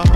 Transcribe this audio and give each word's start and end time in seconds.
Okay, 0.00 0.06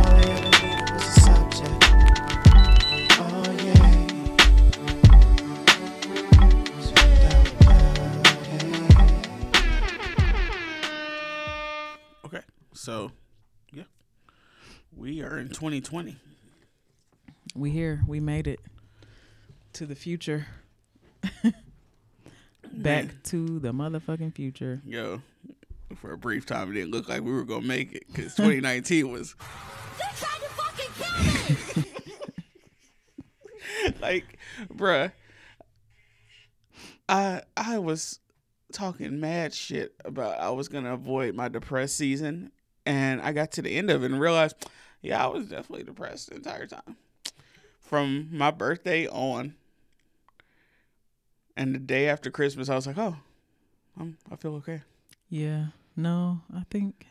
so 12.73 13.11
yeah, 13.73 13.82
we 14.96 15.21
are 15.21 15.37
in 15.37 15.49
2020. 15.49 16.17
We 17.57 17.71
here. 17.71 18.03
We 18.07 18.21
made 18.21 18.46
it 18.46 18.61
to 19.73 19.87
the 19.87 19.96
future. 19.96 20.46
Back 22.73 23.25
to 23.25 23.59
the 23.59 23.73
motherfucking 23.73 24.37
future. 24.37 24.81
Yo, 24.87 25.23
for 25.95 26.13
a 26.13 26.19
brief 26.19 26.46
time, 26.46 26.71
it 26.71 26.75
didn't 26.75 26.91
look 26.91 27.09
like 27.09 27.23
we 27.23 27.32
were 27.32 27.45
gonna 27.45 27.67
make 27.67 27.93
it 27.93 28.05
because 28.09 28.35
2019 28.35 29.11
was 29.11 29.35
You 29.99 30.05
tried 30.17 30.41
to 30.41 30.49
fucking 30.49 31.75
kill 31.75 31.82
me! 31.82 31.89
like, 34.01 34.39
bruh, 34.73 35.12
I 37.09 37.43
I 37.57 37.79
was 37.79 38.19
talking 38.73 39.21
mad 39.21 39.55
shit 39.55 39.95
about 40.05 40.41
I 40.41 40.51
was 40.51 40.69
gonna 40.69 40.95
avoid 40.95 41.34
my 41.34 41.49
depressed 41.49 41.97
season, 41.97 42.53
and 42.87 43.21
I 43.21 43.33
got 43.33 43.53
to 43.53 43.62
the 43.62 43.77
end 43.77 43.91
of 43.91 44.03
it 44.03 44.11
and 44.11 44.21
realized, 44.21 44.56
yeah, 45.03 45.25
I 45.25 45.29
was 45.29 45.49
definitely 45.49 45.84
depressed 45.84 46.31
the 46.31 46.37
entire 46.37 46.67
time, 46.67 46.97
from 47.81 48.29
my 48.33 48.51
birthday 48.51 49.06
on. 49.09 49.55
And 51.55 51.75
the 51.75 51.79
day 51.79 52.09
after 52.09 52.31
Christmas, 52.31 52.71
I 52.71 52.75
was 52.75 52.87
like, 52.87 52.97
oh, 52.97 53.17
I'm 54.01 54.17
I 54.31 54.37
feel 54.37 54.55
okay. 54.56 54.83
Yeah. 55.29 55.67
No, 55.97 56.41
I 56.55 56.62
think. 56.71 57.07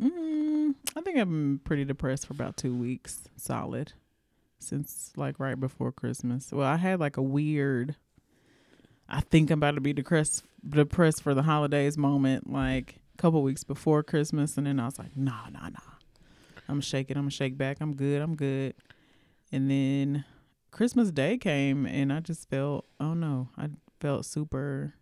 Mm, 0.00 0.74
I 0.96 1.00
think 1.00 1.18
I've 1.18 1.28
been 1.28 1.60
pretty 1.64 1.84
depressed 1.84 2.26
for 2.26 2.32
about 2.32 2.56
two 2.56 2.74
weeks, 2.74 3.28
solid, 3.36 3.92
since 4.58 5.12
like 5.16 5.38
right 5.40 5.58
before 5.58 5.92
Christmas. 5.92 6.52
Well, 6.52 6.66
I 6.66 6.76
had 6.76 7.00
like 7.00 7.16
a 7.16 7.22
weird. 7.22 7.96
I 9.08 9.20
think 9.20 9.50
I'm 9.50 9.58
about 9.58 9.74
to 9.74 9.80
be 9.80 9.92
depressed, 9.92 10.44
depressed 10.68 11.22
for 11.22 11.34
the 11.34 11.42
holidays 11.42 11.98
moment, 11.98 12.50
like 12.50 13.00
a 13.14 13.16
couple 13.16 13.42
weeks 13.42 13.64
before 13.64 14.02
Christmas, 14.02 14.56
and 14.56 14.66
then 14.66 14.78
I 14.78 14.84
was 14.84 14.98
like, 14.98 15.16
nah, 15.16 15.48
nah, 15.50 15.68
nah. 15.68 15.78
I'm 16.68 16.80
shaking. 16.80 17.16
I'm 17.16 17.24
gonna 17.24 17.30
shake 17.30 17.56
back. 17.56 17.78
I'm 17.80 17.94
good. 17.94 18.20
I'm 18.22 18.36
good. 18.36 18.74
And 19.50 19.70
then 19.70 20.24
Christmas 20.70 21.10
Day 21.10 21.38
came, 21.38 21.86
and 21.86 22.12
I 22.12 22.20
just 22.20 22.48
felt, 22.48 22.84
oh 23.00 23.14
no, 23.14 23.48
I 23.56 23.70
felt 24.00 24.26
super 24.26 24.94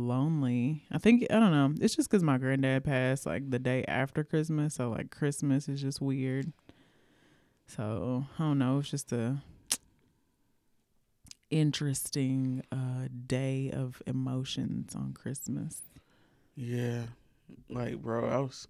lonely. 0.00 0.84
I 0.90 0.98
think 0.98 1.26
I 1.30 1.38
don't 1.38 1.52
know. 1.52 1.74
It's 1.80 1.94
just 1.94 2.10
because 2.10 2.22
my 2.22 2.38
granddad 2.38 2.84
passed 2.84 3.26
like 3.26 3.50
the 3.50 3.58
day 3.58 3.84
after 3.86 4.24
Christmas, 4.24 4.74
so 4.74 4.90
like 4.90 5.10
Christmas 5.10 5.68
is 5.68 5.80
just 5.80 6.00
weird. 6.00 6.52
So 7.66 8.26
I 8.38 8.42
don't 8.42 8.58
know. 8.58 8.78
It's 8.78 8.90
just 8.90 9.12
a 9.12 9.42
interesting 11.50 12.62
uh 12.70 13.08
day 13.26 13.70
of 13.72 14.00
emotions 14.06 14.94
on 14.94 15.12
Christmas. 15.12 15.82
Yeah, 16.56 17.04
like 17.68 18.00
bro, 18.02 18.28
I 18.28 18.38
was, 18.38 18.68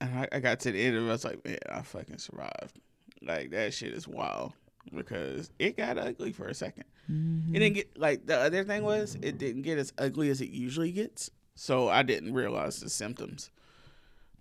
and 0.00 0.18
I, 0.18 0.28
I 0.32 0.40
got 0.40 0.60
to 0.60 0.72
the 0.72 0.82
end 0.82 0.96
of 0.96 1.04
it. 1.04 1.08
I 1.08 1.12
was 1.12 1.24
like, 1.24 1.44
man, 1.44 1.58
I 1.70 1.82
fucking 1.82 2.18
survived. 2.18 2.78
Like 3.22 3.50
that 3.50 3.74
shit 3.74 3.92
is 3.92 4.06
wild 4.06 4.52
because 4.94 5.50
it 5.58 5.76
got 5.76 5.98
ugly 5.98 6.32
for 6.32 6.48
a 6.48 6.52
2nd 6.52 6.84
It 7.08 7.58
didn't 7.58 7.74
get 7.74 7.98
like 7.98 8.26
the 8.26 8.36
other 8.36 8.64
thing 8.64 8.82
was 8.82 9.16
it 9.22 9.38
didn't 9.38 9.62
get 9.62 9.78
as 9.78 9.92
ugly 9.98 10.28
as 10.30 10.40
it 10.40 10.50
usually 10.50 10.92
gets. 10.92 11.30
So 11.54 11.88
I 11.88 12.02
didn't 12.02 12.34
realize 12.34 12.80
the 12.80 12.90
symptoms. 12.90 13.50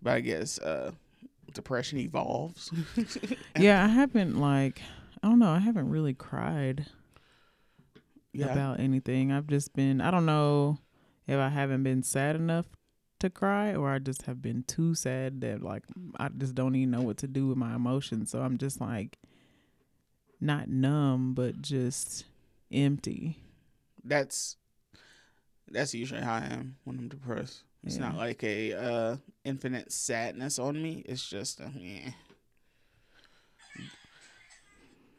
But 0.01 0.13
I 0.13 0.19
guess 0.21 0.59
uh 0.59 0.91
depression 1.53 1.99
evolves. 1.99 2.71
Yeah, 3.57 3.83
I 3.83 3.87
haven't 3.87 4.39
like 4.39 4.81
I 5.23 5.29
don't 5.29 5.39
know. 5.39 5.49
I 5.49 5.59
haven't 5.59 5.89
really 5.89 6.13
cried 6.13 6.87
yeah. 8.33 8.51
about 8.51 8.79
anything. 8.79 9.31
I've 9.31 9.47
just 9.47 9.73
been 9.73 10.01
I 10.01 10.11
don't 10.11 10.25
know 10.25 10.79
if 11.27 11.37
I 11.37 11.49
haven't 11.49 11.83
been 11.83 12.03
sad 12.03 12.35
enough 12.35 12.65
to 13.19 13.29
cry 13.29 13.73
or 13.73 13.89
I 13.89 13.99
just 13.99 14.23
have 14.23 14.41
been 14.41 14.63
too 14.63 14.93
sad 14.93 15.41
that 15.41 15.63
like 15.63 15.83
I 16.19 16.29
just 16.29 16.55
don't 16.55 16.75
even 16.75 16.91
know 16.91 17.01
what 17.01 17.17
to 17.17 17.27
do 17.27 17.47
with 17.47 17.57
my 17.57 17.75
emotions. 17.75 18.31
So 18.31 18.41
I'm 18.41 18.57
just 18.57 18.81
like 18.81 19.17
not 20.45 20.69
numb 20.69 21.33
but 21.33 21.61
just 21.61 22.25
empty. 22.71 23.39
that's 24.03 24.55
that's 25.69 25.93
usually 25.93 26.21
how 26.21 26.35
I 26.35 26.45
am 26.45 26.75
when 26.83 26.97
I'm 26.99 27.07
depressed. 27.09 27.63
It's 27.83 27.97
not 27.97 28.15
like 28.17 28.43
a 28.43 28.73
uh 28.73 29.17
infinite 29.43 29.91
sadness 29.91 30.57
on 30.59 30.81
me. 30.81 31.03
It's 31.07 31.27
just 31.27 31.59
a 31.59 31.71
yeah. 31.75 32.11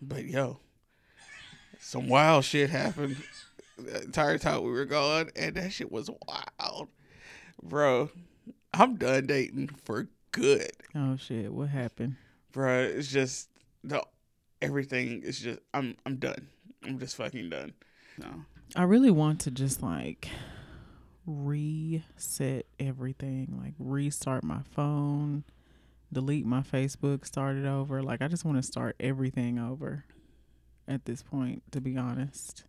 But 0.01 0.25
yo, 0.27 0.59
some 1.81 2.09
wild 2.09 2.45
shit 2.45 2.71
happened 2.71 3.17
the 3.79 4.03
entire 4.05 4.39
time 4.39 4.63
we 4.63 4.71
were 4.71 4.85
gone, 4.85 5.31
and 5.37 5.55
that 5.57 5.73
shit 5.73 5.91
was 5.91 6.11
wild, 6.27 6.89
bro. 7.63 8.11
I'm 8.75 8.97
done 8.97 9.27
dating 9.27 9.71
for 9.85 10.09
good, 10.33 10.71
Oh 10.95 11.17
shit, 11.17 11.53
what 11.53 11.69
happened? 11.71 12.17
bro. 12.53 12.83
It's 12.83 13.09
just 13.09 13.49
the 13.85 14.03
everything 14.67 15.23
is 15.23 15.39
just 15.39 15.61
I'm 15.73 15.97
I'm 16.05 16.17
done. 16.17 16.49
I'm 16.85 16.99
just 16.99 17.17
fucking 17.17 17.51
done. 17.51 17.73
No. 18.19 18.45
I 18.75 18.83
really 18.83 19.11
want 19.11 19.41
to 19.43 19.51
just 19.51 19.83
like 19.83 20.29
reset 21.27 22.67
everything, 22.79 23.59
like 23.63 23.75
restart 23.79 24.45
my 24.45 24.61
phone, 24.73 25.45
delete 26.13 26.47
my 26.47 26.61
Facebook, 26.61 27.25
start 27.25 27.57
it 27.57 27.65
over. 27.65 28.03
Like 28.03 28.23
I 28.23 28.29
just 28.29 28.45
want 28.45 28.59
to 28.59 28.63
start 28.63 28.97
everything 28.99 29.59
over 29.59 30.05
at 30.89 31.05
this 31.05 31.23
point, 31.23 31.63
to 31.73 31.81
be 31.81 31.97
honest. 31.97 32.65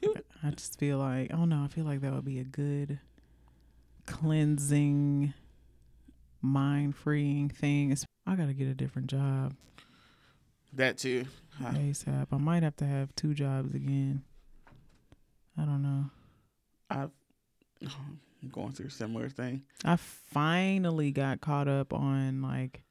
Dude. 0.00 0.22
I 0.42 0.50
just 0.50 0.78
feel 0.78 0.98
like 0.98 1.32
I 1.32 1.36
don't 1.36 1.48
know, 1.48 1.64
I 1.64 1.68
feel 1.68 1.84
like 1.84 2.02
that 2.02 2.12
would 2.12 2.24
be 2.24 2.38
a 2.38 2.44
good 2.44 3.00
cleansing 4.06 5.32
mind 6.42 6.94
freeing 6.94 7.48
thing. 7.48 7.96
I 8.26 8.36
gotta 8.36 8.52
get 8.52 8.68
a 8.68 8.74
different 8.74 9.08
job 9.08 9.54
That 10.76 10.98
too. 10.98 11.24
Huh. 11.60 11.70
ASAP. 11.70 12.26
I 12.30 12.36
might 12.36 12.62
have 12.62 12.76
to 12.76 12.84
have 12.86 13.14
two 13.16 13.32
jobs 13.32 13.74
again. 13.74 14.22
I 15.58 15.62
don't 15.64 15.82
know. 15.82 16.04
I've 16.90 17.10
I'm 17.82 18.50
going 18.52 18.72
through 18.72 18.88
a 18.88 18.90
similar 18.90 19.28
thing. 19.30 19.62
I 19.84 19.96
finally 19.96 21.10
got 21.12 21.40
caught 21.40 21.66
up 21.66 21.92
on 21.94 22.42
like 22.42 22.82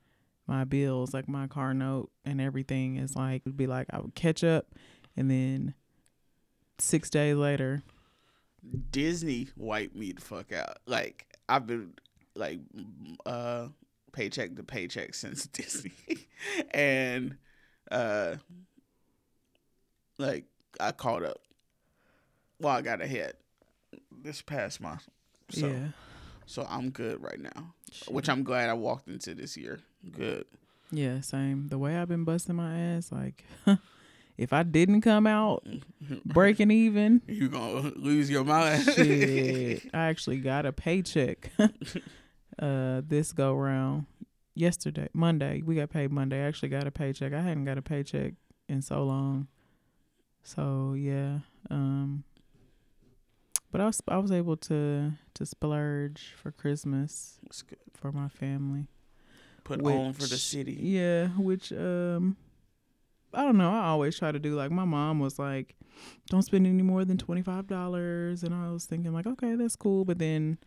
my 0.47 0.63
bills, 0.63 1.13
like 1.13 1.28
my 1.29 1.45
car 1.47 1.74
note 1.75 2.09
and 2.25 2.41
everything 2.41 2.97
is 2.97 3.16
like 3.16 3.44
it'd 3.45 3.56
be 3.57 3.68
like 3.68 3.88
I 3.91 4.00
would 4.00 4.16
catch 4.16 4.44
up 4.44 4.66
and 5.16 5.29
then 5.29 5.75
six 6.79 7.09
days 7.12 7.35
later, 7.35 7.84
Disney 8.91 9.47
wiped 9.56 9.95
me 9.95 10.12
the 10.12 10.22
fuck 10.22 10.51
out. 10.51 10.78
Like 10.88 11.28
I've 11.47 11.68
been 11.68 11.94
like 12.35 12.62
uh 13.28 13.68
paycheck 14.12 14.56
to 14.56 14.63
paycheck 14.63 15.13
since 15.13 15.45
Disney. 15.54 15.92
and 16.71 17.38
uh 17.92 18.36
like 20.18 20.46
I 20.80 20.92
caught 20.92 21.24
up. 21.24 21.38
Well, 22.60 22.76
I 22.76 22.82
got 22.82 23.02
ahead 23.02 23.34
this 24.12 24.42
past 24.42 24.82
month. 24.82 25.08
So 25.50 25.68
yeah. 25.68 25.88
so 26.46 26.66
I'm 26.70 26.90
good 26.90 27.22
right 27.22 27.40
now. 27.40 27.74
Which 28.08 28.30
I'm 28.30 28.44
glad 28.44 28.70
I 28.70 28.74
walked 28.74 29.08
into 29.08 29.34
this 29.36 29.56
year. 29.58 29.80
Good. 30.12 30.46
Yeah, 30.92 31.22
same. 31.22 31.68
The 31.68 31.78
way 31.78 31.98
I've 31.98 32.08
been 32.08 32.24
busting 32.24 32.56
my 32.56 32.78
ass, 32.78 33.12
like 33.12 33.44
if 34.38 34.54
I 34.54 34.64
didn't 34.64 35.02
come 35.02 35.28
out 35.28 35.66
breaking 36.26 36.72
even, 36.72 37.22
You 37.28 37.50
gonna 37.50 37.92
lose 37.96 38.30
your 38.30 38.44
mind. 38.44 38.84
shit, 38.84 39.84
I 39.94 40.06
actually 40.06 40.38
got 40.38 40.66
a 40.66 40.72
paycheck 40.72 41.52
uh 42.60 43.02
this 43.08 43.32
go 43.34 43.54
round. 43.54 44.06
Yesterday, 44.56 45.10
Monday, 45.13 45.62
we 45.66 45.75
got 45.75 45.90
paid 45.90 46.12
Monday. 46.12 46.42
I 46.42 46.48
actually 46.48 46.69
got 46.69 46.88
a 46.88 46.92
paycheck. 46.92 47.34
I 47.34 47.42
hadn't 47.42 47.66
got 47.66 47.78
a 47.78 47.81
paycheck 47.81 48.34
in 48.69 48.81
so 48.81 49.04
long. 49.04 49.48
So 50.44 50.94
yeah, 50.98 51.40
um 51.69 52.24
But 53.72 53.81
I 53.81 53.86
was 53.86 54.02
I 54.07 54.18
was 54.18 54.31
able 54.31 54.56
to 54.57 55.12
to 55.34 55.46
splurge 55.46 56.34
for 56.38 56.52
Christmas 56.52 57.40
for 57.94 58.13
my 58.13 58.30
family. 58.30 58.88
Put 59.66 59.81
on 59.86 60.13
for 60.13 60.22
the 60.22 60.38
city. 60.38 60.78
Yeah, 60.80 61.28
which 61.30 61.74
um 61.74 62.38
I 63.34 63.44
don't 63.44 63.58
know. 63.58 63.72
I 63.72 63.88
always 63.88 64.18
try 64.18 64.31
to 64.31 64.40
do 64.40 64.56
like 64.56 64.72
my 64.72 64.86
mom 64.86 65.19
was 65.19 65.38
like, 65.38 65.75
don't 66.30 66.44
spend 66.44 66.66
any 66.66 66.84
more 66.84 67.04
than 67.04 67.18
twenty 67.18 67.42
five 67.42 67.68
dollars, 67.68 68.44
and 68.44 68.56
I 68.56 68.72
was 68.72 68.86
thinking 68.86 69.12
like, 69.12 69.28
okay, 69.28 69.56
that's 69.56 69.75
cool. 69.75 70.06
But 70.06 70.19
then 70.19 70.60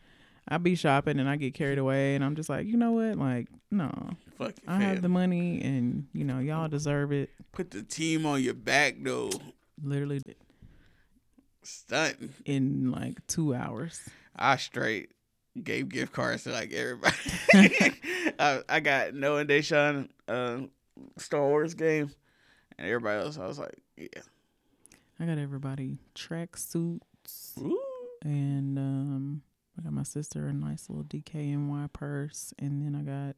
I 0.51 0.57
be 0.59 0.75
shopping 0.75 1.21
and 1.21 1.29
I 1.29 1.37
get 1.37 1.55
carried 1.55 1.79
away, 1.79 2.15
and 2.15 2.25
I'm 2.25 2.35
just 2.35 2.49
like, 2.49 2.67
you 2.67 2.77
know 2.77 2.93
what? 2.93 3.17
Like, 3.19 3.49
no, 3.71 3.91
Fuck 4.39 4.51
it, 4.51 4.61
I 4.67 4.81
have 4.81 5.03
the 5.03 5.09
money, 5.09 5.61
and 5.63 6.07
you 6.13 6.25
know, 6.25 6.39
y'all 6.39 6.69
deserve 6.69 7.13
it. 7.13 7.31
Put 7.53 7.71
the 7.71 7.83
team 7.83 8.25
on 8.25 8.43
your 8.43 8.55
back 8.55 8.97
though. 9.01 9.31
Literally 9.83 10.21
Stunting. 11.63 12.33
in 12.47 12.91
like 12.91 13.27
two 13.27 13.55
hours. 13.55 14.01
I 14.35 14.57
straight 14.57 15.11
gave 15.63 15.89
gift 15.89 16.13
cards 16.13 16.45
to 16.45 16.51
like 16.51 16.73
everybody. 16.73 17.17
I, 18.39 18.63
I 18.69 18.81
got 18.81 19.15
no 19.15 19.37
and 19.37 19.49
Deshaun 19.49 20.09
uh, 20.29 20.61
Star 21.19 21.47
Wars 21.47 21.75
game, 21.75 22.11
and 22.79 22.87
everybody 22.87 23.23
else. 23.23 23.39
I 23.39 23.47
was 23.47 23.59
like, 23.59 23.77
yeah. 23.97 24.23
I 25.21 25.27
got 25.27 25.39
everybody 25.39 25.99
track 26.15 26.57
suits, 26.57 27.55
Ooh. 27.61 27.79
and 28.23 28.79
um, 28.79 29.43
I 29.79 29.83
got 29.83 29.93
my 29.93 30.03
sister 30.03 30.47
a 30.49 30.53
nice 30.53 30.89
little 30.89 31.05
DKNY 31.05 31.93
purse, 31.93 32.53
and 32.59 32.83
then 32.83 32.95
I 32.95 33.03
got. 33.03 33.37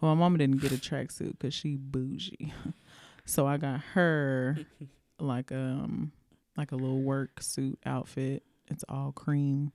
Well, 0.00 0.14
my 0.14 0.20
mama 0.20 0.38
didn't 0.38 0.60
get 0.60 0.72
a 0.72 0.76
tracksuit 0.76 1.32
because 1.38 1.54
she 1.54 1.76
bougie, 1.76 2.52
so 3.24 3.46
I 3.46 3.56
got 3.56 3.80
her 3.94 4.58
like 5.18 5.52
um 5.52 6.12
like 6.56 6.72
a 6.72 6.76
little 6.76 7.00
work 7.00 7.42
suit 7.42 7.78
outfit. 7.86 8.42
It's 8.68 8.84
all 8.88 9.12
cream, 9.12 9.72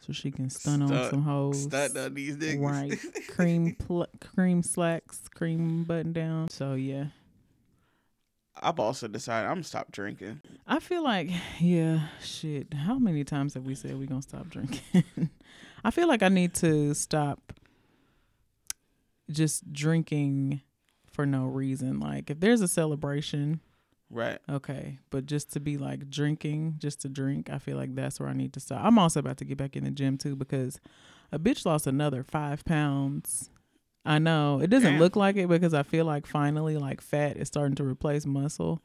so 0.00 0.12
she 0.12 0.30
can 0.30 0.50
stun 0.50 0.82
on 0.82 1.10
some 1.10 1.22
hoes. 1.22 1.64
Stunt 1.64 1.96
on 1.96 2.14
these 2.14 2.36
niggas. 2.36 2.60
Right, 2.60 2.98
cream 3.28 3.74
pl- 3.76 4.08
cream 4.20 4.62
slacks, 4.62 5.22
cream 5.34 5.84
button 5.84 6.12
down. 6.12 6.50
So 6.50 6.74
yeah, 6.74 7.06
I've 8.62 8.78
also 8.78 9.08
decided 9.08 9.46
I'm 9.48 9.54
gonna 9.56 9.64
stop 9.64 9.90
drinking. 9.92 10.40
I 10.66 10.78
feel 10.80 11.02
like, 11.02 11.28
yeah, 11.60 12.08
shit. 12.22 12.72
How 12.74 12.98
many 12.98 13.24
times 13.24 13.54
have 13.54 13.64
we 13.64 13.74
said 13.74 13.98
we're 13.98 14.06
gonna 14.06 14.22
stop 14.22 14.48
drinking? 14.48 14.80
I 15.84 15.90
feel 15.90 16.08
like 16.08 16.22
I 16.22 16.28
need 16.28 16.54
to 16.54 16.94
stop 16.94 17.52
just 19.30 19.72
drinking 19.72 20.60
for 21.06 21.26
no 21.26 21.44
reason. 21.44 22.00
Like, 22.00 22.30
if 22.30 22.40
there's 22.40 22.60
a 22.60 22.68
celebration, 22.68 23.60
Right. 24.10 24.38
okay, 24.48 24.98
but 25.10 25.26
just 25.26 25.52
to 25.54 25.60
be 25.60 25.76
like 25.76 26.08
drinking, 26.10 26.76
just 26.78 27.00
to 27.02 27.08
drink, 27.08 27.50
I 27.50 27.58
feel 27.58 27.76
like 27.76 27.94
that's 27.94 28.20
where 28.20 28.28
I 28.28 28.32
need 28.34 28.52
to 28.54 28.60
stop. 28.60 28.84
I'm 28.84 28.98
also 28.98 29.20
about 29.20 29.38
to 29.38 29.44
get 29.44 29.58
back 29.58 29.76
in 29.76 29.84
the 29.84 29.90
gym 29.90 30.18
too 30.18 30.36
because 30.36 30.80
a 31.32 31.38
bitch 31.38 31.66
lost 31.66 31.86
another 31.86 32.22
five 32.22 32.64
pounds. 32.64 33.50
I 34.04 34.18
know 34.18 34.60
it 34.60 34.68
doesn't 34.68 34.92
Damn. 34.92 35.00
look 35.00 35.16
like 35.16 35.36
it 35.36 35.48
because 35.48 35.72
I 35.74 35.82
feel 35.82 36.04
like 36.04 36.26
finally 36.26 36.76
like 36.76 37.00
fat 37.00 37.36
is 37.36 37.48
starting 37.48 37.74
to 37.76 37.84
replace 37.84 38.26
muscle. 38.26 38.82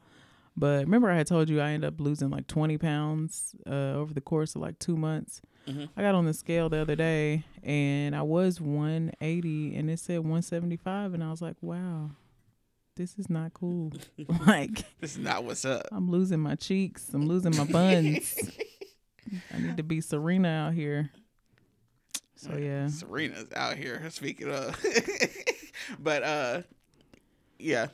But 0.56 0.84
remember, 0.84 1.10
I 1.10 1.16
had 1.16 1.26
told 1.26 1.48
you 1.48 1.60
I 1.60 1.70
ended 1.70 1.88
up 1.92 2.00
losing 2.00 2.30
like 2.30 2.46
20 2.46 2.76
pounds 2.78 3.54
uh, 3.66 3.70
over 3.94 4.12
the 4.14 4.20
course 4.20 4.54
of 4.54 4.62
like 4.62 4.78
two 4.78 4.96
months. 4.96 5.40
Mhm. 5.68 5.88
I 5.96 6.02
got 6.02 6.14
on 6.14 6.24
the 6.24 6.32
scale 6.34 6.68
the 6.68 6.78
other 6.78 6.96
day 6.96 7.44
and 7.62 8.16
I 8.16 8.22
was 8.22 8.60
180 8.60 9.76
and 9.76 9.90
it 9.90 9.98
said 9.98 10.18
175. 10.20 11.14
And 11.14 11.22
I 11.22 11.30
was 11.30 11.40
like, 11.42 11.56
wow, 11.60 12.10
this 12.96 13.16
is 13.18 13.28
not 13.30 13.52
cool. 13.54 13.92
like, 14.46 14.84
This 15.00 15.12
is 15.12 15.18
not 15.18 15.44
what's 15.44 15.64
up. 15.64 15.86
I'm 15.92 16.10
losing 16.10 16.40
my 16.40 16.54
cheeks. 16.56 17.10
I'm 17.12 17.26
losing 17.26 17.54
my 17.56 17.64
buns. 17.64 18.34
I 19.54 19.58
need 19.60 19.76
to 19.76 19.82
be 19.84 20.00
Serena 20.00 20.48
out 20.48 20.74
here. 20.74 21.10
So 22.40 22.56
yeah, 22.56 22.86
Serena's 22.88 23.48
out 23.54 23.76
here 23.76 24.02
speaking 24.10 24.50
of. 24.50 24.82
but 25.98 26.22
uh 26.22 26.62
yeah. 27.58 27.88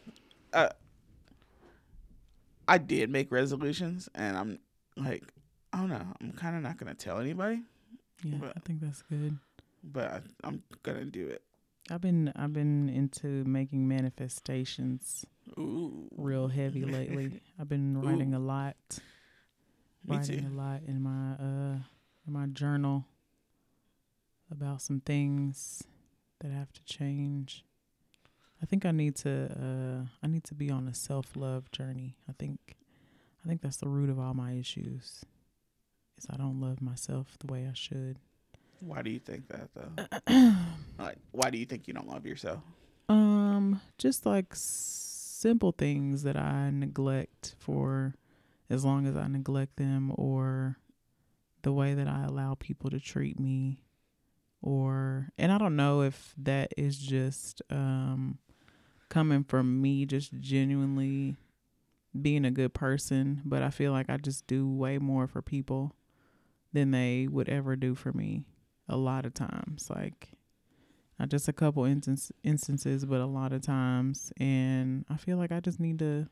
Uh 0.52 0.68
I 2.68 2.78
did 2.78 3.10
make 3.10 3.30
resolutions 3.32 4.08
and 4.14 4.36
I'm 4.36 4.58
like 4.96 5.24
I 5.72 5.78
don't 5.80 5.88
know, 5.88 6.06
I'm 6.20 6.32
kinda 6.32 6.60
not 6.60 6.76
gonna 6.78 6.94
tell 6.94 7.18
anybody, 7.18 7.62
yeah, 8.22 8.36
But- 8.40 8.52
I 8.56 8.60
think 8.60 8.80
that's 8.80 9.02
good. 9.02 9.36
but 9.82 10.10
I, 10.12 10.20
I'm 10.44 10.62
gonna 10.84 11.04
do 11.06 11.26
it. 11.26 11.42
I've 11.90 12.00
been 12.00 12.32
I've 12.36 12.52
been 12.52 12.88
into 12.88 13.26
making 13.44 13.86
manifestations 13.88 15.24
Ooh. 15.58 16.08
real 16.16 16.48
heavy 16.48 16.84
lately. 16.84 17.40
I've 17.60 17.68
been 17.68 18.00
writing 18.00 18.34
a 18.34 18.38
lot, 18.40 18.76
Me 20.04 20.16
writing 20.16 20.40
too. 20.42 20.48
a 20.48 20.54
lot 20.56 20.82
in 20.86 21.02
my 21.02 21.32
uh 21.34 21.78
in 22.26 22.32
my 22.32 22.46
journal 22.46 23.04
about 24.50 24.82
some 24.82 25.00
things 25.00 25.82
that 26.40 26.50
have 26.50 26.72
to 26.72 26.84
change. 26.84 27.64
I 28.62 28.66
think 28.66 28.86
I 28.86 28.90
need 28.90 29.16
to 29.16 29.50
uh 29.52 30.06
I 30.22 30.26
need 30.28 30.44
to 30.44 30.54
be 30.54 30.70
on 30.70 30.88
a 30.88 30.94
self-love 30.94 31.70
journey. 31.72 32.16
I 32.28 32.32
think 32.38 32.76
I 33.44 33.48
think 33.48 33.62
that's 33.62 33.76
the 33.76 33.88
root 33.88 34.10
of 34.10 34.18
all 34.18 34.34
my 34.34 34.52
issues. 34.52 35.24
Is 36.18 36.26
I 36.30 36.36
don't 36.36 36.60
love 36.60 36.80
myself 36.80 37.36
the 37.38 37.52
way 37.52 37.66
I 37.68 37.74
should. 37.74 38.18
Why 38.80 39.02
do 39.02 39.10
you 39.10 39.18
think 39.18 39.48
that 39.48 39.68
though? 39.74 40.54
like 40.98 41.18
why 41.32 41.50
do 41.50 41.58
you 41.58 41.66
think 41.66 41.88
you 41.88 41.94
don't 41.94 42.08
love 42.08 42.26
yourself? 42.26 42.60
Um, 43.08 43.80
just 43.98 44.26
like 44.26 44.46
s- 44.52 44.58
simple 45.38 45.72
things 45.72 46.22
that 46.24 46.36
I 46.36 46.70
neglect 46.70 47.54
for 47.58 48.14
as 48.68 48.84
long 48.84 49.06
as 49.06 49.16
I 49.16 49.28
neglect 49.28 49.76
them, 49.76 50.12
or 50.16 50.76
the 51.62 51.72
way 51.72 51.94
that 51.94 52.08
I 52.08 52.24
allow 52.24 52.54
people 52.54 52.90
to 52.90 52.98
treat 52.98 53.38
me, 53.38 53.78
or 54.66 55.28
and 55.38 55.52
I 55.52 55.58
don't 55.58 55.76
know 55.76 56.02
if 56.02 56.34
that 56.38 56.74
is 56.76 56.98
just 56.98 57.62
um 57.70 58.38
coming 59.08 59.44
from 59.44 59.80
me 59.80 60.04
just 60.04 60.32
genuinely 60.40 61.36
being 62.20 62.44
a 62.44 62.50
good 62.50 62.74
person, 62.74 63.42
but 63.44 63.62
I 63.62 63.70
feel 63.70 63.92
like 63.92 64.10
I 64.10 64.16
just 64.16 64.48
do 64.48 64.68
way 64.68 64.98
more 64.98 65.28
for 65.28 65.40
people 65.40 65.94
than 66.72 66.90
they 66.90 67.28
would 67.30 67.48
ever 67.48 67.76
do 67.76 67.94
for 67.94 68.12
me 68.12 68.44
a 68.88 68.96
lot 68.96 69.24
of 69.24 69.34
times. 69.34 69.88
Like 69.88 70.30
not 71.16 71.28
just 71.28 71.46
a 71.46 71.52
couple 71.52 71.84
instance, 71.84 72.32
instances, 72.42 73.04
but 73.04 73.20
a 73.20 73.26
lot 73.26 73.52
of 73.52 73.62
times. 73.62 74.32
And 74.38 75.04
I 75.08 75.16
feel 75.16 75.36
like 75.36 75.52
I 75.52 75.60
just 75.60 75.78
need 75.78 76.00
to 76.00 76.26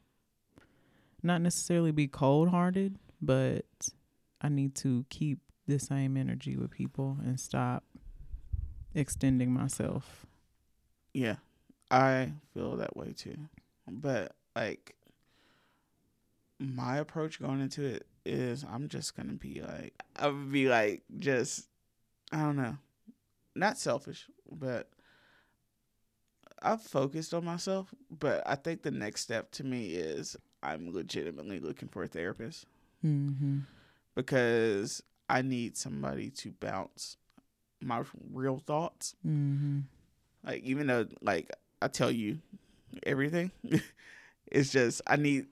not 1.23 1.41
necessarily 1.41 1.93
be 1.93 2.09
cold 2.09 2.49
hearted, 2.49 2.99
but 3.23 3.65
I 4.41 4.49
need 4.49 4.75
to 4.77 5.07
keep 5.09 5.39
the 5.69 5.79
same 5.79 6.17
energy 6.17 6.57
with 6.57 6.73
people 6.73 7.19
and 7.25 7.39
stop 7.39 7.85
extending 8.95 9.53
myself. 9.53 10.27
Yeah. 11.13 11.37
I 11.91 12.33
feel 12.53 12.77
that 12.77 12.97
way 12.97 13.13
too. 13.17 13.37
But 13.91 14.35
like 14.57 14.95
my 16.59 16.99
approach 16.99 17.41
going 17.41 17.61
into 17.61 17.85
it 17.85 18.07
is 18.25 18.65
I'm 18.71 18.89
just 18.89 19.17
gonna 19.17 19.35
be 19.35 19.61
like 19.61 19.93
I 20.17 20.29
would 20.29 20.51
be 20.53 20.69
like 20.69 21.03
just 21.19 21.69
I 22.33 22.39
don't 22.39 22.57
know. 22.57 22.77
Not 23.55 23.79
selfish, 23.79 24.27
but 24.51 24.89
I've 26.63 26.81
focused 26.83 27.35
on 27.35 27.45
myself, 27.45 27.95
but 28.11 28.43
I 28.47 28.55
think 28.57 28.83
the 28.83 28.91
next 28.91 29.21
step 29.21 29.51
to 29.53 29.65
me 29.65 29.91
is 29.91 30.37
I'm 30.63 30.93
legitimately 30.93 31.61
looking 31.61 31.89
for 31.89 32.03
a 32.03 32.09
therapist 32.09 32.67
Mm-hmm. 33.05 33.59
because 34.15 35.03
I 35.29 35.43
need 35.43 35.77
somebody 35.77 36.31
to 36.31 36.53
bounce 36.53 37.19
my 37.81 38.03
real 38.33 38.59
thoughts 38.59 39.15
Mm-hmm. 39.27 39.81
like 40.47 40.63
even 40.63 40.87
though 40.87 41.07
like 41.21 41.51
I 41.83 41.89
tell 41.89 42.11
you 42.11 42.39
everything, 43.05 43.51
it's 44.51 44.71
just 44.71 45.03
I 45.07 45.17
need 45.17 45.47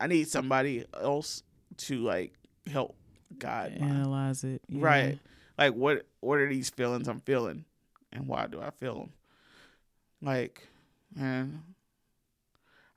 I 0.00 0.06
need 0.08 0.28
somebody 0.28 0.84
else 1.00 1.42
to 1.78 1.98
like 1.98 2.32
help 2.70 2.96
my 3.42 3.86
Analyze 3.86 4.44
it. 4.44 4.62
yeah. 4.68 4.84
right. 4.84 5.18
Like 5.58 5.74
what 5.74 6.06
what 6.20 6.38
are 6.38 6.48
these 6.48 6.70
feelings 6.70 7.06
I'm 7.08 7.20
feeling, 7.20 7.64
and 8.12 8.26
why 8.26 8.46
do 8.46 8.60
I 8.60 8.70
feel 8.70 8.94
them? 9.00 9.12
Like, 10.20 10.66
man, 11.14 11.62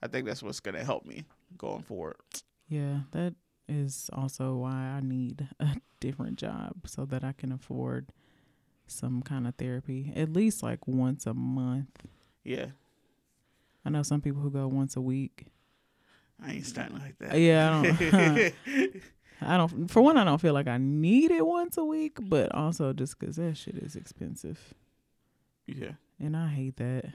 I 0.02 0.08
think 0.08 0.26
that's 0.26 0.42
what's 0.44 0.60
gonna 0.60 0.84
help 0.84 1.06
me 1.06 1.26
going 1.58 1.84
forward. 1.84 2.16
Yeah, 2.68 3.02
that 3.12 3.36
is 3.68 4.10
also 4.14 4.56
why 4.56 4.74
I 4.74 5.02
need 5.02 5.48
a 5.60 5.76
different 6.00 6.38
job 6.38 6.74
so 6.88 7.06
that 7.06 7.24
I 7.24 7.32
can 7.34 7.52
afford 7.52 8.08
some 8.88 9.22
kind 9.22 9.48
of 9.48 9.56
therapy 9.56 10.12
at 10.16 10.32
least 10.34 10.62
like 10.64 10.88
once 10.88 11.26
a 11.26 11.34
month. 11.34 11.90
Yeah, 12.44 12.68
I 13.84 13.90
know 13.90 14.04
some 14.04 14.22
people 14.22 14.42
who 14.42 14.52
go 14.52 14.68
once 14.68 14.96
a 14.96 15.02
week. 15.02 15.48
I 16.46 16.52
ain't 16.54 16.66
starting 16.66 16.98
like 17.00 17.18
that. 17.20 17.38
Yeah, 17.40 17.80
I 17.80 17.84
don't. 17.84 18.54
I 19.42 19.58
don't. 19.58 19.88
For 19.92 20.02
one, 20.02 20.18
I 20.18 20.24
don't 20.24 20.40
feel 20.40 20.54
like 20.54 20.68
I 20.68 20.78
need 20.78 21.32
it 21.32 21.46
once 21.46 21.78
a 21.78 21.84
week, 21.86 22.18
but 22.22 22.54
also 22.54 22.94
just 22.94 23.20
because 23.20 23.36
that 23.38 23.58
shit 23.58 23.76
is 23.76 23.96
expensive, 23.96 24.74
yeah, 25.68 25.92
and 26.20 26.36
I 26.38 26.48
hate 26.48 26.78
that. 26.78 27.06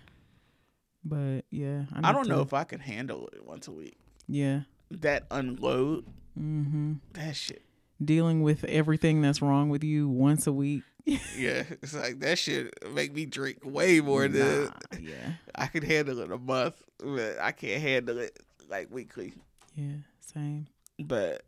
But 1.05 1.43
yeah, 1.50 1.85
I, 1.95 2.11
I 2.11 2.12
don't 2.12 2.29
know 2.29 2.43
if 2.43 2.53
I 2.53 2.65
can 2.65 2.81
handle 2.81 3.29
it 3.33 3.45
once 3.47 3.69
a 3.69 3.73
week. 3.73 3.97
Yeah. 4.29 4.62
That 4.91 5.25
unload, 5.31 6.05
Mm-hmm. 6.39 6.95
that 7.15 7.37
shit. 7.37 7.62
dealing 8.05 8.43
with 8.43 8.65
everything 8.65 9.21
that's 9.23 9.41
wrong 9.41 9.69
with 9.71 9.83
you 9.85 10.09
once 10.09 10.47
a 10.47 10.53
week. 10.53 10.83
Yeah, 11.37 11.64
it's 11.83 11.95
like 11.95 12.21
that 12.21 12.38
shit 12.38 12.73
make 12.92 13.14
me 13.14 13.25
drink 13.26 13.59
way 13.64 14.00
more 14.00 14.28
than 14.28 14.64
Nah, 14.64 14.71
yeah, 15.00 15.33
I 15.54 15.66
can 15.66 15.83
handle 15.83 16.19
it 16.21 16.30
a 16.30 16.38
month, 16.38 16.83
but 16.99 17.38
I 17.40 17.52
can't 17.52 17.80
handle 17.80 18.19
it 18.19 18.38
like 18.69 18.88
weekly. 18.90 19.35
yeah, 19.75 19.97
same. 20.21 20.66
But 20.99 21.42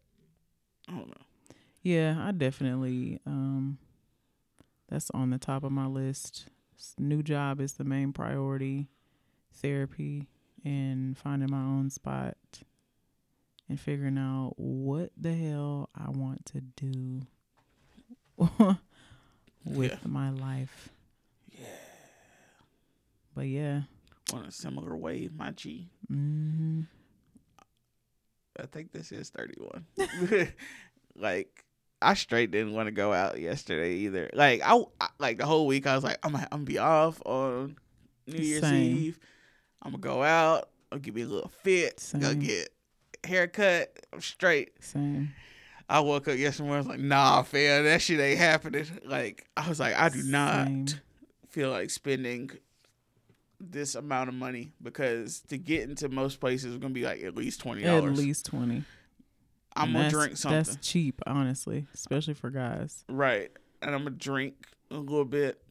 I 0.88 0.92
don't 0.92 1.08
know. 1.08 1.26
Yeah, 1.82 2.16
I 2.20 2.32
definitely 2.32 3.20
um 3.26 3.78
that's 4.88 5.10
on 5.12 5.30
the 5.30 5.38
top 5.38 5.64
of 5.64 5.72
my 5.72 5.86
list. 5.86 6.46
New 6.98 7.22
job 7.22 7.60
is 7.60 7.74
the 7.74 7.84
main 7.84 8.12
priority. 8.12 8.88
Therapy 9.54 10.26
and 10.64 11.16
finding 11.18 11.50
my 11.50 11.60
own 11.62 11.90
spot 11.90 12.36
and 13.68 13.78
figuring 13.78 14.18
out 14.18 14.54
what 14.56 15.10
the 15.16 15.34
hell 15.34 15.88
I 15.94 16.10
want 16.10 16.46
to 16.46 16.60
do 16.60 17.22
with 19.64 19.92
Yeah. 19.92 19.98
my 20.06 20.30
life. 20.30 20.88
Yeah. 21.50 21.66
But 23.34 23.46
yeah. 23.46 23.82
On 24.32 24.44
a 24.44 24.50
similar 24.52 24.96
way, 24.96 25.28
my 25.36 25.50
G. 25.50 25.88
hmm 26.08 26.82
I 28.58 28.66
think 28.66 28.92
this 28.92 29.12
is 29.12 29.30
31. 29.30 29.86
like, 31.16 31.64
I 32.02 32.14
straight 32.14 32.50
didn't 32.50 32.74
want 32.74 32.86
to 32.86 32.90
go 32.92 33.12
out 33.12 33.40
yesterday 33.40 33.94
either. 33.94 34.28
Like, 34.34 34.60
I, 34.62 34.78
I- 35.00 35.08
like 35.18 35.38
the 35.38 35.46
whole 35.46 35.66
week 35.66 35.86
I 35.86 35.94
was 35.94 36.04
like, 36.04 36.18
I'm 36.22 36.32
gonna, 36.32 36.44
I'm 36.52 36.58
gonna 36.60 36.64
be 36.66 36.78
off 36.78 37.20
on 37.24 37.76
New 38.26 38.38
Year's 38.42 38.60
Same. 38.62 38.96
Eve. 38.96 39.18
I'm 39.82 39.92
gonna 39.92 40.00
go 40.02 40.22
out. 40.22 40.68
I'll 40.90 40.98
give 40.98 41.14
me 41.14 41.22
a 41.22 41.26
little 41.26 41.50
fit. 41.62 41.96
Go 42.18 42.28
Same. 42.28 42.40
get 42.40 42.68
haircut. 43.24 43.98
I'm 44.12 44.20
straight. 44.20 44.72
Same. 44.84 45.32
I 45.88 46.00
woke 46.00 46.28
up 46.28 46.36
yesterday 46.38 46.68
morning. 46.68 46.86
I 46.86 46.88
was 46.88 46.98
like, 46.98 47.00
Nah, 47.00 47.42
fam, 47.42 47.84
that 47.84 48.02
shit 48.02 48.20
ain't 48.20 48.38
happening. 48.38 48.86
Like, 49.04 49.46
I 49.56 49.68
was 49.68 49.80
like, 49.80 49.94
I 49.94 50.08
do 50.08 50.22
not 50.22 50.66
Same. 50.66 50.86
feel 51.48 51.70
like 51.70 51.90
spending 51.90 52.50
this 53.60 53.94
amount 53.94 54.28
of 54.28 54.34
money 54.34 54.72
because 54.82 55.40
to 55.48 55.56
get 55.58 55.88
into 55.88 56.08
most 56.08 56.40
places 56.40 56.72
is 56.72 56.78
gonna 56.78 56.94
be 56.94 57.04
like 57.04 57.22
at 57.22 57.36
least 57.36 57.60
twenty 57.60 57.82
dollars. 57.82 58.18
At 58.18 58.24
least 58.24 58.46
20. 58.46 58.82
I'm 59.74 59.92
gonna 59.92 60.10
drink 60.10 60.36
something. 60.36 60.58
That's 60.58 60.76
cheap, 60.76 61.20
honestly, 61.26 61.86
especially 61.94 62.34
for 62.34 62.50
guys. 62.50 63.04
Right. 63.08 63.50
And 63.80 63.94
I'm 63.94 64.04
gonna 64.04 64.16
drink 64.16 64.54
a 64.90 64.96
little 64.96 65.24
bit. 65.24 65.62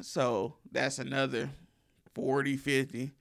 So 0.00 0.56
that's 0.70 0.98
another 0.98 1.50
40, 2.14 2.56
50. 2.56 3.12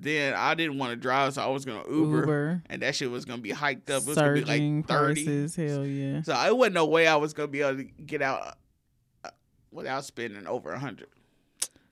Then 0.00 0.34
I 0.34 0.54
didn't 0.54 0.78
want 0.78 0.90
to 0.92 0.96
drive, 0.96 1.34
so 1.34 1.42
I 1.42 1.48
was 1.48 1.64
gonna 1.64 1.82
Uber, 1.90 2.20
Uber, 2.20 2.62
and 2.66 2.82
that 2.82 2.94
shit 2.94 3.10
was 3.10 3.24
gonna 3.24 3.42
be 3.42 3.50
hiked 3.50 3.90
up. 3.90 4.02
It 4.02 4.06
was 4.08 4.16
gonna 4.16 4.34
be 4.34 4.40
surging 4.44 4.76
like 4.78 4.86
thirty. 4.86 5.24
prices. 5.24 5.56
Hell 5.56 5.84
yeah. 5.84 6.22
So 6.22 6.32
it 6.34 6.56
wasn't 6.56 6.74
no 6.74 6.86
way 6.86 7.08
I 7.08 7.16
was 7.16 7.32
gonna 7.32 7.48
be 7.48 7.62
able 7.62 7.78
to 7.78 7.82
get 7.84 8.22
out 8.22 8.56
uh, 9.24 9.30
without 9.72 10.04
spending 10.04 10.46
over 10.46 10.70
a 10.72 10.78
hundred. 10.78 11.08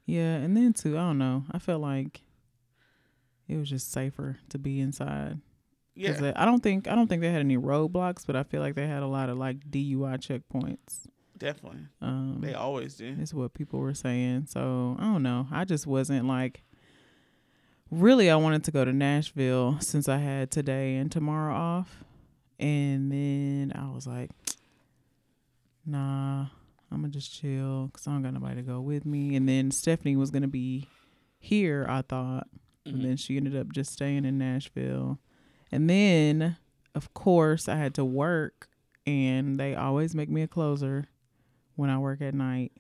Yeah, 0.04 0.36
and 0.36 0.56
then 0.56 0.72
too, 0.72 0.96
I 0.96 1.00
don't 1.00 1.18
know. 1.18 1.44
I 1.50 1.58
felt 1.58 1.82
like 1.82 2.20
it 3.48 3.56
was 3.56 3.68
just 3.68 3.90
safer 3.92 4.38
to 4.50 4.58
be 4.58 4.78
inside. 4.80 5.38
Yeah, 5.96 6.12
they- 6.12 6.34
I 6.34 6.44
don't 6.44 6.62
think 6.62 6.86
I 6.86 6.94
don't 6.94 7.08
think 7.08 7.22
they 7.22 7.30
had 7.32 7.40
any 7.40 7.56
roadblocks, 7.56 8.25
but 8.25 8.36
I 8.36 8.44
feel 8.44 8.60
like 8.60 8.76
they 8.76 8.86
had 8.86 9.02
a 9.02 9.06
lot 9.08 9.28
of 9.30 9.36
like 9.38 9.68
DUI 9.68 10.18
checkpoints. 10.18 11.08
definitely. 11.36 11.80
Um, 12.00 12.38
They 12.40 12.54
always 12.54 12.94
do. 12.94 13.16
is 13.20 13.34
what 13.34 13.52
people 13.52 13.80
were 13.80 13.94
saying. 13.94 14.46
So 14.46 14.96
I 15.00 15.04
don't 15.04 15.25
know. 15.25 15.48
I 15.50 15.64
just 15.64 15.88
wasn't 15.88 16.26
like. 16.28 16.62
Really, 17.90 18.31
I 18.31 18.37
wanted 18.37 18.64
to 18.64 18.73
go 18.73 18.85
to 18.85 18.93
Nashville 18.93 19.78
since 19.81 20.09
I 20.09 20.16
had 20.19 20.50
today 20.50 20.97
and 20.97 21.11
tomorrow 21.11 21.55
off, 21.55 22.05
and 22.59 23.11
then 23.12 23.73
I 23.75 23.90
was 23.95 24.07
like, 24.07 24.31
"Nah, 25.87 26.47
I'm 26.90 27.00
gonna 27.00 27.09
just 27.09 27.33
chill 27.33 27.87
because 27.87 28.07
I 28.07 28.12
don't 28.12 28.23
got 28.23 28.35
nobody 28.35 28.57
to 28.57 28.62
go 28.62 28.81
with 28.81 29.07
me." 29.07 29.37
And 29.37 29.49
then 29.49 29.71
Stephanie 29.71 30.16
was 30.16 30.31
gonna 30.33 30.49
be 30.49 30.88
here, 31.38 31.87
I 31.88 32.02
thought, 32.02 32.49
Mhm. 32.87 32.93
and 32.95 33.05
then 33.05 33.16
she 33.16 33.37
ended 33.37 33.55
up 33.55 33.73
just 33.73 33.93
staying 33.93 34.25
in 34.25 34.37
Nashville. 34.37 35.21
And 35.71 35.88
then, 35.88 36.57
of 36.95 37.14
course, 37.14 37.69
I 37.69 37.76
had 37.76 37.95
to 37.95 38.05
work, 38.05 38.69
and 39.07 39.61
they 39.61 39.76
always 39.76 40.12
make 40.12 40.28
me 40.28 40.43
a 40.43 40.49
closer 40.49 41.07
when 41.76 41.88
I 41.88 41.99
work 41.99 42.21
at 42.21 42.35
night. 42.35 42.73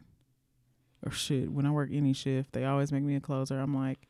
Or 1.04 1.12
shit, 1.12 1.52
when 1.52 1.64
I 1.64 1.70
work 1.70 1.90
any 1.92 2.12
shift, 2.12 2.52
they 2.52 2.64
always 2.64 2.90
make 2.90 3.04
me 3.04 3.14
a 3.14 3.20
closer. 3.20 3.60
I'm 3.60 3.74
like 3.74 4.08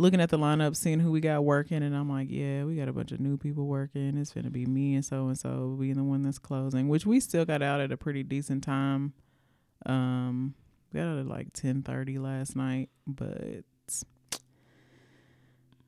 looking 0.00 0.20
at 0.20 0.30
the 0.30 0.38
lineup, 0.38 0.74
seeing 0.74 1.00
who 1.00 1.10
we 1.10 1.20
got 1.20 1.44
working, 1.44 1.82
and 1.82 1.94
I'm 1.94 2.08
like, 2.08 2.28
yeah, 2.30 2.64
we 2.64 2.76
got 2.76 2.88
a 2.88 2.92
bunch 2.92 3.12
of 3.12 3.20
new 3.20 3.36
people 3.36 3.66
working. 3.66 4.16
It's 4.16 4.32
gonna 4.32 4.50
be 4.50 4.66
me 4.66 4.94
and 4.94 5.04
so 5.04 5.28
and 5.28 5.38
so 5.38 5.76
being 5.78 5.94
the 5.94 6.04
one 6.04 6.22
that's 6.22 6.38
closing, 6.38 6.88
which 6.88 7.06
we 7.06 7.20
still 7.20 7.44
got 7.44 7.62
out 7.62 7.80
at 7.80 7.92
a 7.92 7.96
pretty 7.96 8.22
decent 8.22 8.64
time. 8.64 9.12
Um, 9.86 10.54
we 10.92 11.00
got 11.00 11.08
out 11.08 11.18
at 11.18 11.26
like 11.26 11.52
ten 11.52 11.82
thirty 11.82 12.18
last 12.18 12.56
night, 12.56 12.88
but 13.06 13.64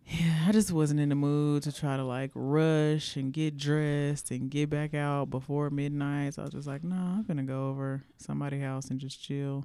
yeah, 0.05 0.45
I 0.47 0.53
just 0.53 0.73
wasn't 0.73 1.01
in 1.01 1.09
the 1.09 1.15
mood 1.15 1.63
to 1.63 1.73
try 1.73 1.97
to 1.97 2.05
like 2.05 2.33
rush 2.35 3.17
and 3.17 3.33
get 3.33 3.57
dressed 3.57 4.31
and 4.31 4.51
get 4.51 4.69
back 4.69 4.95
out 4.95 5.31
before 5.31 5.71
midnight. 5.71 6.35
So 6.35 6.43
I 6.43 6.45
was 6.45 6.55
just 6.55 6.67
like, 6.67 6.85
no, 6.85 6.97
I'm 6.97 7.25
gonna 7.25 7.45
go 7.45 7.69
over 7.69 8.03
somebody's 8.19 8.63
house 8.63 8.91
and 8.91 9.01
just 9.01 9.23
chill. 9.23 9.65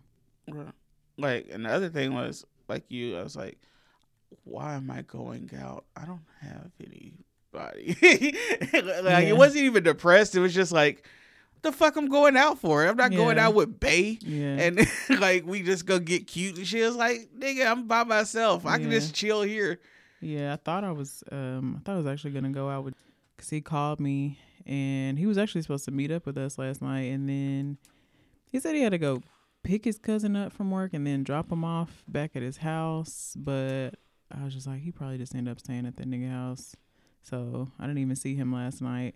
Like, 1.17 1.47
and 1.51 1.65
the 1.65 1.69
other 1.69 1.89
thing 1.89 2.13
was, 2.13 2.45
like 2.69 2.83
you, 2.89 3.17
I 3.17 3.23
was 3.23 3.35
like, 3.35 3.57
why 4.43 4.75
am 4.75 4.89
I 4.91 5.01
going 5.03 5.49
out? 5.59 5.85
I 5.95 6.05
don't 6.05 6.21
have 6.41 6.71
anybody. 6.79 7.95
like, 8.01 8.73
Yeah. 9.03 9.19
it 9.19 9.37
wasn't 9.37 9.65
even 9.65 9.83
depressed. 9.83 10.35
It 10.35 10.39
was 10.39 10.53
just 10.53 10.71
like, 10.71 11.05
the 11.63 11.71
fuck 11.71 11.95
I'm 11.95 12.07
going 12.09 12.37
out 12.37 12.59
for? 12.59 12.85
I'm 12.85 12.97
not 12.97 13.11
going 13.11 13.39
out 13.39 13.55
with 13.55 13.79
Bay. 13.79 14.19
Yeah. 14.21 14.57
And 14.59 14.87
like, 15.19 15.45
we 15.45 15.63
just 15.63 15.85
go 15.85 15.99
get 15.99 16.27
cute 16.27 16.57
and 16.57 16.67
shit. 16.67 16.85
It's 16.85 16.95
like, 16.95 17.29
nigga, 17.37 17.67
I'm 17.69 17.87
by 17.87 18.03
myself. 18.03 18.65
I 18.65 18.77
can 18.77 18.91
just 18.91 19.13
chill 19.13 19.41
here. 19.41 19.79
Yeah, 20.21 20.53
I 20.53 20.55
thought 20.57 20.83
I 20.83 20.91
was 20.91 21.23
um 21.31 21.75
I 21.77 21.79
thought 21.83 21.93
I 21.93 21.97
was 21.97 22.07
actually 22.07 22.31
gonna 22.31 22.49
go 22.49 22.69
out 22.69 22.83
with 22.83 22.95
because 23.35 23.49
he 23.51 23.61
called 23.61 23.99
me 23.99 24.39
and 24.65 25.19
he 25.19 25.27
was 25.27 25.37
actually 25.37 25.61
supposed 25.61 25.85
to 25.85 25.91
meet 25.91 26.11
up 26.11 26.25
with 26.25 26.37
us 26.39 26.57
last 26.57 26.81
night 26.81 27.11
and 27.11 27.29
then 27.29 27.77
he 28.51 28.59
said 28.59 28.73
he 28.73 28.81
had 28.81 28.93
to 28.93 28.97
go 28.97 29.21
pick 29.63 29.85
his 29.85 29.99
cousin 29.99 30.35
up 30.35 30.51
from 30.53 30.71
work 30.71 30.93
and 30.93 31.05
then 31.05 31.23
drop 31.23 31.51
him 31.51 31.63
off 31.63 32.03
back 32.07 32.35
at 32.35 32.41
his 32.41 32.57
house, 32.57 33.35
but 33.37 33.91
I 34.31 34.43
was 34.43 34.53
just 34.53 34.67
like 34.67 34.81
he 34.81 34.91
probably 34.91 35.17
just 35.17 35.33
ended 35.35 35.51
up 35.51 35.59
staying 35.59 35.85
at 35.85 35.95
the 35.95 36.03
nigga 36.03 36.29
house, 36.29 36.75
so 37.23 37.69
I 37.79 37.83
didn't 37.83 37.99
even 37.99 38.15
see 38.15 38.35
him 38.35 38.53
last 38.53 38.81
night. 38.81 39.15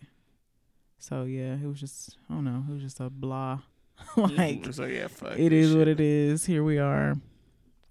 So 1.00 1.24
yeah, 1.24 1.54
it 1.54 1.66
was 1.66 1.80
just 1.80 2.18
I 2.30 2.36
don't 2.36 2.46
know, 2.46 2.64
it 2.70 2.74
was 2.74 2.82
just 2.82 3.00
a 3.00 3.10
blah. 3.10 3.60
like 4.16 4.66
so 4.72 4.86
yeah, 4.86 5.08
fuck. 5.08 5.38
it 5.38 5.50
this 5.50 5.74
what 5.74 5.88
it 5.88 6.00
is. 6.00 6.46
Here 6.46 6.64
we 6.64 6.78
are. 6.78 7.16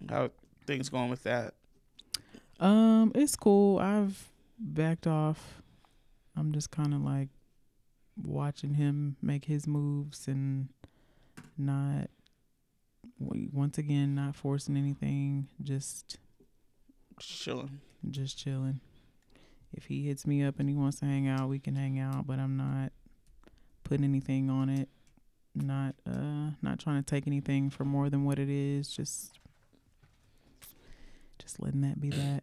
How 0.09 0.31
things 0.67 0.89
going 0.89 1.11
with 1.11 1.23
that? 1.25 1.55
Um, 2.59 3.13
it's 3.15 3.37
cool. 3.37 3.79
I've 3.79 4.29
backed 4.59 5.07
off. 5.07 5.63
I'm 6.37 6.53
just 6.53 6.71
kind 6.71 6.95
of 6.95 7.01
like 7.01 7.29
watching 8.23 8.75
him 8.75 9.17
make 9.23 9.47
his 9.47 9.67
moves 9.67 10.29
and 10.29 10.69
not 11.57 12.09
once 13.19 13.79
again 13.79 14.15
not 14.15 14.37
forcing 14.37 14.77
anything. 14.77 15.49
Just 15.63 16.19
chilling. 17.27 17.81
just 18.11 18.39
chilling. 18.39 18.81
If 19.73 19.85
he 19.85 20.03
hits 20.07 20.27
me 20.27 20.43
up 20.43 20.59
and 20.59 20.69
he 20.69 20.75
wants 20.75 20.99
to 21.01 21.07
hang 21.07 21.29
out, 21.29 21.49
we 21.49 21.59
can 21.59 21.77
hang 21.77 21.99
out. 21.99 22.27
But 22.27 22.39
I'm 22.39 22.57
not 22.57 22.93
putting 23.85 24.05
anything 24.05 24.51
on 24.51 24.69
it. 24.69 24.89
Not 25.55 25.95
uh 26.07 26.51
not 26.63 26.79
trying 26.79 27.03
to 27.03 27.07
take 27.09 27.27
anything 27.27 27.71
for 27.71 27.85
more 27.85 28.09
than 28.09 28.25
what 28.25 28.39
it 28.39 28.49
is. 28.49 28.89
Just 28.89 29.39
just 31.39 31.61
letting 31.61 31.81
that 31.83 32.01
be 32.01 32.11
that. 32.11 32.43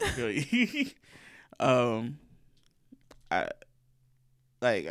Um, 1.60 2.18
I 3.30 3.48
like. 4.62 4.88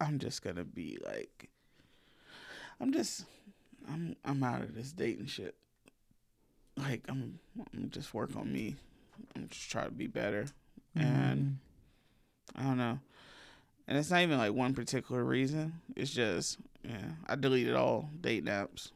I'm 0.00 0.18
just 0.18 0.42
gonna 0.42 0.64
be 0.64 0.98
like. 1.04 1.48
I'm 2.80 2.92
just. 2.92 3.24
I'm. 3.88 4.16
I'm 4.24 4.42
out 4.42 4.62
of 4.62 4.74
this 4.74 4.92
dating 4.92 5.26
shit. 5.26 5.54
Like 6.78 7.02
I'm. 7.08 7.38
I'm 7.74 7.90
just 7.90 8.14
work 8.14 8.36
on 8.36 8.52
me. 8.52 8.76
I'm 9.34 9.48
just 9.48 9.70
trying 9.70 9.86
to 9.86 9.94
be 9.94 10.06
better. 10.06 10.46
Mm-hmm. 10.96 11.06
And 11.06 11.58
I 12.54 12.62
don't 12.62 12.78
know. 12.78 12.98
And 13.86 13.98
it's 13.98 14.10
not 14.10 14.22
even 14.22 14.38
like 14.38 14.52
one 14.52 14.74
particular 14.74 15.24
reason. 15.24 15.80
It's 15.96 16.10
just 16.10 16.58
yeah. 16.84 17.12
I 17.26 17.34
deleted 17.34 17.74
all 17.74 18.08
date 18.20 18.44
naps. 18.44 18.92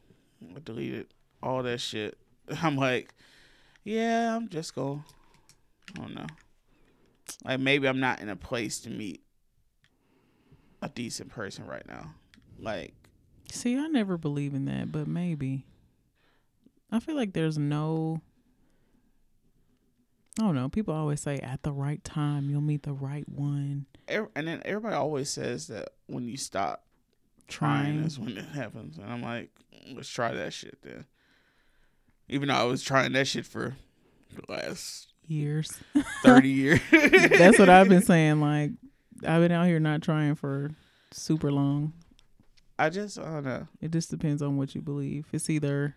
I 0.55 0.59
deleted 0.63 1.07
all 1.41 1.63
that 1.63 1.79
shit. 1.79 2.17
I'm 2.61 2.77
like, 2.77 3.13
yeah, 3.83 4.35
I'm 4.35 4.49
just 4.49 4.75
going. 4.75 5.03
I 5.95 5.99
don't 5.99 6.15
know. 6.15 6.27
Like 7.43 7.59
maybe 7.59 7.87
I'm 7.87 7.99
not 7.99 8.21
in 8.21 8.29
a 8.29 8.35
place 8.35 8.79
to 8.81 8.89
meet 8.89 9.21
a 10.81 10.89
decent 10.89 11.29
person 11.29 11.65
right 11.65 11.87
now. 11.87 12.13
Like 12.59 12.93
See, 13.51 13.77
I 13.77 13.87
never 13.87 14.17
believe 14.17 14.55
in 14.55 14.65
that, 14.65 14.91
but 14.91 15.07
maybe. 15.07 15.65
I 16.93 16.99
feel 16.99 17.15
like 17.15 17.33
there's 17.33 17.57
no 17.57 18.21
I 20.39 20.43
don't 20.43 20.55
know. 20.55 20.69
People 20.69 20.93
always 20.95 21.21
say 21.21 21.37
at 21.39 21.61
the 21.63 21.71
right 21.71 22.03
time 22.03 22.49
you'll 22.49 22.61
meet 22.61 22.83
the 22.83 22.93
right 22.93 23.27
one. 23.27 23.85
And 24.07 24.47
then 24.47 24.61
everybody 24.65 24.95
always 24.95 25.29
says 25.29 25.67
that 25.67 25.89
when 26.07 26.27
you 26.27 26.37
stop 26.37 26.85
trying 27.47 27.95
Trying. 27.95 28.03
is 28.05 28.17
when 28.19 28.37
it 28.37 28.45
happens. 28.45 28.97
And 28.97 29.11
I'm 29.11 29.21
like, 29.21 29.51
let's 29.93 30.09
try 30.09 30.33
that 30.33 30.53
shit 30.53 30.79
then. 30.81 31.05
Even 32.29 32.47
though 32.47 32.55
I 32.55 32.63
was 32.63 32.81
trying 32.81 33.11
that 33.13 33.27
shit 33.27 33.45
for 33.45 33.75
the 34.33 34.51
last 34.51 35.09
Years. 35.27 35.71
30 36.23 36.49
years. 36.49 36.79
That's 36.91 37.57
what 37.59 37.69
I've 37.69 37.87
been 37.89 38.01
saying. 38.01 38.41
Like 38.41 38.71
I've 39.25 39.41
been 39.41 39.51
out 39.51 39.67
here 39.67 39.79
not 39.79 40.01
trying 40.01 40.35
for 40.35 40.71
super 41.11 41.51
long. 41.51 41.93
I 42.77 42.89
just, 42.89 43.19
I 43.19 43.23
don't 43.23 43.43
know. 43.45 43.67
It 43.81 43.91
just 43.91 44.09
depends 44.09 44.41
on 44.41 44.57
what 44.57 44.73
you 44.73 44.81
believe. 44.81 45.27
It's 45.31 45.49
either 45.49 45.95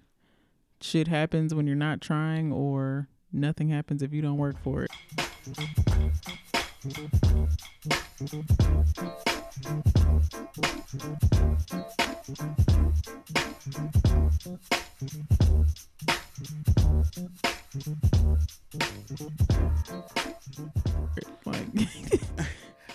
shit 0.81 1.09
happens 1.09 1.55
when 1.55 1.67
you're 1.67 1.77
not 1.77 2.01
trying 2.01 2.53
or 2.53 3.09
nothing 3.33 3.69
happens 3.69 4.03
if 4.03 4.13
you 4.13 4.23
don't 4.23 4.37
work 4.37 4.57
for 4.63 4.85
it. 4.85 4.91
Like 21.45 21.67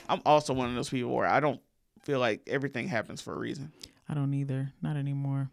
I'm 0.10 0.22
also 0.26 0.54
one 0.54 0.70
of 0.70 0.76
those 0.76 0.90
people 0.90 1.12
where 1.12 1.28
I 1.28 1.40
don't 1.40 1.62
feel 2.02 2.20
like 2.20 2.42
everything 2.48 2.88
happens 2.88 3.22
for 3.22 3.34
a 3.34 3.38
reason. 3.38 3.72
I 4.10 4.14
don't 4.14 4.34
either. 4.34 4.74
Not 4.82 4.98
anymore. 4.98 5.50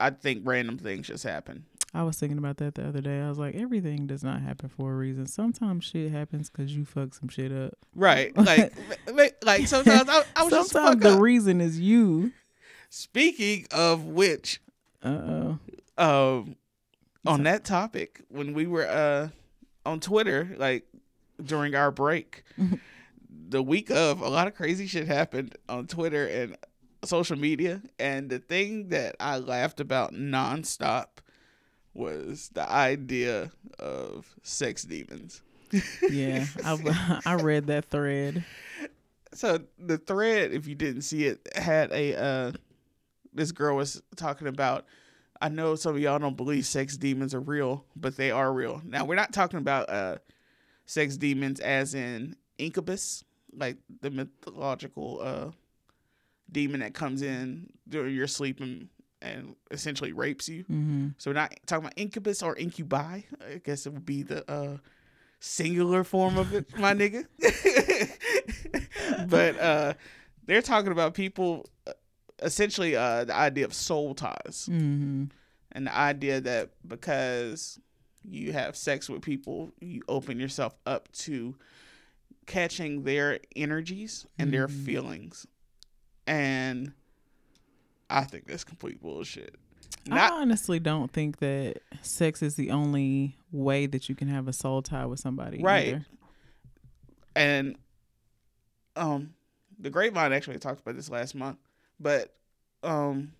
I 0.00 0.10
think 0.10 0.42
random 0.44 0.78
things 0.78 1.06
just 1.06 1.24
happen. 1.24 1.64
I 1.94 2.02
was 2.02 2.18
thinking 2.18 2.36
about 2.36 2.58
that 2.58 2.74
the 2.74 2.86
other 2.86 3.00
day. 3.00 3.20
I 3.20 3.28
was 3.28 3.38
like, 3.38 3.54
everything 3.54 4.06
does 4.06 4.22
not 4.22 4.42
happen 4.42 4.68
for 4.68 4.92
a 4.92 4.96
reason. 4.96 5.26
Sometimes 5.26 5.84
shit 5.84 6.10
happens 6.12 6.50
because 6.50 6.76
you 6.76 6.84
fuck 6.84 7.14
some 7.14 7.28
shit 7.28 7.52
up. 7.52 7.74
Right. 7.94 8.32
Like, 8.36 9.36
like 9.42 9.66
sometimes 9.66 10.08
I, 10.08 10.22
I 10.34 10.42
was 10.42 10.52
just 10.52 10.70
Sometimes 10.72 10.94
fuck 10.94 11.02
the 11.02 11.14
up. 11.14 11.20
reason 11.20 11.60
is 11.62 11.80
you. 11.80 12.32
Speaking 12.90 13.66
of 13.70 14.04
which, 14.04 14.60
Uh 15.02 15.08
oh. 15.98 16.38
um, 16.38 16.56
on 17.26 17.42
that 17.44 17.64
topic, 17.64 18.20
when 18.28 18.52
we 18.52 18.66
were 18.66 18.86
uh 18.86 19.28
on 19.86 20.00
Twitter, 20.00 20.54
like 20.58 20.86
during 21.42 21.74
our 21.74 21.90
break, 21.90 22.44
the 23.48 23.62
week 23.62 23.90
of, 23.90 24.20
a 24.20 24.28
lot 24.28 24.46
of 24.48 24.54
crazy 24.54 24.86
shit 24.86 25.06
happened 25.06 25.56
on 25.68 25.86
Twitter 25.86 26.26
and 26.26 26.56
social 27.04 27.36
media, 27.36 27.82
and 27.98 28.28
the 28.30 28.38
thing 28.38 28.88
that 28.88 29.16
I 29.20 29.38
laughed 29.38 29.80
about 29.80 30.12
nonstop 30.12 31.06
was 31.94 32.50
the 32.52 32.70
idea 32.70 33.50
of 33.78 34.34
sex 34.42 34.82
demons. 34.82 35.42
Yeah, 36.10 36.46
I 36.64 37.20
I 37.26 37.34
read 37.34 37.66
that 37.68 37.86
thread. 37.86 38.44
so 39.32 39.60
the 39.78 39.98
thread, 39.98 40.52
if 40.52 40.66
you 40.66 40.74
didn't 40.74 41.02
see 41.02 41.24
it, 41.26 41.46
had 41.56 41.90
a 41.92 42.14
uh 42.16 42.52
this 43.32 43.52
girl 43.52 43.76
was 43.76 44.02
talking 44.16 44.46
about 44.46 44.86
I 45.40 45.48
know 45.48 45.74
some 45.74 45.94
of 45.94 46.00
y'all 46.00 46.18
don't 46.18 46.36
believe 46.36 46.64
sex 46.66 46.96
demons 46.96 47.34
are 47.34 47.40
real, 47.40 47.84
but 47.94 48.16
they 48.16 48.30
are 48.30 48.52
real. 48.52 48.80
Now 48.84 49.04
we're 49.04 49.16
not 49.16 49.32
talking 49.32 49.58
about 49.58 49.90
uh 49.90 50.16
sex 50.86 51.16
demons 51.16 51.60
as 51.60 51.94
in 51.94 52.36
incubus, 52.58 53.24
like 53.52 53.78
the 54.00 54.10
mythological 54.10 55.20
uh 55.22 55.50
demon 56.50 56.80
that 56.80 56.94
comes 56.94 57.22
in 57.22 57.68
during 57.88 58.14
your 58.14 58.26
sleep 58.26 58.60
and 58.60 58.88
and 59.22 59.56
essentially 59.70 60.12
rapes 60.12 60.48
you. 60.48 60.62
hmm 60.64 61.08
So 61.18 61.30
we're 61.30 61.34
not 61.34 61.54
talking 61.66 61.86
about 61.86 61.94
incubus 61.98 62.42
or 62.42 62.54
incubi. 62.56 63.22
I 63.40 63.60
guess 63.64 63.86
it 63.86 63.92
would 63.92 64.04
be 64.06 64.22
the 64.22 64.48
uh, 64.50 64.76
singular 65.40 66.04
form 66.04 66.36
of 66.36 66.52
it, 66.54 66.66
my 66.78 66.92
nigga. 67.00 67.24
but 69.28 69.58
uh, 69.58 69.94
they're 70.44 70.62
talking 70.62 70.92
about 70.92 71.14
people, 71.14 71.66
uh, 71.86 71.92
essentially, 72.42 72.94
uh, 72.96 73.24
the 73.24 73.34
idea 73.34 73.64
of 73.64 73.74
soul 73.74 74.14
ties 74.14 74.66
hmm 74.68 75.24
and 75.72 75.86
the 75.88 75.94
idea 75.96 76.40
that 76.40 76.70
because 76.86 77.78
you 78.22 78.52
have 78.52 78.76
sex 78.76 79.08
with 79.10 79.20
people, 79.22 79.72
you 79.80 80.00
open 80.08 80.38
yourself 80.40 80.74
up 80.86 81.10
to 81.12 81.54
catching 82.46 83.02
their 83.02 83.40
energies 83.54 84.26
and 84.38 84.52
their 84.52 84.68
Mhm. 84.68 84.84
feelings. 84.84 85.46
And 86.26 86.92
I 88.10 88.24
think 88.24 88.46
that's 88.46 88.64
complete 88.64 89.00
bullshit. 89.00 89.54
I 90.10 90.28
honestly 90.30 90.78
don't 90.78 91.12
think 91.12 91.38
that 91.38 91.78
sex 92.02 92.40
is 92.42 92.54
the 92.54 92.70
only 92.70 93.36
way 93.50 93.86
that 93.86 94.08
you 94.08 94.14
can 94.14 94.28
have 94.28 94.46
a 94.46 94.52
soul 94.52 94.80
tie 94.82 95.06
with 95.06 95.18
somebody. 95.20 95.60
Right. 95.62 95.88
either. 95.88 96.06
and 97.34 97.76
um 98.94 99.34
the 99.78 99.90
grapevine 99.90 100.32
actually 100.32 100.58
talked 100.58 100.80
about 100.80 100.96
this 100.96 101.10
last 101.10 101.34
month 101.34 101.58
but 102.00 102.34
um 102.82 103.32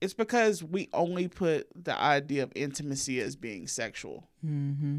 it's 0.00 0.14
because 0.14 0.62
we 0.64 0.88
only 0.92 1.28
put 1.28 1.68
the 1.84 1.96
idea 2.00 2.42
of 2.42 2.52
intimacy 2.54 3.20
as 3.20 3.36
being 3.36 3.66
sexual 3.68 4.28
Mm-hmm. 4.44 4.98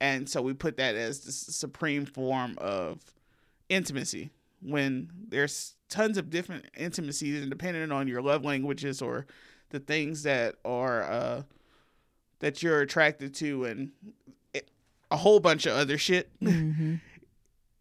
and 0.00 0.28
so 0.28 0.42
we 0.42 0.52
put 0.54 0.76
that 0.78 0.94
as 0.96 1.20
the 1.20 1.32
supreme 1.32 2.04
form 2.04 2.56
of 2.58 3.00
intimacy 3.68 4.30
when 4.62 5.10
there's 5.28 5.74
tons 5.88 6.16
of 6.18 6.30
different 6.30 6.64
intimacies 6.76 7.40
and 7.42 7.50
depending 7.50 7.92
on 7.92 8.08
your 8.08 8.22
love 8.22 8.44
languages 8.44 9.00
or 9.02 9.26
the 9.70 9.78
things 9.80 10.22
that 10.24 10.54
are 10.64 11.02
uh 11.04 11.42
that 12.40 12.62
you're 12.62 12.80
attracted 12.80 13.34
to 13.34 13.64
and 13.64 13.90
it, 14.52 14.68
a 15.10 15.16
whole 15.16 15.40
bunch 15.40 15.66
of 15.66 15.72
other 15.76 15.96
shit 15.98 16.30
Mm-hmm. 16.42 16.94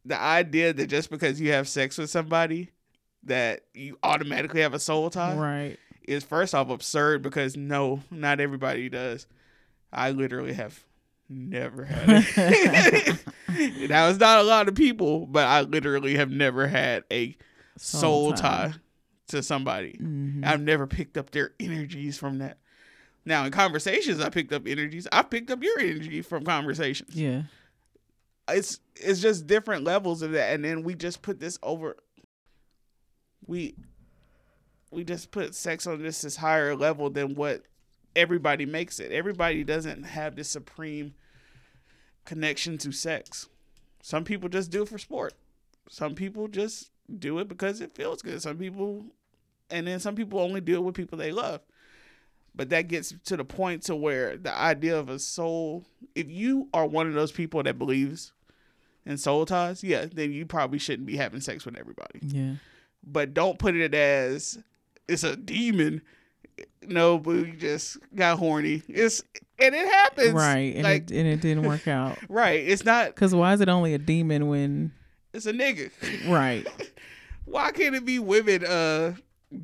the 0.06 0.20
idea 0.20 0.74
that 0.74 0.88
just 0.88 1.10
because 1.10 1.42
you 1.42 1.52
have 1.52 1.68
sex 1.68 1.98
with 1.98 2.10
somebody 2.10 2.70
that 3.24 3.62
you 3.74 3.98
automatically 4.04 4.62
have 4.62 4.74
a 4.74 4.80
soul 4.80 5.10
tie 5.10 5.36
Right. 5.36 5.80
is 6.08 6.24
first 6.24 6.54
off 6.54 6.70
absurd 6.70 7.22
because 7.24 7.58
no, 7.58 8.02
not 8.12 8.40
everybody 8.40 8.88
does. 8.90 9.26
I 9.92 10.12
literally 10.12 10.54
have 10.54 10.84
never 11.30 11.86
had 11.86 12.06
it. 12.08 13.24
now 13.90 14.08
it's 14.10 14.20
not 14.20 14.40
a 14.40 14.44
lot 14.44 14.68
of 14.68 14.76
people, 14.76 15.26
but 15.26 15.48
I 15.48 15.62
literally 15.62 16.16
have 16.16 16.30
never 16.32 16.68
had 16.68 17.04
a 17.12 17.36
soul, 17.78 18.34
tie. 18.34 18.74
to 19.28 19.42
somebody. 19.44 19.98
Mhm. 20.02 20.46
I've 20.46 20.62
never 20.62 20.86
picked 20.88 21.18
up 21.18 21.32
their 21.32 21.52
energies 21.60 22.18
from 22.18 22.38
that. 22.40 22.58
Now 23.26 23.44
in 23.46 23.52
conversations 23.52 24.20
I 24.22 24.30
picked 24.30 24.54
up 24.54 24.68
energies. 24.68 25.08
I 25.12 25.24
picked 25.24 25.50
up 25.50 25.64
your 25.64 25.80
energy 25.80 26.22
from 26.22 26.44
conversations 26.46 27.16
Yeah. 27.16 27.44
it's 28.48 28.80
it's 28.96 29.20
just 29.20 29.48
different 29.48 29.84
levels 29.84 30.22
of 30.22 30.32
that 30.34 30.54
and 30.54 30.64
then 30.64 30.84
we 30.84 30.94
just 30.94 31.24
put 31.24 31.40
this 31.40 31.58
over 31.64 31.96
we 33.48 33.76
we 34.92 35.04
just 35.04 35.32
put 35.32 35.56
sex 35.56 35.88
on 35.88 36.02
this 36.04 36.22
this 36.22 36.36
higher 36.36 36.76
level 36.76 37.10
than 37.10 37.34
what 37.36 37.64
everybody 38.16 38.66
makes 38.66 39.00
it. 39.00 39.12
Everybody 39.12 39.64
doesn't 39.64 40.04
have 40.04 40.36
this 40.36 40.50
supreme 40.50 41.14
connection 42.26 42.78
to 42.80 42.92
sex. 42.92 43.48
Some 44.02 44.24
people 44.24 44.50
just 44.50 44.72
do 44.72 44.84
it 44.84 44.90
for 44.90 44.98
sport. 44.98 45.34
Some 45.90 46.16
people 46.16 46.48
just 46.48 46.92
do 47.20 47.40
it 47.40 47.48
because 47.48 47.82
it 47.82 47.96
feels 47.96 48.22
good. 48.22 48.42
Some 48.42 48.58
people 48.58 49.06
and 49.70 49.88
then 49.88 50.00
some 50.00 50.16
people 50.16 50.40
only 50.40 50.62
do 50.62 50.76
it 50.76 50.82
with 50.82 50.96
people 50.96 51.18
they 51.18 51.32
love. 51.32 51.62
But 52.54 52.70
that 52.70 52.88
gets 52.88 53.14
to 53.26 53.36
the 53.36 53.44
point 53.44 53.84
to 53.84 53.96
where 53.96 54.38
the 54.38 54.56
idea 54.56 54.98
of 54.98 55.10
a 55.10 55.20
soul 55.20 55.86
if 56.14 56.30
you 56.30 56.70
are 56.74 56.86
one 56.86 57.08
of 57.08 57.14
those 57.14 57.32
people 57.32 57.62
that 57.64 57.78
believes 57.78 58.32
in 59.06 59.18
soul 59.18 59.46
ties 59.46 59.84
yeah 59.84 60.06
then 60.12 60.32
you 60.32 60.48
probably 60.48 60.80
shouldn't 60.80 61.06
be 61.06 61.18
having 61.18 61.42
sex 61.42 61.66
with 61.66 61.78
everybody. 61.78 62.20
Yeah. 62.22 62.54
but 63.04 63.34
don't 63.34 63.60
put 63.60 63.76
it 63.76 63.94
as 63.94 64.58
it's 65.08 65.24
a 65.24 65.36
demon 65.36 66.02
no 66.88 67.22
you 67.26 67.54
just 67.54 67.98
got 68.16 68.38
horny 68.38 68.82
it's 68.88 69.24
and 69.60 69.74
it 69.74 69.88
happens 69.88 70.34
Right. 70.34 70.74
And, 70.76 70.84
like 70.84 71.10
it, 71.12 71.18
and 71.18 71.28
it 71.28 71.42
didn't 71.42 71.64
work 71.64 71.88
out. 71.88 72.18
right 72.30 72.60
it's 72.68 72.84
not 72.86 73.08
Because 73.08 73.34
why 73.34 73.54
is 73.54 73.62
it 73.62 73.70
only 73.70 73.94
a 73.94 73.98
demon 73.98 74.48
when. 74.48 74.92
it's 75.34 75.46
a 75.46 75.54
nigga 75.54 75.92
Right. 76.30 76.68
why 77.46 77.72
can't 77.72 77.96
it 77.96 78.06
be 78.06 78.20
women 78.20 78.66
uh 78.66 79.16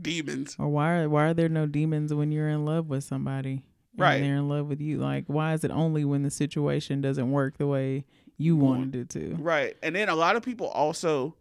demons 0.02 0.56
Or 0.60 0.68
why 0.70 1.02
are, 1.02 1.10
why 1.10 1.26
are 1.28 1.34
there 1.34 1.50
no 1.50 1.66
demons 1.66 2.14
when 2.14 2.32
you're 2.32 2.50
in 2.50 2.66
love 2.66 2.88
with 2.88 3.04
somebody? 3.04 3.52
and 3.52 3.64
Right. 3.98 4.22
They're 4.22 4.38
in 4.38 4.48
love 4.48 4.68
with 4.68 4.80
you. 4.80 4.98
Like, 5.00 5.26
why 5.28 5.54
is 5.54 5.64
it 5.66 5.72
only 5.72 6.06
when 6.06 6.24
the 6.24 6.32
situation 6.32 7.02
doesn't 7.02 7.30
work 7.30 7.58
the 7.58 7.68
way 7.68 8.06
you 8.38 8.56
wanted 8.56 8.96
it 8.96 9.10
to? 9.10 9.36
Right. 9.38 9.76
And 9.84 9.94
then 9.96 10.08
a 10.08 10.16
lot 10.16 10.38
of 10.38 10.44
people 10.44 10.68
also 10.68 11.36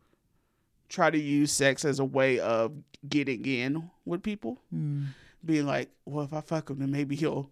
try 0.89 1.11
to 1.11 1.19
use 1.19 1.53
sex 1.53 1.85
as 1.85 2.01
a 2.01 2.05
way 2.05 2.41
of 2.41 2.73
getting 3.09 3.45
in 3.47 3.89
with 4.05 4.23
people, 4.25 4.59
Mm. 4.75 5.07
Being 5.45 5.67
like, 5.67 5.91
well, 6.05 6.25
if 6.25 6.33
I 6.33 6.41
fuck 6.41 6.71
him, 6.71 6.79
then 6.79 6.91
maybe 6.91 7.17
he'll. 7.17 7.51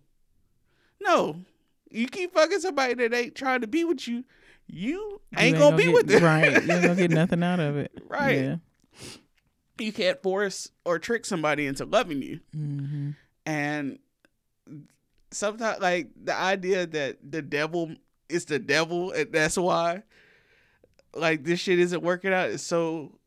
No. 1.01 1.37
You 1.91 2.07
keep 2.09 2.35
fucking 2.35 2.61
somebody 2.61 2.95
that 2.95 3.15
ain't 3.15 3.35
trying 3.35 3.63
to 3.63 3.67
be 3.67 3.85
with 3.85 4.07
you, 4.07 4.25
you 4.67 5.21
ain't 5.37 5.55
You 5.57 5.63
gonna 5.63 5.77
be 5.77 5.85
get, 5.85 5.95
with 5.95 6.07
them. 6.07 6.23
Right. 6.23 6.53
You 6.53 6.73
ain't 6.73 6.83
gonna 6.83 6.95
get 6.97 7.11
nothing 7.13 7.43
out 7.43 7.61
of 7.61 7.77
it. 7.79 7.93
Right. 8.07 8.39
Yeah. 8.39 8.57
You 9.81 9.93
can't 9.93 10.23
force 10.23 10.71
or 10.85 10.99
trick 10.99 11.25
somebody 11.25 11.67
into 11.67 11.85
loving 11.87 12.21
you. 12.21 12.41
hmm 12.53 13.11
And 13.47 13.99
sometimes 15.31 15.81
like 15.81 16.09
the 16.23 16.35
idea 16.35 16.87
that 16.87 17.19
the 17.31 17.41
devil 17.43 17.95
is 18.29 18.45
the 18.47 18.59
devil 18.59 19.13
and 19.13 19.33
that's 19.33 19.57
why 19.57 20.03
like 21.15 21.45
this 21.45 21.61
shit 21.61 21.79
isn't 21.79 22.03
working 22.03 22.33
out 22.33 22.49
is 22.51 22.63
so 22.63 23.19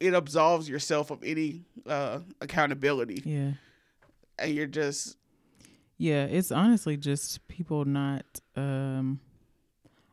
it 0.00 0.14
absolves 0.14 0.68
yourself 0.68 1.10
of 1.10 1.22
any 1.24 1.62
uh 1.86 2.18
accountability 2.40 3.22
Yeah. 3.24 3.52
And 4.38 4.52
you're 4.54 4.66
just 4.66 5.16
Yeah, 5.98 6.24
it's 6.24 6.50
honestly 6.50 6.96
just 6.96 7.46
people 7.48 7.84
not 7.84 8.24
um 8.56 9.20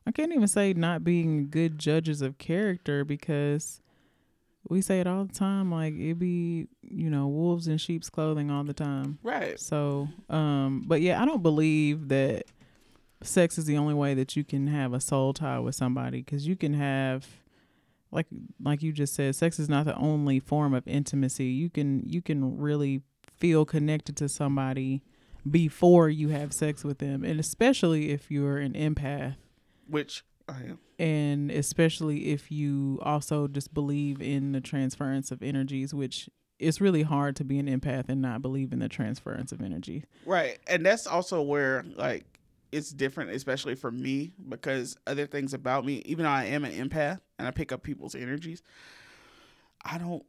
I 0.06 0.12
can't 0.12 0.34
even 0.34 0.48
say 0.48 0.74
not 0.74 1.04
being 1.04 1.50
good 1.50 1.78
judges 1.78 2.22
of 2.22 2.38
character 2.38 3.06
because 3.06 3.82
we 4.68 4.82
say 4.82 5.00
it 5.00 5.08
all 5.08 5.26
the 5.26 5.34
time 5.34 5.72
like 5.72 5.94
it'd 5.94 6.20
be, 6.20 6.68
you 6.82 7.10
know, 7.10 7.28
wolves 7.28 7.68
in 7.68 7.78
sheep's 7.78 8.10
clothing 8.10 8.52
all 8.52 8.64
the 8.64 8.74
time. 8.74 9.20
right 9.24 9.60
So, 9.60 10.10
um 10.30 10.84
but 10.88 11.02
yeah, 11.02 11.22
I 11.22 11.26
don't 11.26 11.44
believe 11.44 12.08
that 12.10 12.46
sex 13.22 13.58
is 13.58 13.66
the 13.66 13.78
only 13.78 13.94
way 13.94 14.14
that 14.14 14.36
you 14.36 14.44
can 14.44 14.68
have 14.68 14.94
a 14.94 15.00
soul 15.00 15.34
tie 15.34 15.60
with 15.60 15.76
somebody 15.76 16.24
cuz 16.24 16.48
you 16.48 16.56
can 16.56 16.74
have 16.74 17.28
like 18.12 18.28
like 18.64 18.82
you 18.82 18.92
just 18.92 19.14
said 19.14 19.36
sex 19.36 19.60
is 19.60 19.70
not 19.70 19.86
the 19.86 19.96
only 19.96 20.40
form 20.40 20.74
of 20.74 20.88
intimacy. 20.88 21.46
You 21.46 21.70
can 21.70 22.04
you 22.06 22.22
can 22.22 22.58
really 22.58 23.02
feel 23.39 23.65
connected 23.65 24.15
to 24.17 24.30
somebody 24.30 25.02
before 25.49 26.10
you 26.10 26.30
have 26.30 26.54
sex 26.54 26.84
with 26.84 26.99
them 26.99 27.23
and 27.23 27.39
especially 27.39 28.12
if 28.12 28.30
you're 28.30 28.58
an 28.58 28.73
empath 28.73 29.36
which 29.88 30.23
I 30.47 30.62
am 30.62 30.80
and 30.97 31.49
especially 31.49 32.32
if 32.32 32.52
you 32.52 32.99
also 33.02 33.47
just 33.47 33.73
believe 33.73 34.21
in 34.21 34.52
the 34.52 34.62
transference 34.62 35.32
of 35.32 35.41
energies 35.41 35.93
which 35.93 36.30
it's 36.60 36.82
really 36.82 37.04
hard 37.04 37.38
to 37.38 37.45
be 37.45 37.58
an 37.58 37.67
empath 37.67 38.10
and 38.10 38.21
not 38.21 38.41
believe 38.41 38.73
in 38.73 38.80
the 38.80 38.89
transference 38.89 39.52
of 39.54 39.62
energy 39.62 40.04
Right. 40.25 40.60
And 40.67 40.86
that's 40.86 41.08
also 41.08 41.41
where 41.41 41.86
like 41.95 42.25
it's 42.71 42.91
different, 42.91 43.32
especially 43.32 43.75
for 43.75 43.91
me, 43.91 44.32
because 44.47 44.97
other 45.08 45.25
things 45.25 45.54
about 45.54 45.86
me, 45.86 46.04
even 46.06 46.23
though 46.23 46.30
I 46.30 46.45
am 46.45 46.65
an 46.65 46.71
empath 46.71 47.19
and 47.38 47.47
I 47.47 47.52
pick 47.52 47.71
up 47.71 47.84
people's 47.84 48.15
energies, 48.15 48.62
I 49.84 49.97
don't 49.97 50.23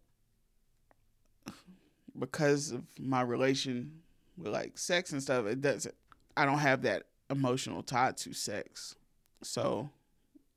because 2.18 2.70
of 2.70 2.82
my 2.98 3.22
relation 3.22 4.00
with 4.36 4.52
like 4.52 4.78
sex 4.78 5.12
and 5.12 5.22
stuff, 5.22 5.46
it 5.46 5.60
doesn't 5.60 5.94
I 6.36 6.44
don't 6.44 6.58
have 6.58 6.82
that 6.82 7.04
emotional 7.28 7.82
tie 7.82 8.12
to 8.12 8.32
sex. 8.32 8.96
So 9.42 9.88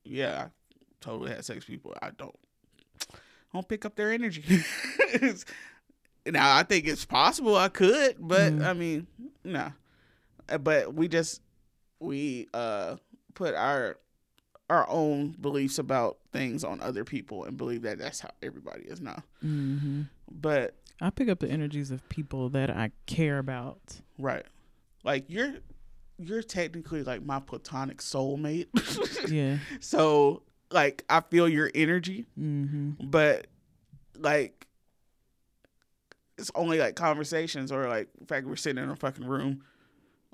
yeah, 0.03 0.47
I 0.47 0.49
totally 1.01 1.31
had 1.31 1.43
sex 1.45 1.65
people. 1.65 1.93
I 2.01 2.11
don't 2.17 2.35
I 3.11 3.17
don't 3.57 3.67
pick 3.67 3.85
up 3.85 3.95
their 3.95 4.11
energy. 4.11 4.43
Now 6.25 6.55
I 6.55 6.63
think 6.63 6.87
it's 6.87 7.03
possible 7.05 7.55
I 7.57 7.67
could, 7.67 8.15
but 8.19 8.53
Mhm. 8.53 8.65
I 8.65 8.73
mean, 8.73 9.07
no. 9.43 9.73
Uh, 10.47 10.57
But 10.57 10.93
we 10.93 11.07
just 11.09 11.41
we 11.99 12.47
uh 12.53 12.95
put 13.33 13.53
our 13.55 13.97
our 14.69 14.87
own 14.89 15.31
beliefs 15.39 15.77
about 15.79 16.17
things 16.31 16.63
on 16.63 16.79
other 16.81 17.03
people 17.03 17.43
and 17.43 17.57
believe 17.57 17.81
that 17.81 17.99
that's 17.99 18.21
how 18.21 18.29
everybody 18.41 18.83
is 18.83 19.01
now. 19.01 19.21
hmm 19.41 20.03
But 20.31 20.75
i 21.01 21.09
pick 21.09 21.29
up 21.29 21.39
the 21.39 21.49
energies 21.49 21.91
of 21.91 22.07
people 22.09 22.49
that 22.49 22.69
i 22.69 22.91
care 23.05 23.39
about. 23.39 23.79
Right, 24.17 24.45
like 25.03 25.25
you're 25.27 25.53
you're 26.17 26.43
technically 26.43 27.03
like 27.03 27.23
my 27.25 27.39
platonic 27.39 27.97
soulmate. 27.97 28.67
yeah. 29.29 29.57
So 29.79 30.43
like 30.71 31.03
I 31.09 31.21
feel 31.21 31.49
your 31.49 31.69
energy, 31.75 32.25
hmm 32.35 32.91
but 33.01 33.47
like 34.17 34.67
it's 36.37 36.51
only 36.55 36.79
like 36.79 36.95
conversations 36.95 37.71
or 37.71 37.87
like 37.87 38.09
the 38.19 38.25
fact 38.25 38.47
we're 38.47 38.55
sitting 38.55 38.83
in 38.83 38.89
a 38.89 38.95
fucking 38.95 39.25
room 39.25 39.63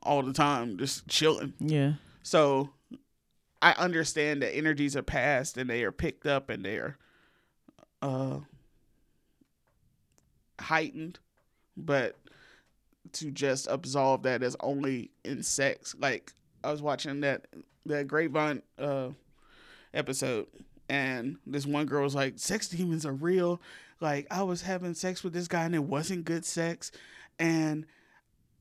all 0.04 0.22
the 0.22 0.34
time 0.34 0.78
just 0.78 1.08
chilling. 1.08 1.54
yeah. 1.60 1.94
So 2.24 2.70
I 3.62 3.72
understand 3.74 4.42
that 4.42 4.56
energies 4.56 4.96
are 4.96 5.04
passed 5.04 5.58
and 5.58 5.70
they 5.70 5.84
are 5.84 5.92
picked 5.92 6.26
up 6.26 6.50
and 6.50 6.64
they 6.64 6.76
are 6.78 6.98
uh 8.02 8.40
heightened, 10.60 11.20
but 11.78 12.16
to 13.14 13.32
just 13.32 13.68
absolve 13.68 14.24
that 14.24 14.44
as 14.44 14.56
only 14.60 15.12
in 15.24 15.44
sex. 15.44 15.96
Like 16.00 16.34
I 16.64 16.72
was 16.72 16.82
watching 16.82 17.22
that 17.22 17.48
that 17.86 18.08
Grapevine 18.08 18.62
uh 18.78 19.10
episode 19.94 20.48
and 20.90 21.38
this 21.46 21.66
one 21.66 21.86
girl 21.86 22.04
was 22.04 22.16
like, 22.16 22.38
Sex 22.38 22.68
demons 22.68 23.06
are 23.06 23.14
real. 23.14 23.62
Like 24.00 24.28
I 24.32 24.44
was 24.44 24.62
having 24.62 24.94
sex 24.94 25.24
with 25.24 25.34
this 25.34 25.48
guy 25.48 25.64
and 25.64 25.76
it 25.76 25.84
wasn't 25.84 26.26
good 26.26 26.46
sex 26.46 26.92
and 27.40 27.86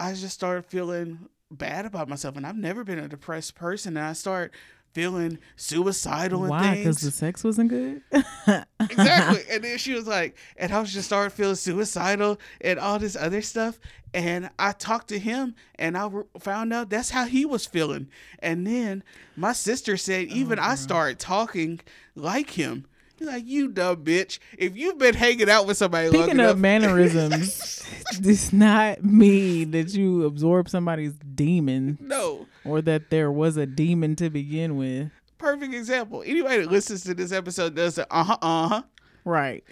I 0.01 0.13
just 0.15 0.35
started 0.35 0.65
feeling 0.65 1.29
bad 1.51 1.87
about 1.87 2.09
myself, 2.09 2.37
and 2.37 2.47
I've 2.47 2.57
never 2.57 2.85
been 2.85 2.99
a 2.99 3.09
depressed 3.09 3.55
person. 3.55 3.97
And 3.97 4.07
I 4.07 4.13
start 4.13 4.53
feeling 4.93 5.39
suicidal 5.57 6.43
and 6.43 6.51
why 6.51 6.77
because 6.77 7.01
the 7.01 7.11
sex 7.11 7.45
wasn't 7.45 7.69
good 7.69 8.03
exactly. 8.81 9.43
And 9.51 9.65
then 9.65 9.79
she 9.79 9.93
was 9.95 10.07
like, 10.07 10.37
and 10.57 10.73
I 10.73 10.81
was 10.81 10.93
just 10.93 11.07
started 11.07 11.31
feeling 11.31 11.55
suicidal 11.55 12.39
and 12.61 12.79
all 12.79 12.99
this 12.99 13.17
other 13.17 13.43
stuff. 13.43 13.79
And 14.15 14.51
I 14.59 14.73
talked 14.73 15.09
to 15.09 15.19
him, 15.19 15.55
and 15.75 15.97
I 15.97 16.09
found 16.39 16.73
out 16.73 16.89
that's 16.89 17.11
how 17.11 17.27
he 17.27 17.45
was 17.45 17.67
feeling. 17.67 18.09
And 18.39 18.67
then 18.67 19.03
my 19.37 19.53
sister 19.53 19.97
said, 19.99 20.29
oh, 20.31 20.35
even 20.35 20.59
I 20.59 20.77
started 20.77 21.19
talking 21.19 21.81
like 22.15 22.51
him. 22.51 22.87
He's 23.19 23.27
like, 23.27 23.47
you 23.47 23.69
dumb 23.69 24.05
bitch. 24.05 24.39
If 24.57 24.77
you've 24.77 24.99
been 24.99 25.15
hanging 25.15 25.51
out 25.51 25.67
with 25.67 25.77
somebody 25.77 26.09
long 26.09 26.23
Speaking 26.23 26.41
enough, 26.41 26.53
of 26.53 26.59
mannerisms, 26.59 27.85
does 28.21 28.53
not 28.53 29.03
mean 29.05 29.73
that 29.73 29.93
you 29.93 30.25
absorb 30.25 30.69
somebody's 30.69 31.15
demon 31.35 31.99
no. 32.01 32.47
or 32.65 32.81
that 32.83 33.11
there 33.11 33.33
was 33.33 33.57
a 33.57 33.67
demon 33.67 34.15
to 34.17 34.31
begin 34.31 34.77
with. 34.77 35.11
perfect 35.37 35.75
example. 35.75 36.23
Anybody 36.25 36.63
that 36.63 36.71
listens 36.71 37.03
to 37.05 37.15
this 37.15 37.33
episode 37.33 37.75
does 37.75 37.97
the 37.97 38.07
uh 38.13 38.23
huh, 38.23 38.39
uh 38.41 38.69
huh. 38.69 38.83
Right. 39.25 39.65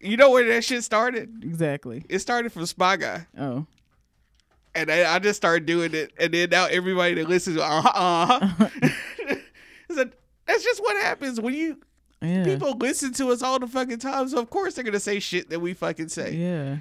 You 0.00 0.16
know 0.16 0.30
where 0.30 0.46
that 0.48 0.64
shit 0.64 0.82
started? 0.82 1.42
Exactly. 1.42 2.02
It 2.08 2.20
started 2.20 2.50
from 2.52 2.64
Spy 2.64 2.96
Guy. 2.96 3.26
Oh. 3.38 3.66
And 4.74 4.90
I, 4.90 5.14
I 5.14 5.18
just 5.18 5.36
started 5.36 5.66
doing 5.66 5.94
it. 5.94 6.12
And 6.18 6.32
then 6.32 6.50
now 6.50 6.66
everybody 6.66 7.14
that 7.14 7.28
listens, 7.28 7.58
uh 7.58 7.80
huh, 7.82 7.92
uh 7.94 8.46
huh. 8.46 8.68
that's 10.46 10.64
just 10.64 10.82
what 10.82 10.96
happens 11.02 11.40
when 11.40 11.54
you 11.54 11.78
Yeah. 12.22 12.44
people 12.44 12.76
listen 12.76 13.12
to 13.14 13.28
us 13.30 13.42
all 13.42 13.58
the 13.58 13.66
fucking 13.66 13.98
time. 13.98 14.28
So 14.28 14.38
of 14.38 14.50
course 14.50 14.74
they're 14.74 14.84
gonna 14.84 15.00
say 15.00 15.20
shit 15.20 15.50
that 15.50 15.60
we 15.60 15.74
fucking 15.74 16.08
say. 16.08 16.34
Yeah. 16.34 16.78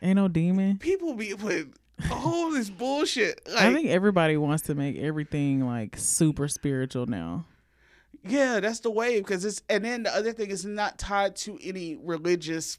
Ain't 0.00 0.16
no 0.16 0.28
demon. 0.28 0.78
People 0.78 1.14
be 1.14 1.34
putting 1.34 1.74
all 2.10 2.50
this 2.50 2.70
bullshit. 2.70 3.40
Like, 3.52 3.62
I 3.64 3.72
think 3.72 3.88
everybody 3.88 4.36
wants 4.36 4.64
to 4.64 4.74
make 4.74 4.96
everything 4.96 5.66
like 5.66 5.96
super 5.98 6.48
spiritual 6.48 7.06
now. 7.06 7.46
Yeah, 8.24 8.60
that's 8.60 8.80
the 8.80 8.90
way 8.90 9.18
because 9.18 9.44
it's 9.44 9.62
and 9.68 9.84
then 9.84 10.04
the 10.04 10.14
other 10.14 10.32
thing 10.32 10.50
is 10.50 10.64
not 10.64 10.98
tied 10.98 11.36
to 11.36 11.58
any 11.62 11.96
religious 11.96 12.78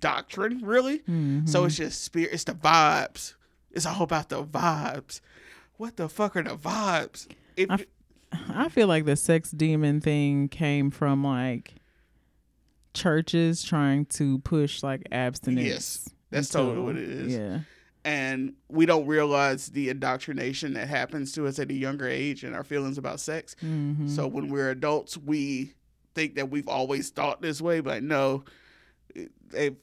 doctrine, 0.00 0.60
really. 0.64 0.98
Mm-hmm. 1.00 1.46
So 1.46 1.64
it's 1.64 1.76
just 1.76 2.02
spirit. 2.02 2.30
It's 2.32 2.44
the 2.44 2.52
vibes. 2.52 3.34
It's 3.70 3.86
all 3.86 4.02
about 4.02 4.28
the 4.28 4.44
vibes. 4.44 5.20
What 5.76 5.96
the 5.96 6.08
fuck 6.08 6.36
are 6.36 6.42
the 6.42 6.56
vibes? 6.56 7.26
If 7.56 7.70
I 7.70 7.86
I 8.54 8.68
feel 8.68 8.86
like 8.88 9.04
the 9.04 9.16
sex 9.16 9.50
demon 9.50 10.00
thing 10.00 10.48
came 10.48 10.90
from 10.90 11.24
like 11.24 11.74
churches 12.94 13.62
trying 13.62 14.06
to 14.06 14.38
push 14.40 14.82
like 14.82 15.06
abstinence. 15.10 15.66
Yes, 15.66 16.08
that's 16.30 16.48
totally 16.48 16.80
what 16.80 16.96
it 16.96 17.08
is. 17.08 17.34
Yeah. 17.34 17.60
and 18.04 18.54
we 18.68 18.84
don't 18.86 19.06
realize 19.06 19.68
the 19.68 19.88
indoctrination 19.88 20.74
that 20.74 20.88
happens 20.88 21.32
to 21.32 21.46
us 21.46 21.58
at 21.58 21.70
a 21.70 21.74
younger 21.74 22.08
age 22.08 22.44
and 22.44 22.54
our 22.54 22.64
feelings 22.64 22.98
about 22.98 23.20
sex. 23.20 23.54
Mm-hmm. 23.62 24.08
So 24.08 24.26
when 24.26 24.48
we're 24.48 24.70
adults, 24.70 25.16
we 25.16 25.74
think 26.14 26.34
that 26.34 26.50
we've 26.50 26.68
always 26.68 27.10
thought 27.10 27.40
this 27.40 27.60
way, 27.60 27.80
but 27.80 28.02
no, 28.02 28.44
they 29.50 29.76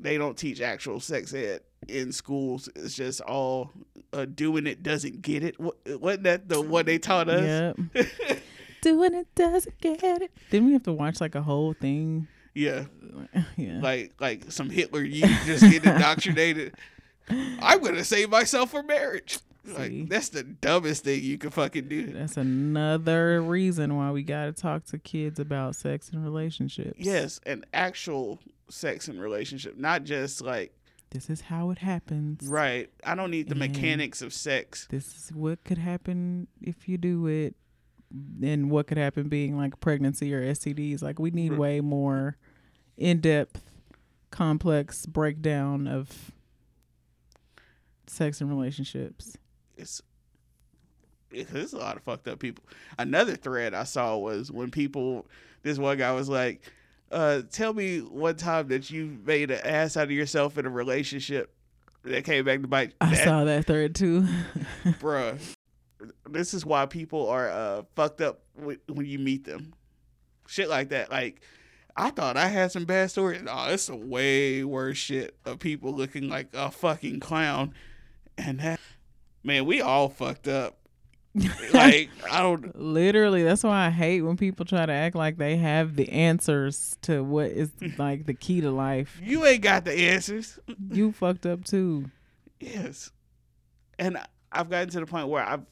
they 0.00 0.18
don't 0.18 0.36
teach 0.36 0.60
actual 0.60 1.00
sex 1.00 1.32
ed 1.32 1.60
in 1.88 2.12
schools. 2.12 2.68
It's 2.74 2.94
just 2.94 3.20
all 3.20 3.72
uh, 4.12 4.24
doing 4.26 4.66
it 4.66 4.82
doesn't 4.82 5.22
get 5.22 5.42
it. 5.42 5.58
What, 5.60 5.76
wasn't 5.86 6.24
that 6.24 6.48
the 6.48 6.60
one 6.60 6.86
they 6.86 6.98
taught 6.98 7.28
us? 7.28 7.74
Yep. 7.96 8.08
Doing 8.82 9.14
it 9.14 9.26
doesn't 9.34 9.80
get 9.80 10.02
it. 10.22 10.30
Didn't 10.50 10.66
we 10.66 10.72
have 10.74 10.84
to 10.84 10.92
watch 10.92 11.20
like 11.20 11.34
a 11.34 11.42
whole 11.42 11.72
thing? 11.72 12.28
yeah, 12.56 12.84
yeah. 13.56 13.80
like 13.80 14.14
like 14.18 14.50
some 14.50 14.70
Hitler. 14.70 15.02
You 15.04 15.26
just 15.44 15.62
get 15.62 15.84
indoctrinated. 15.84 16.74
I'm 17.28 17.82
gonna 17.82 18.04
save 18.04 18.30
myself 18.30 18.70
for 18.70 18.82
marriage. 18.82 19.38
See? 19.66 19.72
Like 19.72 20.08
that's 20.08 20.30
the 20.30 20.42
dumbest 20.42 21.04
thing 21.04 21.22
you 21.22 21.38
could 21.38 21.52
fucking 21.52 21.88
do. 21.88 22.12
That's 22.12 22.36
another 22.36 23.42
reason 23.42 23.96
why 23.96 24.10
we 24.10 24.22
got 24.22 24.46
to 24.46 24.52
talk 24.52 24.84
to 24.86 24.98
kids 24.98 25.38
about 25.38 25.76
sex 25.76 26.08
and 26.10 26.24
relationships. 26.24 26.94
Yes, 26.98 27.40
an 27.46 27.64
actual 27.74 28.40
sex 28.70 29.08
and 29.08 29.20
relationship, 29.20 29.76
not 29.76 30.04
just 30.04 30.40
like 30.40 30.72
This 31.10 31.30
is 31.30 31.42
how 31.42 31.70
it 31.70 31.78
happens. 31.78 32.46
right. 32.48 32.90
I 33.04 33.14
don't 33.14 33.30
need 33.30 33.48
the 33.48 33.54
Mhm. 33.54 33.58
mechanics 33.72 34.22
of 34.22 34.32
sex. 34.32 34.86
This 34.90 35.16
is 35.16 35.32
what 35.32 35.62
could 35.64 35.78
happen 35.78 36.48
if 36.60 36.88
you 36.88 36.98
do 36.98 37.26
it. 37.26 37.54
And 38.42 38.70
what 38.70 38.86
could 38.86 38.98
happen 38.98 39.28
being 39.28 39.56
like 39.56 39.80
pregnancy 39.80 40.32
or 40.34 40.42
STDs. 40.42 41.02
Like 41.02 41.18
we 41.18 41.30
need 41.30 41.52
way 41.54 41.80
more 41.80 42.36
in 42.96 43.20
depth, 43.20 43.70
complex 44.30 45.06
breakdown 45.06 45.86
of 45.86 46.32
sex 48.06 48.40
and 48.40 48.48
relationships. 48.50 49.36
it's 49.76 50.00
it- 51.32 51.48
there's 51.48 51.72
a 51.72 51.78
lot 51.78 51.96
of 51.96 52.02
fucked 52.02 52.28
up 52.28 52.38
people. 52.38 52.64
Another 52.98 53.36
thread 53.36 53.74
I 53.74 53.84
saw 53.84 54.16
was 54.16 54.50
when 54.50 54.70
people, 54.70 55.26
this 55.62 55.76
one 55.76 55.98
guy 55.98 56.12
was 56.12 56.28
like, 56.28 56.62
uh, 57.10 57.42
"Tell 57.50 57.72
me 57.72 57.98
one 58.00 58.36
time 58.36 58.68
that 58.68 58.90
you 58.90 59.18
made 59.24 59.50
an 59.50 59.60
ass 59.64 59.96
out 59.96 60.04
of 60.04 60.10
yourself 60.10 60.58
in 60.58 60.66
a 60.66 60.70
relationship 60.70 61.52
that 62.04 62.24
came 62.24 62.44
back 62.44 62.60
to 62.62 62.68
bite." 62.68 62.94
I 63.00 63.10
That- 63.14 63.24
saw 63.24 63.44
that 63.44 63.66
thread 63.66 63.94
too. 63.94 64.26
bruh. 64.84 65.38
This 66.28 66.52
is 66.54 66.64
why 66.66 66.86
people 66.86 67.28
are 67.28 67.48
uh, 67.48 67.82
fucked 67.94 68.20
up 68.20 68.40
when, 68.54 68.78
when 68.88 69.06
you 69.06 69.18
meet 69.18 69.44
them. 69.44 69.72
Shit 70.46 70.68
like 70.68 70.90
that. 70.90 71.10
Like, 71.10 71.40
I 71.96 72.10
thought 72.10 72.36
I 72.36 72.48
had 72.48 72.70
some 72.70 72.84
bad 72.84 73.10
stories. 73.10 73.42
No, 73.42 73.66
it's 73.68 73.84
some 73.84 74.10
way 74.10 74.62
worse 74.62 74.98
shit 74.98 75.36
of 75.46 75.58
people 75.58 75.92
looking 75.92 76.28
like 76.28 76.48
a 76.52 76.70
fucking 76.70 77.20
clown. 77.20 77.72
And 78.36 78.60
that, 78.60 78.78
man, 79.42 79.64
we 79.64 79.80
all 79.80 80.08
fucked 80.10 80.46
up. 80.46 80.76
like, 81.74 82.10
I 82.30 82.42
don't, 82.42 82.78
Literally, 82.80 83.42
that's 83.42 83.62
why 83.62 83.86
I 83.86 83.90
hate 83.90 84.22
when 84.22 84.36
people 84.36 84.64
try 84.64 84.86
to 84.86 84.92
act 84.92 85.14
like 85.14 85.36
they 85.36 85.56
have 85.56 85.96
the 85.96 86.08
answers 86.10 86.96
to 87.02 87.22
what 87.22 87.50
is 87.50 87.70
like 87.98 88.26
the 88.26 88.34
key 88.34 88.60
to 88.62 88.70
life. 88.70 89.20
you 89.22 89.44
ain't 89.44 89.62
got 89.62 89.84
the 89.84 89.92
answers. 89.92 90.58
You 90.90 91.12
fucked 91.12 91.46
up 91.46 91.64
too. 91.64 92.10
Yes. 92.60 93.10
And 93.98 94.18
I've 94.50 94.70
gotten 94.70 94.88
to 94.90 95.00
the 95.00 95.06
point 95.06 95.28
where 95.28 95.42
I've, 95.42 95.66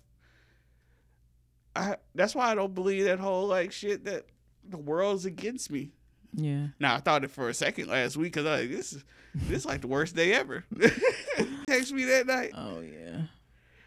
I, 1.76 1.96
that's 2.14 2.34
why 2.34 2.50
I 2.50 2.54
don't 2.54 2.74
believe 2.74 3.04
that 3.04 3.18
whole 3.18 3.46
like 3.46 3.72
shit 3.72 4.04
that 4.04 4.26
the 4.68 4.78
world's 4.78 5.24
against 5.24 5.70
me. 5.70 5.92
Yeah. 6.34 6.68
Now 6.80 6.94
I 6.96 6.98
thought 6.98 7.24
it 7.24 7.30
for 7.30 7.48
a 7.48 7.54
second 7.54 7.88
last 7.88 8.16
week 8.16 8.32
because 8.32 8.46
I 8.46 8.60
like, 8.60 8.70
this 8.70 8.92
is 8.92 9.04
this 9.34 9.58
is 9.58 9.66
like 9.66 9.80
the 9.80 9.88
worst 9.88 10.14
day 10.14 10.32
ever. 10.32 10.64
Text 11.66 11.92
me 11.92 12.04
that 12.04 12.26
night. 12.26 12.52
Oh 12.54 12.80
yeah. 12.80 13.22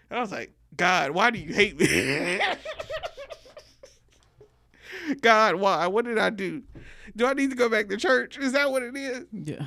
And 0.10 0.18
I 0.18 0.20
was 0.20 0.32
like, 0.32 0.54
God, 0.76 1.12
why 1.12 1.32
do 1.32 1.40
you 1.40 1.54
hate 1.54 1.80
me? 1.80 2.40
God, 5.22 5.56
why? 5.56 5.88
What 5.88 6.06
did 6.06 6.18
I 6.18 6.30
do? 6.30 6.64
Do 7.16 7.26
I 7.26 7.34
need 7.34 7.50
to 7.50 7.56
go 7.56 7.70
back 7.70 7.88
to 7.90 7.98
church? 7.98 8.38
Is 8.38 8.52
that 8.54 8.70
what 8.72 8.84
it 8.84 8.96
is? 8.96 9.26
Yeah. 9.32 9.66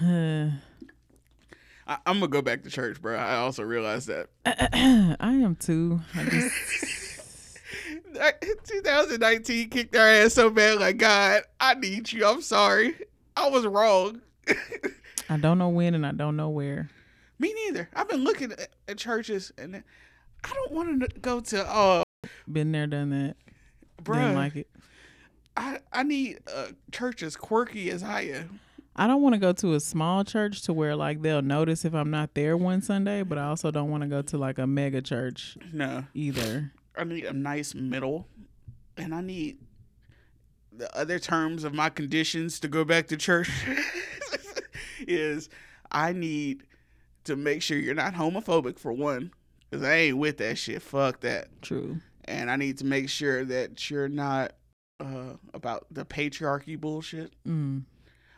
I, 1.86 1.98
I'm 2.06 2.14
gonna 2.14 2.28
go 2.28 2.42
back 2.42 2.62
to 2.62 2.70
church, 2.70 3.00
bro. 3.00 3.16
I 3.16 3.36
also 3.36 3.62
realized 3.62 4.08
that 4.08 4.28
I 4.46 5.32
am 5.32 5.56
too. 5.56 6.00
I 6.14 6.24
just 6.24 7.58
2019 8.64 9.68
kicked 9.70 9.96
our 9.96 10.08
ass 10.08 10.34
so 10.34 10.50
bad. 10.50 10.78
Like, 10.80 10.96
God, 10.96 11.42
I 11.60 11.74
need 11.74 12.12
you. 12.12 12.26
I'm 12.26 12.42
sorry. 12.42 12.94
I 13.36 13.48
was 13.48 13.66
wrong. 13.66 14.20
I 15.28 15.36
don't 15.36 15.58
know 15.58 15.68
when 15.68 15.94
and 15.94 16.06
I 16.06 16.12
don't 16.12 16.36
know 16.36 16.50
where. 16.50 16.88
Me 17.38 17.52
neither. 17.66 17.88
I've 17.94 18.08
been 18.08 18.24
looking 18.24 18.52
at, 18.52 18.68
at 18.88 18.98
churches 18.98 19.52
and 19.58 19.82
I 20.44 20.52
don't 20.54 20.72
want 20.72 21.00
to 21.00 21.20
go 21.20 21.40
to. 21.40 21.68
Uh, 21.68 22.02
Been 22.50 22.72
there, 22.72 22.86
done 22.86 23.10
that. 23.10 23.36
bruh, 24.02 24.14
Didn't 24.16 24.34
like 24.36 24.56
it. 24.56 24.68
I 25.56 25.78
I 25.92 26.02
need 26.02 26.40
a 26.46 26.68
church 26.92 27.22
as 27.22 27.36
quirky 27.36 27.90
as 27.90 28.02
I 28.02 28.22
am. 28.22 28.60
I 28.96 29.06
don't 29.08 29.22
want 29.22 29.34
to 29.34 29.40
go 29.40 29.52
to 29.52 29.74
a 29.74 29.80
small 29.80 30.22
church 30.22 30.62
to 30.62 30.72
where 30.72 30.94
like 30.94 31.22
they'll 31.22 31.42
notice 31.42 31.84
if 31.84 31.94
I'm 31.94 32.10
not 32.10 32.34
there 32.34 32.56
one 32.56 32.80
Sunday, 32.80 33.22
but 33.24 33.38
I 33.38 33.46
also 33.46 33.70
don't 33.72 33.90
want 33.90 34.02
to 34.04 34.08
go 34.08 34.22
to 34.22 34.38
like 34.38 34.58
a 34.58 34.66
mega 34.66 35.02
church 35.02 35.56
No, 35.72 36.04
either. 36.14 36.70
I 36.96 37.02
need 37.04 37.24
a 37.24 37.32
nice 37.32 37.74
middle, 37.74 38.28
and 38.96 39.12
I 39.12 39.20
need 39.20 39.58
the 40.76 40.96
other 40.96 41.18
terms 41.18 41.64
of 41.64 41.74
my 41.74 41.88
conditions 41.90 42.60
to 42.60 42.68
go 42.68 42.84
back 42.84 43.08
to 43.08 43.16
church. 43.16 43.50
is 45.06 45.48
I 45.90 46.12
need 46.12 46.62
to 47.24 47.36
make 47.36 47.62
sure 47.62 47.76
you're 47.78 47.94
not 47.94 48.14
homophobic 48.14 48.78
for 48.78 48.92
one, 48.92 49.32
because 49.70 49.84
I 49.84 49.94
ain't 49.94 50.18
with 50.18 50.38
that 50.38 50.58
shit. 50.58 50.82
Fuck 50.82 51.20
that. 51.20 51.48
True. 51.62 51.98
and 52.26 52.50
I 52.50 52.56
need 52.56 52.78
to 52.78 52.86
make 52.86 53.08
sure 53.08 53.44
that 53.44 53.90
you're 53.90 54.08
not 54.08 54.52
uh, 55.00 55.34
about 55.52 55.86
the 55.90 56.04
patriarchy 56.04 56.80
bullshit. 56.80 57.32
Mm. 57.46 57.84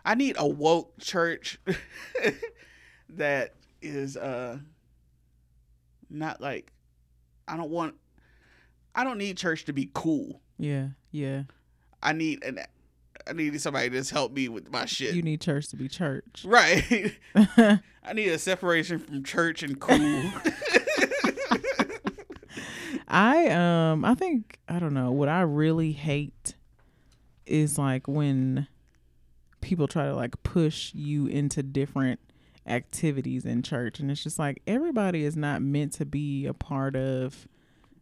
I 0.05 0.15
need 0.15 0.37
a 0.39 0.47
woke 0.47 0.99
church 1.01 1.59
that 3.11 3.55
is 3.83 4.17
uh 4.17 4.59
not 6.09 6.41
like 6.41 6.73
I 7.47 7.57
don't 7.57 7.71
want 7.71 7.95
I 8.95 9.05
don't 9.05 9.19
need 9.19 9.37
church 9.37 9.65
to 9.67 9.73
be 9.73 9.91
cool. 9.95 10.41
Yeah. 10.59 10.89
Yeah. 11.11 11.43
I 12.03 12.13
need 12.13 12.43
an 12.45 12.61
I 13.29 13.33
need 13.33 13.61
somebody 13.61 13.89
that's 13.89 14.11
help 14.11 14.33
me 14.33 14.49
with 14.49 14.71
my 14.71 14.85
shit. 14.85 15.15
You 15.15 15.23
need 15.23 15.41
church 15.41 15.69
to 15.69 15.77
be 15.77 15.89
church. 15.89 16.45
right. 16.47 17.13
I 17.35 17.81
need 18.15 18.29
a 18.29 18.39
separation 18.39 18.99
from 18.99 19.25
church 19.25 19.63
and 19.63 19.81
cool. 19.81 19.97
I 23.09 23.49
um 23.49 24.05
I 24.05 24.15
think 24.15 24.59
I 24.69 24.79
don't 24.79 24.95
know 24.95 25.13
what 25.13 25.29
I 25.29 25.41
really 25.43 25.93
hate 25.93 26.55
is 27.47 27.79
like 27.79 28.09
when 28.09 28.67
people 29.61 29.87
try 29.87 30.07
to 30.07 30.15
like 30.15 30.43
push 30.43 30.93
you 30.95 31.27
into 31.27 31.63
different 31.63 32.21
activities 32.67 33.45
in 33.45 33.63
church 33.63 34.01
and 34.01 34.11
it's 34.11 34.25
just 34.25 34.41
like 34.41 34.61
everybody 34.67 35.25
is 35.25 35.37
not 35.37 35.63
meant 35.63 35.93
to 35.93 36.05
be 36.05 36.47
a 36.47 36.55
part 36.55 36.97
of 36.97 37.47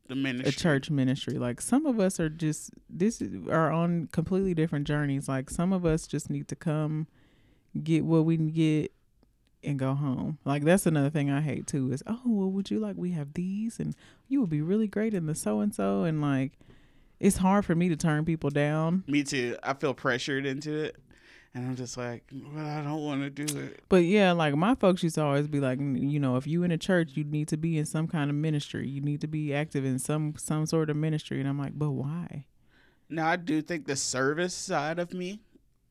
the 0.06 0.42
a 0.44 0.50
church 0.50 0.90
ministry. 0.90 1.38
Like 1.38 1.60
some 1.60 1.86
of 1.86 1.98
us 1.98 2.20
are 2.20 2.28
just 2.28 2.70
this 2.88 3.22
are 3.48 3.70
on 3.70 4.08
completely 4.12 4.54
different 4.54 4.86
journeys. 4.86 5.28
Like 5.28 5.50
some 5.50 5.72
of 5.72 5.86
us 5.86 6.06
just 6.06 6.30
need 6.30 6.48
to 6.48 6.56
come 6.56 7.06
get 7.82 8.04
what 8.04 8.24
we 8.24 8.36
can 8.36 8.48
get 8.48 8.92
and 9.62 9.78
go 9.78 9.94
home. 9.94 10.38
Like 10.44 10.64
that's 10.64 10.86
another 10.86 11.10
thing 11.10 11.30
i 11.30 11.40
hate 11.40 11.66
too 11.66 11.90
is 11.92 12.02
oh 12.06 12.20
well 12.26 12.50
would 12.50 12.70
you 12.70 12.78
like 12.78 12.96
we 12.96 13.12
have 13.12 13.32
these 13.32 13.78
and 13.80 13.94
you 14.28 14.40
would 14.40 14.50
be 14.50 14.60
really 14.60 14.86
great 14.86 15.14
in 15.14 15.26
the 15.26 15.34
so 15.34 15.60
and 15.60 15.74
so 15.74 16.04
and 16.04 16.20
like 16.20 16.52
it's 17.20 17.38
hard 17.38 17.64
for 17.64 17.74
me 17.74 17.88
to 17.88 17.96
turn 17.96 18.24
people 18.24 18.50
down. 18.50 19.04
Me 19.06 19.22
too. 19.22 19.56
I 19.62 19.72
feel 19.74 19.94
pressured 19.94 20.44
into 20.44 20.74
it. 20.84 20.96
And 21.54 21.68
I'm 21.68 21.76
just 21.76 21.96
like, 21.96 22.24
well, 22.32 22.66
I 22.66 22.82
don't 22.82 23.04
want 23.04 23.22
to 23.22 23.30
do 23.30 23.58
it. 23.58 23.80
but 23.88 23.98
yeah 24.04 24.32
like 24.32 24.54
my 24.56 24.74
folks 24.74 25.02
used 25.04 25.14
to 25.14 25.22
always 25.22 25.46
be 25.46 25.60
like 25.60 25.78
you 25.78 26.18
know 26.18 26.36
if 26.36 26.46
you 26.46 26.64
in 26.64 26.70
a 26.72 26.78
church 26.78 27.10
you 27.14 27.22
need 27.24 27.46
to 27.48 27.56
be 27.56 27.78
in 27.78 27.84
some 27.86 28.08
kind 28.08 28.28
of 28.28 28.34
ministry 28.36 28.88
you 28.88 29.00
need 29.00 29.20
to 29.20 29.28
be 29.28 29.54
active 29.54 29.84
in 29.84 29.98
some 29.98 30.34
some 30.36 30.66
sort 30.66 30.90
of 30.90 30.96
ministry 30.96 31.38
and 31.38 31.48
i'm 31.48 31.58
like 31.58 31.78
but 31.78 31.90
why 31.90 32.44
Now, 33.08 33.28
I 33.28 33.36
do 33.36 33.62
think 33.62 33.86
the 33.86 33.94
service 33.96 34.54
side 34.54 34.98
of 34.98 35.12
me 35.12 35.38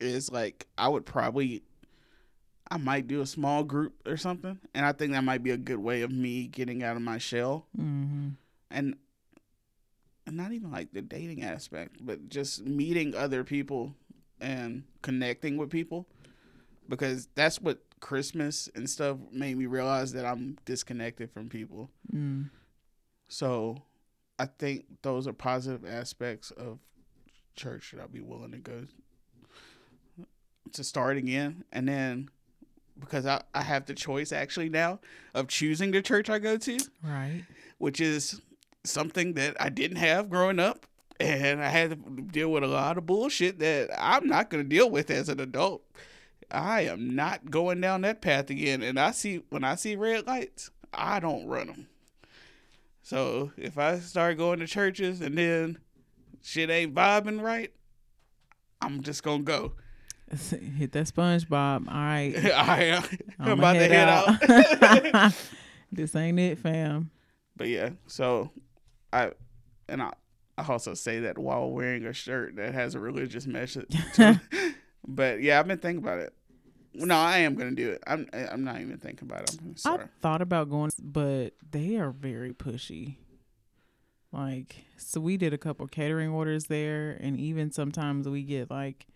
is 0.00 0.30
like, 0.30 0.66
I 0.76 0.88
would 0.88 1.06
probably, 1.06 1.62
I 2.70 2.76
might 2.76 3.06
do 3.06 3.22
a 3.22 3.26
small 3.26 3.62
group 3.62 3.94
or 4.04 4.16
something. 4.18 4.58
And 4.74 4.84
I 4.84 4.92
think 4.92 5.12
that 5.12 5.22
might 5.24 5.42
be 5.42 5.50
a 5.52 5.56
good 5.56 5.78
way 5.78 6.02
of 6.02 6.10
me 6.10 6.48
getting 6.48 6.82
out 6.82 6.96
of 6.96 7.02
my 7.02 7.16
shell. 7.18 7.66
mm-hmm. 7.78 8.30
And, 8.70 8.96
and 10.26 10.36
not 10.36 10.52
even 10.52 10.72
like 10.72 10.92
the 10.92 11.00
dating 11.02 11.44
aspect, 11.44 12.04
but 12.04 12.28
just 12.28 12.66
meeting 12.66 13.14
other 13.14 13.44
people 13.44 13.94
and 14.44 14.84
connecting 15.02 15.56
with 15.56 15.70
people. 15.70 16.06
Because 16.88 17.28
that's 17.34 17.60
what 17.60 17.78
Christmas 18.00 18.68
and 18.74 18.88
stuff 18.88 19.16
made 19.32 19.56
me 19.56 19.64
realize 19.64 20.12
that 20.12 20.26
I'm 20.26 20.58
disconnected 20.66 21.30
from 21.30 21.48
people. 21.48 21.90
mm. 22.12 22.50
So 23.28 23.82
I 24.38 24.44
think 24.46 24.84
those 25.02 25.26
are 25.26 25.32
positive 25.32 25.84
aspects 25.86 26.50
of 26.50 26.78
church 27.56 27.92
that 27.92 28.02
I'll 28.02 28.08
be 28.08 28.20
willing 28.20 28.52
to 28.52 28.58
go 28.58 28.86
to 30.72 30.84
start 30.84 31.16
again. 31.16 31.64
And 31.72 31.88
then 31.88 32.28
because 32.98 33.24
I, 33.26 33.42
I 33.54 33.62
have 33.62 33.86
the 33.86 33.94
choice 33.94 34.30
actually 34.30 34.68
now 34.68 35.00
of 35.32 35.48
choosing 35.48 35.90
the 35.90 36.02
church 36.02 36.28
I 36.28 36.38
go 36.38 36.56
to, 36.58 36.78
right 37.02 37.44
which 37.78 38.00
is 38.00 38.40
something 38.84 39.34
that 39.34 39.56
I 39.60 39.68
didn't 39.68 39.96
have 39.96 40.30
growing 40.30 40.58
up. 40.58 40.86
And 41.20 41.62
I 41.62 41.68
had 41.68 41.90
to 41.90 41.96
deal 42.22 42.50
with 42.50 42.64
a 42.64 42.68
lot 42.68 42.98
of 42.98 43.06
bullshit 43.06 43.60
that 43.60 43.90
I'm 43.98 44.26
not 44.26 44.50
going 44.50 44.64
to 44.64 44.68
deal 44.68 44.90
with 44.90 45.10
as 45.10 45.28
an 45.28 45.40
adult. 45.40 45.82
I 46.50 46.82
am 46.82 47.14
not 47.14 47.50
going 47.50 47.80
down 47.80 48.02
that 48.02 48.20
path 48.20 48.50
again. 48.50 48.82
And 48.82 48.98
I 48.98 49.12
see, 49.12 49.42
when 49.48 49.64
I 49.64 49.76
see 49.76 49.96
red 49.96 50.26
lights, 50.26 50.70
I 50.92 51.20
don't 51.20 51.46
run 51.46 51.68
them. 51.68 51.86
So 53.02 53.52
if 53.56 53.78
I 53.78 53.98
start 53.98 54.38
going 54.38 54.58
to 54.60 54.66
churches 54.66 55.20
and 55.20 55.36
then 55.36 55.78
shit 56.42 56.70
ain't 56.70 56.94
vibing 56.94 57.40
right, 57.40 57.72
I'm 58.80 59.02
just 59.02 59.22
going 59.22 59.44
to 59.44 59.44
go. 59.44 59.72
Hit 60.78 60.92
that 60.92 61.06
SpongeBob. 61.06 61.88
All 61.88 61.94
right. 61.94 62.34
I 62.54 62.84
am 62.84 63.02
I'm 63.38 63.52
I'ma 63.52 63.52
about 63.52 63.72
to 63.74 63.88
head 63.88 64.08
out. 64.08 65.34
this 65.92 66.16
ain't 66.16 66.40
it, 66.40 66.58
fam. 66.58 67.10
But 67.56 67.68
yeah, 67.68 67.90
so 68.06 68.50
I 69.12 69.32
and 69.88 70.02
I 70.02 70.12
I 70.56 70.64
also 70.66 70.94
say 70.94 71.20
that 71.20 71.38
while 71.38 71.70
wearing 71.70 72.06
a 72.06 72.12
shirt 72.12 72.56
that 72.56 72.74
has 72.74 72.94
a 72.94 73.00
religious 73.00 73.46
message. 73.46 73.96
but 75.06 75.42
yeah, 75.42 75.58
I've 75.58 75.66
been 75.66 75.78
thinking 75.78 76.02
about 76.02 76.20
it. 76.20 76.32
No, 76.94 77.16
I 77.16 77.38
am 77.38 77.56
gonna 77.56 77.72
do 77.72 77.90
it. 77.90 78.02
I'm 78.06 78.28
eh, 78.32 78.46
I'm 78.50 78.62
not 78.62 78.80
even 78.80 78.98
thinking 78.98 79.28
about 79.28 79.42
it. 79.42 79.58
I'm 79.84 80.00
I 80.00 80.04
thought 80.20 80.40
about 80.40 80.70
going, 80.70 80.92
but 81.02 81.54
they 81.68 81.96
are 81.96 82.10
very 82.10 82.52
pushy. 82.52 83.16
Like, 84.30 84.84
so 84.96 85.20
we 85.20 85.36
did 85.36 85.52
a 85.52 85.58
couple 85.58 85.86
catering 85.88 86.30
orders 86.30 86.64
there, 86.66 87.16
and 87.20 87.38
even 87.38 87.72
sometimes 87.72 88.28
we 88.28 88.42
get 88.42 88.70
like 88.70 89.06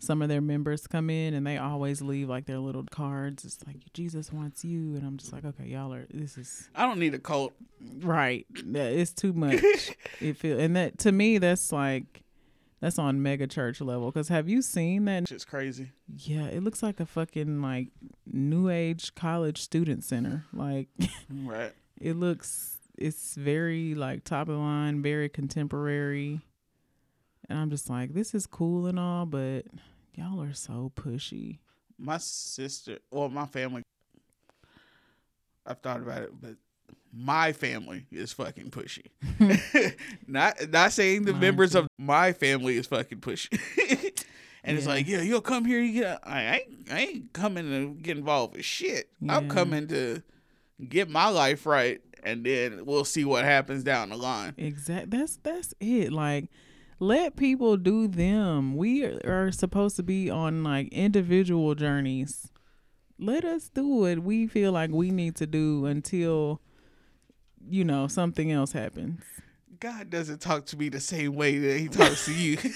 some 0.00 0.22
of 0.22 0.28
their 0.30 0.40
members 0.40 0.86
come 0.86 1.10
in 1.10 1.34
and 1.34 1.46
they 1.46 1.58
always 1.58 2.00
leave 2.00 2.28
like 2.28 2.46
their 2.46 2.58
little 2.58 2.84
cards. 2.90 3.44
It's 3.44 3.58
like 3.66 3.76
Jesus 3.92 4.32
wants 4.32 4.64
you, 4.64 4.96
and 4.96 5.06
I'm 5.06 5.18
just 5.18 5.32
like, 5.32 5.44
okay, 5.44 5.66
y'all 5.66 5.92
are. 5.92 6.06
This 6.12 6.36
is 6.38 6.68
I 6.74 6.86
don't 6.86 6.98
need 6.98 7.14
a 7.14 7.18
cult. 7.18 7.52
right. 8.00 8.46
It's 8.54 9.12
too 9.12 9.32
much. 9.34 9.60
it 10.20 10.36
feel 10.36 10.58
and 10.58 10.74
that 10.74 10.98
to 11.00 11.12
me 11.12 11.38
that's 11.38 11.70
like 11.70 12.22
that's 12.80 12.98
on 12.98 13.22
mega 13.22 13.46
church 13.46 13.80
level. 13.80 14.10
Because 14.10 14.28
have 14.28 14.48
you 14.48 14.62
seen 14.62 15.04
that? 15.04 15.28
Shit's 15.28 15.44
crazy. 15.44 15.92
Yeah, 16.16 16.46
it 16.46 16.64
looks 16.64 16.82
like 16.82 16.98
a 16.98 17.06
fucking 17.06 17.60
like 17.60 17.88
new 18.26 18.70
age 18.70 19.14
college 19.14 19.60
student 19.60 20.02
center. 20.02 20.46
Like 20.52 20.88
Right. 21.30 21.72
it 22.00 22.16
looks 22.16 22.78
it's 22.96 23.34
very 23.34 23.94
like 23.94 24.24
top 24.24 24.48
of 24.48 24.54
the 24.54 24.60
line, 24.60 25.02
very 25.02 25.28
contemporary. 25.28 26.40
And 27.50 27.58
I'm 27.58 27.68
just 27.68 27.90
like, 27.90 28.14
this 28.14 28.32
is 28.32 28.46
cool 28.46 28.86
and 28.86 28.98
all, 28.98 29.26
but 29.26 29.62
y'all 30.14 30.40
are 30.40 30.54
so 30.54 30.92
pushy. 30.94 31.58
My 31.98 32.18
sister, 32.18 32.98
well, 33.10 33.28
my 33.28 33.44
family. 33.46 33.82
I've 35.66 35.80
thought 35.80 36.00
about 36.00 36.22
it, 36.22 36.30
but 36.40 36.54
my 37.12 37.52
family 37.52 38.06
is 38.12 38.32
fucking 38.32 38.70
pushy. 38.70 39.06
not 40.28 40.70
not 40.70 40.92
saying 40.92 41.24
the 41.24 41.32
Mine 41.32 41.40
members 41.40 41.72
too. 41.72 41.80
of 41.80 41.88
my 41.98 42.32
family 42.32 42.76
is 42.76 42.86
fucking 42.86 43.18
pushy. 43.18 43.58
and 44.64 44.78
it's 44.78 44.86
like, 44.86 45.08
yeah, 45.08 45.20
you'll 45.20 45.40
come 45.40 45.64
here. 45.64 45.80
You 45.80 46.02
get, 46.02 46.20
I, 46.22 46.38
I, 46.38 46.54
ain't, 46.54 46.92
I 46.92 46.98
ain't 47.00 47.32
coming 47.32 47.68
to 47.68 47.94
get 48.00 48.16
involved 48.16 48.54
with 48.54 48.64
shit. 48.64 49.10
I'm 49.28 49.48
coming 49.48 49.88
to 49.88 50.22
get 50.88 51.10
my 51.10 51.28
life 51.28 51.66
right, 51.66 52.00
and 52.22 52.46
then 52.46 52.84
we'll 52.86 53.04
see 53.04 53.24
what 53.24 53.44
happens 53.44 53.82
down 53.82 54.10
the 54.10 54.16
line. 54.16 54.54
Exactly. 54.56 55.18
That's 55.18 55.36
that's 55.42 55.74
it. 55.80 56.12
Like, 56.12 56.48
let 57.00 57.34
people 57.34 57.76
do 57.76 58.06
them. 58.06 58.76
We 58.76 59.04
are, 59.04 59.50
supposed 59.50 59.96
to 59.96 60.02
be 60.02 60.30
on 60.30 60.62
like 60.62 60.92
individual 60.92 61.74
journeys. 61.74 62.52
Let 63.18 63.44
us 63.44 63.68
do 63.68 63.86
what 63.86 64.20
we 64.20 64.46
feel 64.46 64.72
like 64.72 64.90
we 64.90 65.10
need 65.10 65.34
to 65.36 65.46
do 65.46 65.86
until, 65.86 66.60
you 67.68 67.84
know, 67.84 68.06
something 68.06 68.52
else 68.52 68.72
happens. 68.72 69.22
God 69.80 70.10
doesn't 70.10 70.40
talk 70.40 70.66
to 70.66 70.76
me 70.76 70.90
the 70.90 71.00
same 71.00 71.34
way 71.34 71.58
that 71.58 71.78
He 71.78 71.88
talks 71.88 72.26
to 72.26 72.34
you. 72.34 72.58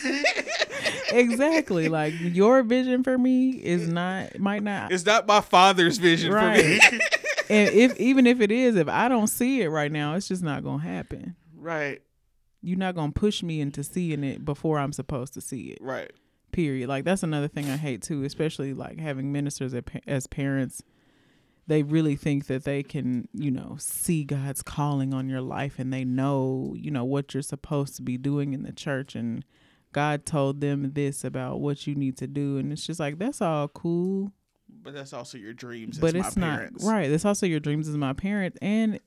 exactly. 1.12 1.88
Like 1.88 2.14
your 2.18 2.62
vision 2.62 3.04
for 3.04 3.16
me 3.18 3.50
is 3.50 3.86
not 3.86 4.38
might 4.38 4.62
not. 4.62 4.90
it's 4.90 5.04
not 5.04 5.26
my 5.26 5.40
father's 5.42 5.98
vision 5.98 6.32
for 6.32 6.50
me. 6.50 6.80
And 7.50 7.68
if 7.74 8.00
even 8.00 8.26
if 8.26 8.40
it 8.40 8.50
is, 8.50 8.74
if 8.74 8.88
I 8.88 9.06
don't 9.06 9.26
see 9.26 9.60
it 9.60 9.68
right 9.68 9.92
now, 9.92 10.14
it's 10.14 10.28
just 10.28 10.42
not 10.42 10.64
gonna 10.64 10.82
happen. 10.82 11.36
right, 11.54 12.00
You're 12.64 12.78
not 12.78 12.94
gonna 12.94 13.12
push 13.12 13.42
me 13.42 13.60
into 13.60 13.84
seeing 13.84 14.24
it 14.24 14.44
before 14.44 14.78
I'm 14.78 14.92
supposed 14.92 15.34
to 15.34 15.40
see 15.40 15.68
it. 15.72 15.78
right. 15.80 16.10
period 16.52 16.88
like 16.88 17.02
that's 17.04 17.22
another 17.24 17.48
thing 17.48 17.68
i 17.68 17.76
hate 17.76 18.00
too 18.00 18.22
especially 18.22 18.72
like 18.72 18.98
having 19.00 19.32
ministers 19.32 19.74
as 20.06 20.26
parents 20.28 20.82
they 21.66 21.82
really 21.82 22.14
think 22.14 22.46
that 22.46 22.62
they 22.64 22.80
can 22.82 23.26
you 23.32 23.50
know 23.50 23.74
see 23.80 24.22
god's 24.22 24.62
calling 24.62 25.12
on 25.12 25.28
your 25.28 25.40
life 25.40 25.80
and 25.80 25.92
they 25.92 26.04
know 26.04 26.72
you 26.78 26.92
know 26.92 27.04
what 27.04 27.34
you're 27.34 27.42
supposed 27.42 27.96
to 27.96 28.02
be 28.02 28.16
doing 28.16 28.52
in 28.52 28.62
the 28.62 28.70
church 28.72 29.16
and 29.16 29.44
god 29.92 30.24
told 30.24 30.60
them 30.60 30.92
this 30.94 31.24
about 31.24 31.60
what 31.60 31.88
you 31.88 31.94
need 31.96 32.16
to 32.16 32.26
do 32.28 32.56
and 32.58 32.70
it's 32.72 32.86
just 32.86 33.00
like 33.00 33.18
that's 33.18 33.42
all 33.42 33.66
cool 33.68 34.30
But 34.82 34.94
that's 34.94 35.12
also 35.12 35.36
your 35.38 35.54
dreams. 35.54 35.98
but 35.98 36.14
as 36.14 36.26
it's 36.28 36.36
my 36.36 36.46
not 36.46 36.56
parents. 36.58 36.84
right 36.84 37.10
it's 37.10 37.24
also 37.24 37.46
your 37.46 37.60
dreams 37.60 37.88
as 37.88 37.96
my 37.96 38.12
parent 38.12 38.56
and 38.62 39.00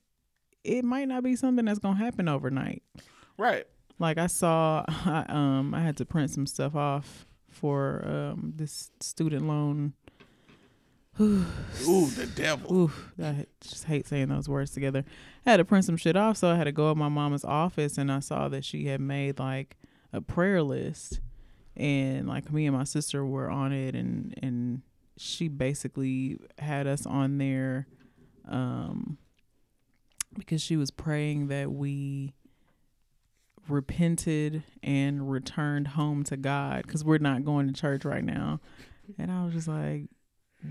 it 0.66 0.84
might 0.84 1.08
not 1.08 1.24
be 1.24 1.38
something 1.38 1.64
that's 1.64 1.80
gonna 1.80 1.96
happen 1.98 2.28
overnight 2.28 2.84
Right. 3.38 3.66
like 4.00 4.18
I 4.18 4.28
saw, 4.28 4.84
I, 4.88 5.26
um, 5.30 5.74
I 5.74 5.82
had 5.82 5.98
to 5.98 6.06
print 6.06 6.32
some 6.32 6.48
stuff 6.48 6.76
off 6.76 7.26
for 7.50 8.04
um 8.06 8.54
this 8.56 8.92
student 9.00 9.48
loan. 9.48 9.94
Ooh, 11.20 11.46
the 12.16 12.30
devil. 12.36 12.72
Oof, 12.74 13.12
I 13.22 13.46
just 13.60 13.86
hate 13.86 14.06
saying 14.08 14.28
those 14.30 14.48
words 14.48 14.72
together. 14.72 15.04
I 15.46 15.52
had 15.52 15.58
to 15.58 15.66
print 15.66 15.86
some 15.86 15.98
shit 15.98 16.16
off, 16.16 16.38
so 16.38 16.50
I 16.50 16.56
had 16.56 16.66
to 16.66 16.72
go 16.72 16.90
to 16.90 16.96
my 16.96 17.10
mama's 17.10 17.44
office, 17.44 17.98
and 17.98 18.12
I 18.12 18.20
saw 18.20 18.48
that 18.50 18.64
she 18.64 18.86
had 18.86 19.02
made 19.02 19.40
like 19.40 19.78
a 20.14 20.22
prayer 20.22 20.62
list, 20.62 21.20
and 21.76 22.28
like 22.28 22.52
me 22.52 22.68
and 22.68 22.76
my 22.78 22.84
sister 22.84 23.26
were 23.26 23.50
on 23.50 23.72
it, 23.72 23.96
and 23.96 24.36
and 24.44 24.82
she 25.18 25.48
basically 25.48 26.38
had 26.60 26.86
us 26.86 27.08
on 27.08 27.40
there, 27.40 27.88
um, 28.48 29.18
because 30.38 30.62
she 30.62 30.78
was 30.78 30.92
praying 30.92 31.48
that 31.48 31.72
we 31.72 32.36
repented 33.70 34.64
and 34.84 35.32
returned 35.32 35.90
home 35.90 36.24
to 36.26 36.38
God 36.38 36.84
because 36.86 37.04
we're 37.04 37.18
not 37.18 37.46
going 37.46 37.68
to 37.68 37.74
church 37.74 38.06
right 38.06 38.24
now. 38.24 38.60
And 39.18 39.32
I 39.32 39.46
was 39.46 39.54
just 39.54 39.68
like, 39.68 40.04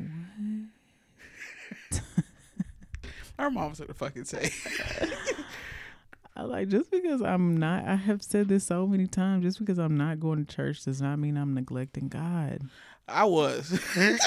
Our 3.38 3.50
mom's 3.50 3.80
gonna 3.80 3.94
fucking 3.94 4.24
say. 4.24 4.50
I 6.36 6.42
like 6.42 6.68
just 6.68 6.90
because 6.90 7.22
I'm 7.22 7.56
not 7.56 7.84
I 7.84 7.96
have 7.96 8.22
said 8.22 8.48
this 8.48 8.64
so 8.64 8.86
many 8.86 9.06
times, 9.06 9.44
just 9.44 9.58
because 9.58 9.78
I'm 9.78 9.96
not 9.96 10.20
going 10.20 10.44
to 10.44 10.54
church 10.54 10.84
does 10.84 11.00
not 11.00 11.18
mean 11.18 11.36
I'm 11.36 11.54
neglecting 11.54 12.08
God. 12.08 12.62
I 13.08 13.24
was. 13.24 13.80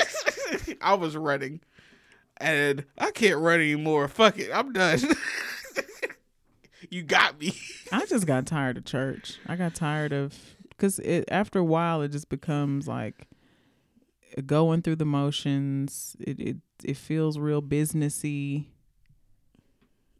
I 0.82 0.93
was 0.93 1.15
running. 1.15 1.62
And 2.38 2.86
I 2.97 3.12
can't 3.12 3.39
run 3.39 3.60
anymore. 3.60 4.08
Fuck 4.08 4.39
it. 4.39 4.49
I'm 4.53 4.71
done. 4.71 4.99
You 6.89 7.04
got 7.04 7.39
me. 7.39 7.54
I 7.91 8.06
just 8.06 8.25
got 8.25 8.45
tired 8.45 8.78
of 8.78 8.86
church. 8.86 9.38
I 9.47 9.56
got 9.56 9.75
tired 9.75 10.13
of 10.13 10.38
because 10.69 10.99
it 10.99 11.25
after 11.30 11.60
a 11.60 11.63
while 11.63 12.02
it 12.02 12.10
just 12.10 12.30
becomes 12.30 12.88
like 12.88 13.28
going 14.45 14.82
through 14.82 14.97
the 14.97 15.06
motions. 15.06 16.15
It 16.19 16.39
it 16.39 16.58
it 16.84 16.97
feels 16.97 17.38
real 17.38 17.62
businessy. 17.62 18.65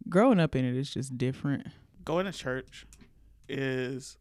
Growing 0.08 0.40
up 0.40 0.56
in 0.56 0.66
it 0.66 0.76
is 0.76 0.90
just 0.90 1.18
different. 1.18 1.68
Going 2.04 2.26
to 2.26 2.32
church 2.32 2.88
is 3.48 4.18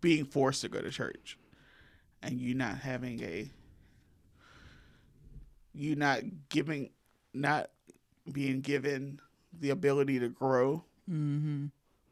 being 0.00 0.24
forced 0.24 0.62
to 0.62 0.68
go 0.68 0.80
to 0.80 0.90
church. 0.90 1.38
And 2.22 2.40
you 2.40 2.54
not 2.54 2.78
having 2.78 3.22
a 3.22 3.50
you 5.72 5.94
not 5.94 6.20
giving 6.48 6.90
not 7.32 7.70
being 8.30 8.60
given 8.60 9.20
the 9.52 9.70
ability 9.70 10.18
to 10.20 10.28
grow 10.28 10.84
Mm-hmm. 11.10 11.66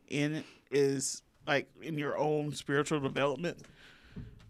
in 0.08 0.34
it 0.34 0.44
is 0.70 1.22
like 1.46 1.68
in 1.80 1.96
your 1.96 2.16
own 2.18 2.52
spiritual 2.52 3.00
development 3.00 3.58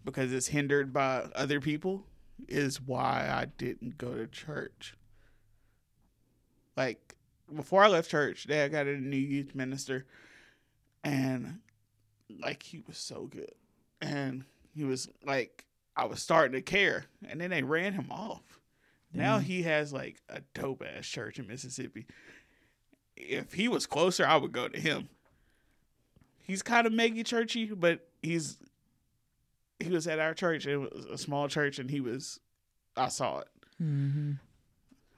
because 0.03 0.33
it's 0.33 0.47
hindered 0.47 0.91
by 0.91 1.25
other 1.33 1.61
people 1.61 2.03
is 2.47 2.81
why 2.81 3.29
I 3.31 3.45
didn't 3.57 3.97
go 3.97 4.13
to 4.15 4.27
church. 4.27 4.95
Like 6.75 7.15
before 7.55 7.83
I 7.83 7.87
left 7.87 8.11
church, 8.11 8.47
Dad 8.47 8.71
got 8.71 8.87
a 8.87 8.97
new 8.97 9.15
youth 9.17 9.55
minister 9.55 10.05
and 11.03 11.59
like 12.41 12.63
he 12.63 12.83
was 12.85 12.97
so 12.97 13.27
good. 13.27 13.53
And 14.01 14.43
he 14.75 14.83
was 14.83 15.07
like 15.25 15.65
I 15.95 16.05
was 16.05 16.21
starting 16.21 16.53
to 16.53 16.61
care 16.61 17.05
and 17.27 17.39
then 17.39 17.51
they 17.51 17.63
ran 17.63 17.93
him 17.93 18.11
off. 18.11 18.59
Now 19.15 19.37
he 19.37 19.61
has 19.61 19.93
like 19.93 20.17
a 20.27 20.41
dope 20.55 20.83
ass 20.83 21.05
church 21.05 21.37
in 21.37 21.47
Mississippi. 21.47 22.07
If 23.29 23.53
he 23.53 23.67
was 23.67 23.85
closer, 23.85 24.25
I 24.25 24.37
would 24.37 24.51
go 24.51 24.67
to 24.67 24.79
him. 24.79 25.09
He's 26.41 26.61
kind 26.61 26.85
of 26.85 26.93
mega 26.93 27.23
churchy, 27.23 27.65
but 27.67 28.07
he's 28.21 28.57
he 29.79 29.89
was 29.89 30.07
at 30.07 30.19
our 30.19 30.33
church. 30.33 30.65
It 30.67 30.77
was 30.77 31.05
a 31.05 31.17
small 31.17 31.47
church, 31.47 31.79
and 31.79 31.89
he 31.89 31.99
was. 32.01 32.39
I 32.95 33.07
saw 33.07 33.39
it, 33.39 33.47
Mm-hmm. 33.81 34.33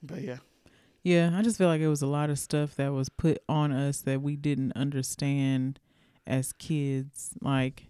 but 0.02 0.22
yeah, 0.22 0.38
Yeah, 1.04 1.32
I 1.34 1.42
just 1.42 1.58
feel 1.58 1.68
like 1.68 1.82
it 1.82 1.90
was 1.90 2.02
a 2.02 2.08
lot 2.08 2.30
of 2.30 2.40
stuff 2.40 2.76
that 2.76 2.94
was 2.94 3.10
put 3.10 3.40
on 3.50 3.72
us 3.74 4.00
that 4.02 4.22
we 4.22 4.36
didn't 4.38 4.72
understand 4.78 5.80
as 6.26 6.54
kids. 6.54 7.34
Like 7.42 7.88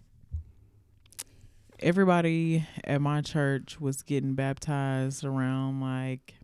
everybody 1.78 2.66
at 2.84 3.00
my 3.00 3.20
church 3.20 3.80
was 3.80 4.02
getting 4.02 4.34
baptized 4.34 5.24
around 5.24 5.80
like 5.80 6.34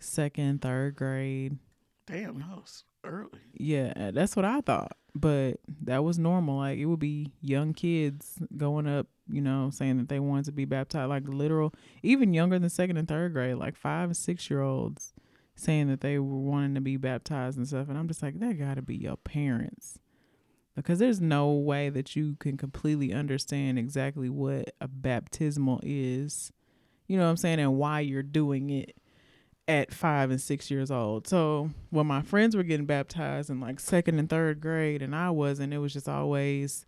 second, 0.00 0.62
third 0.62 0.96
grade. 0.96 1.58
Damn, 2.06 2.38
that 2.38 2.56
was 2.56 2.84
early. 3.04 3.40
Yeah, 3.52 3.92
uh, 3.96 4.10
that's 4.10 4.36
what 4.36 4.44
I 4.44 4.60
thought. 4.60 4.96
But 5.14 5.60
that 5.82 6.02
was 6.02 6.18
normal. 6.18 6.58
Like 6.58 6.78
it 6.78 6.86
would 6.86 6.98
be 6.98 7.32
young 7.40 7.72
kids 7.72 8.38
going 8.56 8.86
up, 8.86 9.06
you 9.28 9.40
know, 9.40 9.70
saying 9.72 9.98
that 9.98 10.08
they 10.08 10.18
wanted 10.18 10.46
to 10.46 10.52
be 10.52 10.64
baptized, 10.64 11.08
like 11.08 11.28
literal, 11.28 11.72
even 12.02 12.34
younger 12.34 12.58
than 12.58 12.70
second 12.70 12.96
and 12.96 13.06
third 13.06 13.32
grade, 13.32 13.56
like 13.56 13.76
five 13.76 14.08
and 14.08 14.16
six 14.16 14.50
year 14.50 14.60
olds 14.60 15.12
saying 15.56 15.88
that 15.88 16.00
they 16.00 16.18
were 16.18 16.38
wanting 16.38 16.74
to 16.74 16.80
be 16.80 16.96
baptized 16.96 17.56
and 17.56 17.66
stuff. 17.66 17.88
And 17.88 17.96
I'm 17.96 18.08
just 18.08 18.22
like, 18.22 18.40
that 18.40 18.58
got 18.58 18.74
to 18.74 18.82
be 18.82 18.96
your 18.96 19.16
parents. 19.16 19.98
Because 20.74 20.98
there's 20.98 21.20
no 21.20 21.52
way 21.52 21.88
that 21.90 22.16
you 22.16 22.34
can 22.40 22.56
completely 22.56 23.12
understand 23.12 23.78
exactly 23.78 24.28
what 24.28 24.74
a 24.80 24.88
baptismal 24.88 25.80
is, 25.84 26.50
you 27.06 27.16
know 27.16 27.22
what 27.22 27.30
I'm 27.30 27.36
saying, 27.36 27.60
and 27.60 27.76
why 27.76 28.00
you're 28.00 28.24
doing 28.24 28.70
it 28.70 28.96
at 29.66 29.92
five 29.92 30.30
and 30.30 30.40
six 30.40 30.70
years 30.70 30.90
old. 30.90 31.26
So 31.26 31.70
when 31.90 32.06
my 32.06 32.22
friends 32.22 32.54
were 32.54 32.62
getting 32.62 32.86
baptized 32.86 33.50
in 33.50 33.60
like 33.60 33.80
second 33.80 34.18
and 34.18 34.28
third 34.28 34.60
grade 34.60 35.02
and 35.02 35.14
I 35.14 35.30
wasn't, 35.30 35.72
it 35.72 35.78
was 35.78 35.92
just 35.92 36.08
always 36.08 36.84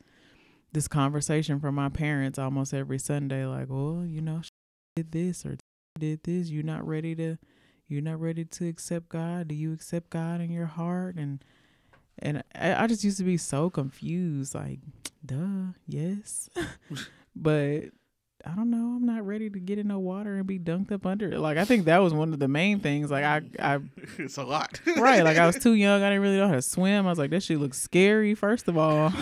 this 0.72 0.89
conversation 0.89 1.59
from 1.59 1.74
my 1.74 1.89
parents 1.89 2.39
almost 2.39 2.74
every 2.74 2.99
Sunday, 2.99 3.47
like, 3.47 3.68
well, 3.70 4.05
you 4.07 4.20
know, 4.20 4.43
did 4.95 5.12
this 5.12 5.47
or 5.47 5.57
did 5.99 6.22
this. 6.24 6.51
You're 6.51 6.62
not 6.62 6.87
ready 6.87 7.14
to, 7.14 7.39
you're 7.89 8.03
not 8.03 8.20
ready 8.20 8.45
to 8.45 8.68
accept 8.68 9.09
God. 9.09 9.49
Do 9.49 9.55
you 9.55 9.72
accept 9.72 10.11
God 10.11 10.41
in 10.41 10.51
your 10.51 10.66
heart? 10.66 11.16
And 11.16 11.43
and 12.18 12.43
I, 12.55 12.85
I 12.85 12.87
just 12.87 13.05
used 13.05 13.18
to 13.18 13.24
be 13.24 13.37
so 13.37 13.68
confused, 13.68 14.55
like, 14.55 14.81
duh, 15.24 15.72
yes, 15.87 16.49
but 17.37 17.85
I 18.47 18.55
don't 18.55 18.70
know. 18.70 18.94
I'm 18.97 19.05
not 19.05 19.26
ready 19.26 19.51
to 19.51 19.59
get 19.59 19.78
in 19.78 19.88
no 19.88 19.99
water 19.99 20.36
and 20.36 20.47
be 20.47 20.59
dunked 20.59 20.92
up 20.92 21.05
under 21.05 21.32
it. 21.32 21.40
Like 21.40 21.59
I 21.59 21.64
think 21.64 21.86
that 21.86 21.99
was 21.99 22.14
one 22.14 22.32
of 22.32 22.38
the 22.38 22.47
main 22.47 22.78
things. 22.78 23.11
Like 23.11 23.24
I, 23.24 23.42
I 23.59 23.80
it's 24.18 24.36
a 24.36 24.44
lot. 24.44 24.80
right. 24.97 25.24
Like 25.24 25.36
I 25.36 25.47
was 25.47 25.59
too 25.59 25.74
young. 25.74 26.03
I 26.03 26.11
didn't 26.11 26.22
really 26.22 26.36
know 26.36 26.49
how 26.49 26.55
to 26.55 26.62
swim. 26.62 27.07
I 27.07 27.11
was 27.11 27.18
like, 27.18 27.30
that 27.30 27.42
shit 27.42 27.59
looks 27.59 27.78
scary. 27.78 28.34
First 28.34 28.68
of 28.68 28.78
all, 28.78 29.12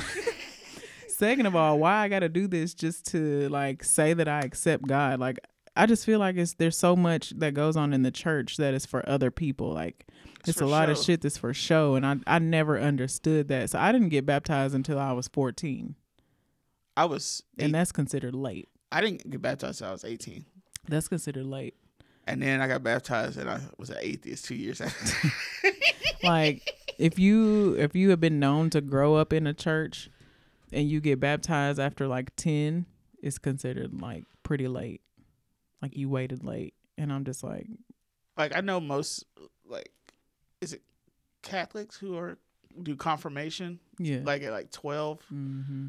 second 1.08 1.46
of 1.46 1.56
all, 1.56 1.78
why 1.78 2.02
I 2.02 2.08
got 2.08 2.20
to 2.20 2.28
do 2.28 2.46
this 2.46 2.74
just 2.74 3.06
to 3.12 3.48
like 3.48 3.82
say 3.82 4.12
that 4.12 4.28
I 4.28 4.40
accept 4.40 4.86
God? 4.86 5.20
Like 5.20 5.38
I 5.74 5.86
just 5.86 6.04
feel 6.04 6.18
like 6.18 6.36
it's 6.36 6.54
there's 6.54 6.76
so 6.76 6.94
much 6.94 7.30
that 7.30 7.54
goes 7.54 7.76
on 7.78 7.94
in 7.94 8.02
the 8.02 8.10
church 8.10 8.58
that 8.58 8.74
is 8.74 8.84
for 8.84 9.08
other 9.08 9.30
people. 9.30 9.72
Like 9.72 10.06
it's, 10.46 10.58
for 10.58 10.64
a 10.64 10.68
lot 10.68 10.90
of 10.90 10.98
shit 10.98 11.22
that's 11.22 11.38
for 11.38 11.54
show, 11.54 11.94
and 11.94 12.04
I 12.04 12.16
I 12.26 12.38
never 12.40 12.78
understood 12.78 13.48
that. 13.48 13.70
So 13.70 13.78
I 13.78 13.90
didn't 13.90 14.10
get 14.10 14.26
baptized 14.26 14.74
until 14.74 14.98
I 14.98 15.12
was 15.12 15.28
14, 15.28 15.94
I 16.94 17.06
was, 17.06 17.42
eight, 17.58 17.64
and 17.64 17.74
that's 17.74 17.90
considered 17.90 18.34
late. 18.34 18.68
I 18.94 19.00
didn't 19.00 19.28
get 19.28 19.42
baptized 19.42 19.80
until 19.80 19.88
I 19.88 19.92
was 19.92 20.04
18. 20.04 20.44
That's 20.88 21.08
considered 21.08 21.46
late. 21.46 21.74
And 22.28 22.40
then 22.40 22.60
I 22.60 22.68
got 22.68 22.84
baptized 22.84 23.36
and 23.38 23.50
I 23.50 23.58
was 23.76 23.90
an 23.90 23.96
atheist 24.00 24.44
two 24.44 24.54
years 24.54 24.80
after. 24.80 25.32
like 26.22 26.72
if 26.96 27.18
you 27.18 27.74
if 27.74 27.96
you 27.96 28.10
have 28.10 28.20
been 28.20 28.38
known 28.38 28.70
to 28.70 28.80
grow 28.80 29.16
up 29.16 29.32
in 29.32 29.48
a 29.48 29.52
church 29.52 30.10
and 30.72 30.88
you 30.88 31.00
get 31.00 31.18
baptized 31.18 31.80
after 31.80 32.06
like 32.06 32.34
10 32.36 32.86
it's 33.20 33.38
considered 33.38 34.00
like 34.00 34.24
pretty 34.44 34.68
late. 34.68 35.00
Like 35.82 35.96
you 35.96 36.08
waited 36.08 36.44
late. 36.44 36.74
And 36.96 37.12
i'm 37.12 37.24
just 37.24 37.42
like 37.42 37.66
like 38.36 38.54
I 38.54 38.60
know 38.60 38.78
most 38.78 39.24
like 39.68 39.90
is 40.60 40.72
it 40.72 40.82
Catholics 41.42 41.96
who 41.96 42.16
are 42.16 42.38
do 42.80 42.94
confirmation? 42.94 43.80
Yeah. 43.98 44.20
Like 44.22 44.42
at 44.44 44.52
like 44.52 44.70
12 44.70 45.20
hmm 45.28 45.86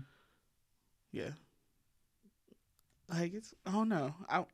yeah 1.11 1.29
like 3.09 3.33
it's 3.33 3.53
don't 3.71 3.89
know. 3.89 4.13
I 4.29 4.45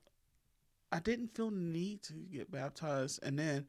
I 0.91 0.99
didn't 0.99 1.35
feel 1.35 1.49
the 1.49 1.57
need 1.57 2.03
to 2.03 2.13
get 2.13 2.51
baptized 2.51 3.19
and 3.23 3.39
then 3.39 3.65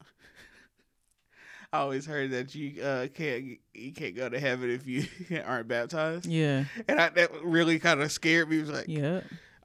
I 1.72 1.78
always 1.78 2.06
heard 2.06 2.30
that 2.32 2.54
you 2.54 2.82
uh 2.82 3.08
can't 3.08 3.58
you 3.74 3.92
can't 3.92 4.14
go 4.14 4.28
to 4.28 4.38
heaven 4.38 4.70
if 4.70 4.86
you 4.86 5.06
aren't 5.46 5.68
baptized. 5.68 6.26
Yeah. 6.26 6.64
And 6.86 7.00
I, 7.00 7.08
that 7.10 7.30
really 7.42 7.78
kind 7.78 8.00
of 8.02 8.12
scared 8.12 8.48
me. 8.50 8.58
It 8.58 8.62
was 8.62 8.70
like 8.70 8.88
yeah 8.88 9.20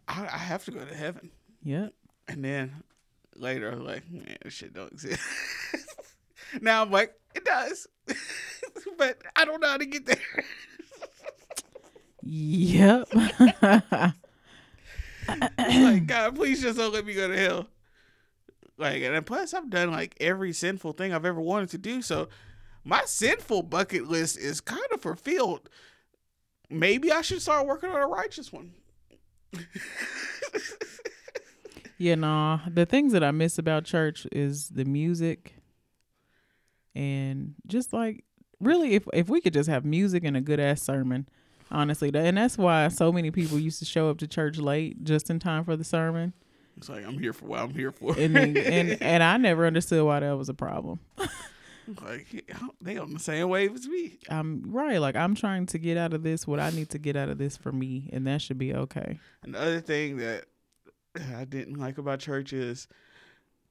I, 0.07 0.24
I 0.24 0.38
have 0.38 0.65
to 0.65 0.72
go 0.72 0.84
to 0.84 0.95
heaven. 0.95 1.32
Yeah 1.63 1.89
And 2.28 2.43
then 2.43 2.84
later, 3.36 3.72
I 3.72 3.76
was 3.76 3.84
like, 3.84 4.09
man, 4.11 4.38
this 4.43 4.53
shit 4.53 4.74
don't 4.74 4.91
exist. 4.91 5.22
now 6.61 6.82
I'm 6.82 6.91
like, 6.91 7.13
it 7.36 7.45
does. 7.45 7.88
but 8.97 9.22
I 9.36 9.45
don't 9.45 9.61
know 9.61 9.70
how 9.70 9.78
to 9.78 9.86
get 9.86 10.05
there. 10.05 10.18
Yep 12.30 13.07
like, 15.57 16.07
God, 16.07 16.36
please 16.36 16.61
just 16.61 16.78
don't 16.78 16.93
let 16.93 17.05
me 17.05 17.13
go 17.13 17.28
to 17.28 17.38
hell. 17.38 17.67
Like, 18.78 19.01
and 19.01 19.25
plus, 19.25 19.53
I've 19.53 19.69
done 19.69 19.91
like 19.91 20.15
every 20.19 20.53
sinful 20.53 20.93
thing 20.93 21.13
I've 21.13 21.25
ever 21.25 21.41
wanted 21.41 21.69
to 21.69 21.78
do. 21.78 22.01
So 22.01 22.30
my 22.84 23.03
sinful 23.05 23.63
bucket 23.63 24.07
list 24.07 24.38
is 24.38 24.61
kind 24.61 24.86
of 24.93 25.01
fulfilled. 25.01 25.69
Maybe 26.69 27.11
I 27.11 27.21
should 27.21 27.41
start 27.41 27.65
working 27.65 27.89
on 27.89 28.01
a 28.01 28.07
righteous 28.07 28.53
one. 28.53 28.71
yeah 31.97 32.13
no 32.15 32.59
the 32.69 32.86
things 32.86 33.13
that 33.13 33.23
i 33.23 33.32
miss 33.32 33.57
about 33.57 33.86
church 33.86 34.28
is 34.32 34.67
the 34.69 34.84
music 34.84 35.55
and 36.93 37.55
just 37.65 37.93
like 37.93 38.25
really 38.59 38.93
if 38.93 39.07
if 39.13 39.30
we 39.30 39.39
could 39.39 39.53
just 39.53 39.69
have 39.69 39.86
music 39.86 40.23
and 40.25 40.36
a 40.36 40.41
good 40.41 40.59
ass 40.59 40.82
sermon 40.82 41.28
honestly 41.72 42.11
and 42.13 42.38
that's 42.38 42.57
why 42.57 42.88
so 42.88 43.11
many 43.11 43.32
people 43.32 43.59
used 43.59 43.80
to 43.80 43.86
show 43.86 44.09
up 44.09 44.18
to 44.18 44.28
church 44.28 44.57
late 44.57 45.03
just 45.03 45.30
in 45.30 45.39
time 45.39 45.63
for 45.65 45.76
the 45.76 45.84
sermon 45.84 46.34
It's 46.78 46.89
like 46.89 47.05
I'm 47.05 47.18
here 47.20 47.34
for 47.34 47.45
what 47.45 47.59
I'm 47.59 47.74
here 47.74 47.91
for. 47.91 48.15
and 48.18 48.36
then, 48.36 48.57
and 48.57 49.01
and 49.01 49.24
i 49.24 49.38
never 49.38 49.65
understood 49.65 50.03
why 50.05 50.20
that 50.22 50.38
was 50.38 50.49
a 50.49 50.53
problem 50.53 50.99
like 52.03 52.45
they 52.82 52.97
on 52.97 53.13
the 53.13 53.20
same 53.20 53.47
wave 53.49 53.74
as 53.74 53.88
me. 53.88 54.18
i'm 54.30 54.63
right 54.68 54.99
like 54.99 55.15
i'm 55.15 55.36
trying 55.36 55.65
to 55.65 55.78
get 55.78 55.97
out 55.97 56.13
of 56.13 56.22
this 56.24 56.45
what 56.45 56.59
i 56.59 56.70
need 56.72 56.89
to 56.89 56.97
get 56.97 57.15
out 57.15 57.30
of 57.30 57.38
this 57.38 57.55
for 57.55 57.72
me 57.72 58.09
and 58.11 58.28
that 58.28 58.41
should 58.41 58.57
be 58.57 58.74
okay 58.74 59.20
Another 59.43 59.80
thing 59.80 60.18
that 60.18 60.45
I 61.36 61.45
didn't 61.45 61.76
like 61.80 61.97
about 61.97 62.20
church 62.20 62.53
is 62.53 62.88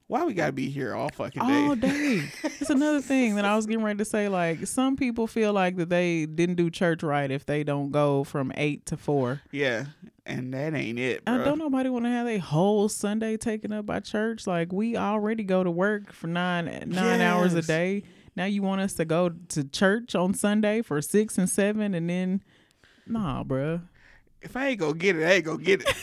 why 0.07 0.23
we 0.23 0.33
gotta 0.33 0.53
be 0.53 0.69
here 0.69 0.95
all 0.95 1.09
fucking 1.09 1.45
day. 1.45 1.65
all 1.65 1.75
day 1.75 2.23
it's 2.43 2.69
another 2.69 3.01
thing 3.01 3.35
that 3.35 3.45
i 3.45 3.55
was 3.55 3.65
getting 3.65 3.83
ready 3.83 3.97
to 3.97 4.05
say 4.05 4.29
like 4.29 4.65
some 4.65 4.95
people 4.95 5.27
feel 5.27 5.53
like 5.53 5.75
that 5.75 5.89
they 5.89 6.25
didn't 6.25 6.55
do 6.55 6.69
church 6.69 7.03
right 7.03 7.29
if 7.29 7.45
they 7.45 7.63
don't 7.63 7.91
go 7.91 8.23
from 8.23 8.51
eight 8.55 8.85
to 8.85 8.95
four 8.97 9.41
yeah, 9.51 9.85
and 10.25 10.53
that 10.53 10.73
ain't 10.73 10.99
it, 10.99 11.23
I 11.25 11.37
don't 11.37 11.57
nobody 11.57 11.89
want 11.89 12.05
to 12.05 12.09
have 12.09 12.27
a 12.27 12.37
whole 12.37 12.89
Sunday 12.89 13.37
taken 13.37 13.71
up 13.71 13.85
by 13.85 13.99
church. 14.01 14.45
Like 14.45 14.71
we 14.73 14.97
already 14.97 15.43
go 15.43 15.63
to 15.63 15.71
work 15.71 16.11
for 16.11 16.27
nine 16.27 16.65
nine 16.87 17.21
hours 17.21 17.53
a 17.53 17.61
day. 17.61 18.03
Now 18.35 18.45
you 18.45 18.61
want 18.61 18.81
us 18.81 18.93
to 18.95 19.05
go 19.05 19.29
to 19.29 19.63
church 19.63 20.15
on 20.15 20.33
Sunday 20.33 20.81
for 20.81 21.01
six 21.01 21.37
and 21.37 21.49
seven, 21.49 21.93
and 21.93 22.09
then 22.09 22.43
nah, 23.07 23.43
bruh. 23.43 23.81
If 24.41 24.55
I 24.55 24.67
ain't 24.67 24.79
gonna 24.79 24.93
get 24.93 25.15
it, 25.15 25.25
I 25.25 25.31
ain't 25.33 25.45
gonna 25.45 25.63
get 25.63 25.81
it. 25.81 25.95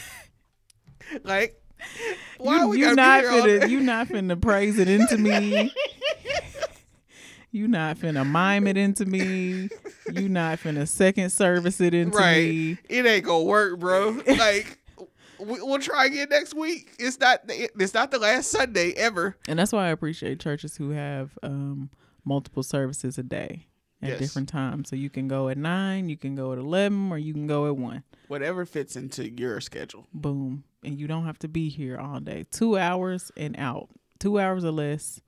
like, 1.23 1.63
why 2.39 2.59
you 2.59 2.73
you 2.75 2.95
not 2.95 3.23
be 3.23 3.29
here 3.29 3.41
all 3.41 3.47
finna 3.47 3.69
you 3.71 3.81
not 3.81 4.09
finna 4.09 4.41
praise 4.41 4.79
it 4.79 4.89
into 4.89 5.19
me. 5.19 5.73
you 7.51 7.69
not 7.69 7.97
finna 7.99 8.27
mime 8.27 8.67
it 8.67 8.77
into 8.77 9.05
me. 9.07 9.69
You 10.13 10.29
not 10.29 10.59
finna 10.59 10.87
second 10.89 11.31
service 11.31 11.81
it 11.81 11.95
into 11.95 12.17
right? 12.17 12.49
me. 12.49 12.79
It 12.89 13.07
ain't 13.07 13.25
gonna 13.25 13.45
work, 13.45 13.79
bro. 13.79 14.21
Like, 14.27 14.79
we, 15.39 15.61
we'll 15.63 15.79
try 15.79 16.07
again 16.07 16.29
next 16.31 16.55
week. 16.55 16.91
It's 16.99 17.19
not. 17.19 17.41
It's 17.49 17.95
not 17.95 18.11
the 18.11 18.19
last 18.19 18.51
Sunday 18.51 18.93
ever. 18.93 19.37
And 19.49 19.59
that's 19.59 19.73
why 19.73 19.87
I 19.87 19.91
appreciate 19.91 20.41
churches 20.41 20.77
who 20.77 20.91
have 20.91 21.39
um, 21.43 21.91
multiple 22.25 22.63
services 22.63 23.19
a 23.19 23.23
day 23.23 23.67
at 24.05 24.11
Yes. 24.11 24.19
different 24.21 24.49
times. 24.49 24.89
So 24.89 24.97
you 24.97 25.11
can 25.11 25.27
go 25.29 25.49
at 25.49 25.57
nine, 25.59 26.09
you 26.09 26.17
can 26.17 26.35
go 26.35 26.53
at 26.53 26.59
eleven, 26.59 27.11
or 27.11 27.19
you 27.19 27.33
can 27.33 27.47
go 27.47 27.67
at 27.67 27.77
one. 27.77 28.05
Whatever 28.29 28.65
fits 28.67 28.97
into 28.97 29.29
your 29.29 29.61
schedule. 29.61 30.07
Boom, 30.13 30.65
and 30.83 30.99
you 30.99 31.07
don't 31.07 31.25
have 31.25 31.39
to 31.41 31.49
be 31.49 31.69
here 31.69 31.99
all 31.99 32.21
day. 32.21 32.45
Two 32.51 32.77
hours 32.79 33.33
and 33.37 33.57
out. 33.59 33.89
Two 34.19 34.39
hours 34.39 34.65
or 34.65 34.71
less. 34.71 35.21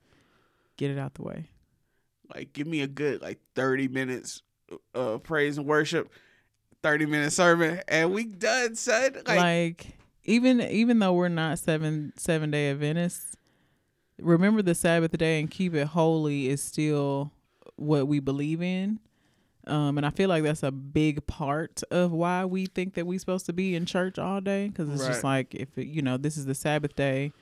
Get 0.77 0.91
it 0.91 0.97
out 0.99 1.15
the 1.15 1.23
way. 1.23 1.45
Like, 2.33 2.53
give 2.53 2.67
me 2.67 2.81
a 2.81 2.87
good 2.87 3.21
like 3.21 3.39
thirty 3.55 3.87
minutes 3.87 4.41
uh, 4.71 4.99
of 4.99 5.23
praise 5.23 5.57
and 5.57 5.65
worship, 5.65 6.11
thirty 6.83 7.05
minute 7.05 7.33
sermon, 7.33 7.81
and 7.87 8.13
we 8.13 8.25
done, 8.25 8.75
son. 8.75 9.13
Like, 9.25 9.37
Like, 9.37 9.87
even 10.23 10.61
even 10.61 10.99
though 10.99 11.13
we're 11.13 11.29
not 11.29 11.57
seven 11.59 12.13
seven 12.17 12.51
day 12.51 12.69
Adventists, 12.69 13.35
remember 14.19 14.61
the 14.61 14.75
Sabbath 14.75 15.17
day 15.17 15.39
and 15.39 15.49
keep 15.49 15.73
it 15.73 15.87
holy 15.87 16.47
is 16.47 16.61
still 16.61 17.31
what 17.77 18.07
we 18.07 18.19
believe 18.19 18.61
in. 18.61 18.99
Um, 19.65 19.97
and 19.97 20.05
I 20.05 20.11
feel 20.11 20.29
like 20.29 20.43
that's 20.43 20.63
a 20.63 20.71
big 20.71 21.27
part 21.27 21.83
of 21.91 22.11
why 22.11 22.45
we 22.45 22.67
think 22.67 22.93
that 22.93 23.05
we're 23.05 23.19
supposed 23.19 23.45
to 23.47 23.53
be 23.53 23.75
in 23.75 23.85
church 23.85 24.17
all 24.17 24.39
day 24.39 24.69
because 24.69 24.89
it's 24.89 25.05
just 25.05 25.25
like 25.25 25.53
if 25.53 25.77
it, 25.77 25.87
you 25.87 26.01
know 26.01 26.15
this 26.15 26.37
is 26.37 26.45
the 26.45 26.55
Sabbath 26.55 26.95
day, 26.95 27.33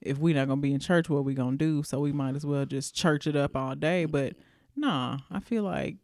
if 0.00 0.18
we're 0.18 0.34
not 0.34 0.48
gonna 0.48 0.60
be 0.60 0.72
in 0.72 0.80
church, 0.80 1.10
what 1.10 1.24
we 1.24 1.34
gonna 1.34 1.58
do? 1.58 1.82
So 1.82 2.00
we 2.00 2.12
might 2.12 2.34
as 2.34 2.46
well 2.46 2.64
just 2.64 2.94
church 2.94 3.26
it 3.26 3.36
up 3.36 3.54
all 3.54 3.74
day. 3.74 4.06
But 4.06 4.36
nah, 4.74 5.18
I 5.30 5.40
feel 5.40 5.64
like 5.64 5.96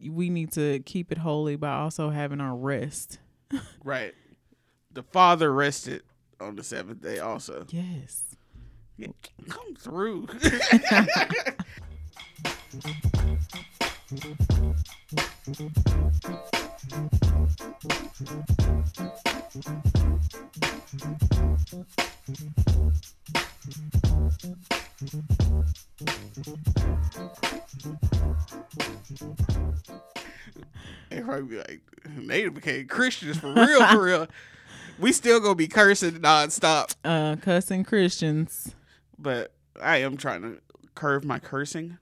we 0.00 0.30
need 0.30 0.52
to 0.52 0.80
keep 0.80 1.10
it 1.10 1.18
holy 1.18 1.56
by 1.56 1.72
also 1.72 2.10
having 2.10 2.40
our 2.40 2.54
rest. 2.54 3.18
right. 3.84 4.14
The 4.92 5.02
Father 5.02 5.52
rested 5.52 6.02
on 6.40 6.56
the 6.56 6.62
seventh 6.62 7.02
day, 7.02 7.18
also. 7.18 7.66
Yes. 7.70 8.36
Yeah, 8.96 9.08
come 9.48 9.74
through. 9.74 10.28
Everybody 31.10 31.42
be 31.42 31.56
like, 31.58 31.80
they 32.26 32.48
became 32.48 32.86
Christians 32.88 33.38
for 33.38 33.52
real, 33.52 33.86
for 33.86 34.02
real. 34.02 34.26
We 34.98 35.12
still 35.12 35.40
gonna 35.40 35.54
be 35.54 35.68
cursing 35.68 36.12
nonstop. 36.12 36.94
Uh, 37.04 37.36
cussing 37.36 37.84
Christians. 37.84 38.74
but 39.18 39.52
I 39.80 39.98
am 39.98 40.16
trying 40.16 40.42
to 40.42 40.60
curve 40.94 41.24
my 41.24 41.38
cursing. 41.38 41.98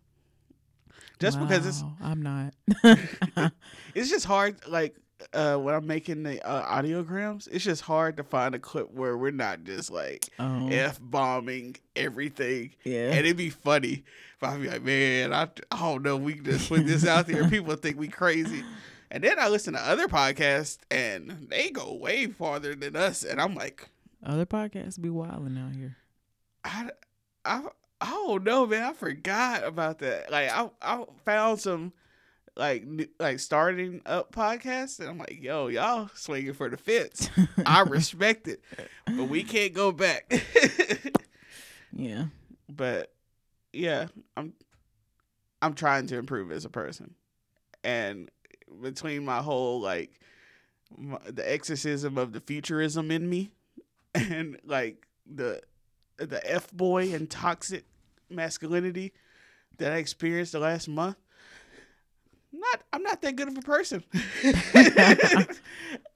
Just 1.18 1.38
because 1.38 1.66
it's 1.66 1.84
I'm 2.02 2.22
not. 2.22 2.54
it's 3.94 4.08
just 4.08 4.24
hard 4.24 4.56
like 4.66 4.96
uh 5.34 5.56
when 5.56 5.74
I'm 5.74 5.86
making 5.86 6.22
the 6.22 6.42
uh, 6.46 6.80
audiograms, 6.80 7.48
it's 7.50 7.64
just 7.64 7.82
hard 7.82 8.16
to 8.16 8.24
find 8.24 8.54
a 8.54 8.58
clip 8.58 8.90
where 8.92 9.16
we're 9.16 9.30
not 9.30 9.64
just 9.64 9.90
like 9.90 10.26
oh, 10.38 10.68
f 10.68 10.98
bombing 11.02 11.76
everything, 11.94 12.70
yeah. 12.84 13.10
and 13.10 13.20
it'd 13.20 13.36
be 13.36 13.50
funny. 13.50 14.04
If 14.36 14.48
I'd 14.48 14.62
be 14.62 14.68
like, 14.68 14.82
man, 14.82 15.34
I, 15.34 15.48
I 15.70 15.78
don't 15.78 16.02
know, 16.02 16.16
we 16.16 16.34
can 16.34 16.44
just 16.44 16.68
put 16.70 16.86
this 16.86 17.06
out 17.06 17.26
there. 17.26 17.46
People 17.50 17.76
think 17.76 17.98
we 17.98 18.08
crazy. 18.08 18.64
And 19.10 19.24
then 19.24 19.38
I 19.38 19.48
listen 19.48 19.74
to 19.74 19.80
other 19.80 20.06
podcasts, 20.06 20.78
and 20.90 21.48
they 21.50 21.70
go 21.70 21.94
way 21.94 22.28
farther 22.28 22.74
than 22.74 22.94
us, 22.94 23.24
and 23.24 23.40
I'm 23.40 23.54
like, 23.54 23.88
Other 24.24 24.46
podcasts 24.46 25.00
be 25.00 25.10
wilding 25.10 25.58
out 25.58 25.74
here. 25.74 25.96
I, 26.64 26.90
I, 27.44 27.62
I 28.00 28.10
don't 28.44 28.70
man. 28.70 28.82
I 28.82 28.92
forgot 28.92 29.64
about 29.64 29.98
that. 29.98 30.30
Like, 30.30 30.50
I, 30.50 30.70
I 30.80 31.04
found 31.24 31.60
some, 31.60 31.92
like, 32.56 32.84
like 33.18 33.38
starting 33.38 34.00
up 34.06 34.32
podcasts, 34.32 35.00
and 35.00 35.08
I'm 35.08 35.18
like, 35.18 35.38
yo, 35.42 35.68
y'all 35.68 36.08
swinging 36.14 36.54
for 36.54 36.68
the 36.68 36.76
fence. 36.76 37.28
I 37.66 37.80
respect 37.88 38.48
it, 38.48 38.62
but 39.06 39.24
we 39.24 39.42
can't 39.42 39.72
go 39.74 39.92
back. 39.92 40.32
Yeah. 41.92 42.26
but 42.68 43.12
yeah, 43.72 44.06
I'm, 44.36 44.52
I'm 45.60 45.74
trying 45.74 46.06
to 46.06 46.18
improve 46.18 46.52
as 46.52 46.64
a 46.64 46.70
person, 46.70 47.14
and 47.82 48.30
between 48.80 49.24
my 49.24 49.38
whole 49.42 49.80
like, 49.80 50.20
my, 50.96 51.18
the 51.26 51.50
exorcism 51.52 52.16
of 52.16 52.32
the 52.32 52.40
futurism 52.40 53.10
in 53.10 53.28
me, 53.28 53.50
and 54.14 54.58
like 54.64 55.06
the 55.26 55.60
the 56.16 56.40
f 56.50 56.70
boy 56.70 57.12
and 57.12 57.28
toxic 57.28 57.84
masculinity 58.30 59.12
that 59.78 59.92
I 59.92 59.96
experienced 59.96 60.52
the 60.52 60.58
last 60.60 60.88
month. 60.88 61.16
Not, 62.52 62.82
I'm 62.92 63.02
not 63.04 63.22
that 63.22 63.36
good 63.36 63.48
of 63.48 63.56
a 63.56 63.62
person. 63.62 64.02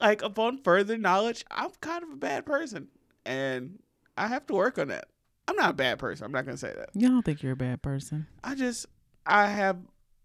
like 0.00 0.22
upon 0.22 0.58
further 0.58 0.98
knowledge, 0.98 1.44
I'm 1.50 1.70
kind 1.80 2.02
of 2.02 2.10
a 2.10 2.16
bad 2.16 2.44
person, 2.46 2.88
and 3.24 3.78
I 4.16 4.26
have 4.28 4.46
to 4.46 4.54
work 4.54 4.78
on 4.78 4.88
that. 4.88 5.06
I'm 5.46 5.56
not 5.56 5.70
a 5.70 5.74
bad 5.74 5.98
person. 5.98 6.24
I'm 6.24 6.32
not 6.32 6.44
gonna 6.44 6.56
say 6.56 6.72
that. 6.76 6.90
You 6.94 7.08
don't 7.08 7.24
think 7.24 7.42
you're 7.42 7.52
a 7.52 7.56
bad 7.56 7.82
person. 7.82 8.26
I 8.42 8.54
just, 8.54 8.86
I 9.26 9.46
have, 9.46 9.76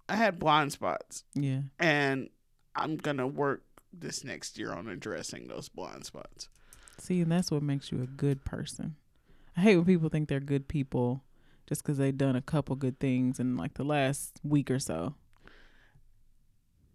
I 0.08 0.16
had 0.16 0.40
blind 0.40 0.72
spots, 0.72 1.24
Yeah. 1.36 1.62
and 1.80 2.30
I'm 2.76 2.98
gonna 2.98 3.28
work 3.28 3.64
this 3.94 4.24
next 4.24 4.58
year 4.58 4.72
on 4.74 4.88
addressing 4.88 5.48
those 5.48 5.70
blind 5.70 6.06
spots. 6.06 6.50
See, 6.98 7.22
and 7.22 7.32
that's 7.32 7.52
what 7.52 7.62
makes 7.64 7.92
you 7.92 8.02
a 8.02 8.08
good 8.08 8.44
person. 8.46 8.96
I 9.56 9.62
hate 9.62 9.76
when 9.78 9.86
people 9.86 10.10
think 10.10 10.28
they're 10.30 10.40
good 10.40 10.68
people 10.68 11.24
just 11.70 11.84
because 11.84 12.00
they've 12.00 12.18
done 12.18 12.36
a 12.36 12.42
couple 12.42 12.76
good 12.76 13.00
things 13.00 13.40
in 13.40 13.56
like 13.56 13.76
the 13.76 13.84
last 13.84 14.40
week 14.44 14.72
or 14.72 14.80
so. 14.80 15.14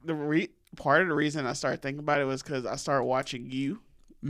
The 0.04 0.14
re- 0.14 0.50
part 0.76 1.00
of 1.02 1.08
the 1.08 1.14
reason 1.14 1.46
I 1.46 1.52
started 1.52 1.80
thinking 1.80 2.00
about 2.00 2.20
it 2.20 2.24
was 2.24 2.42
because 2.42 2.66
I 2.66 2.74
started 2.74 3.04
watching 3.04 3.48
you 3.50 3.80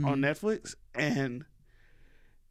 on 0.03 0.19
Mhm. 0.21 0.25
Netflix, 0.25 0.75
and 0.93 1.45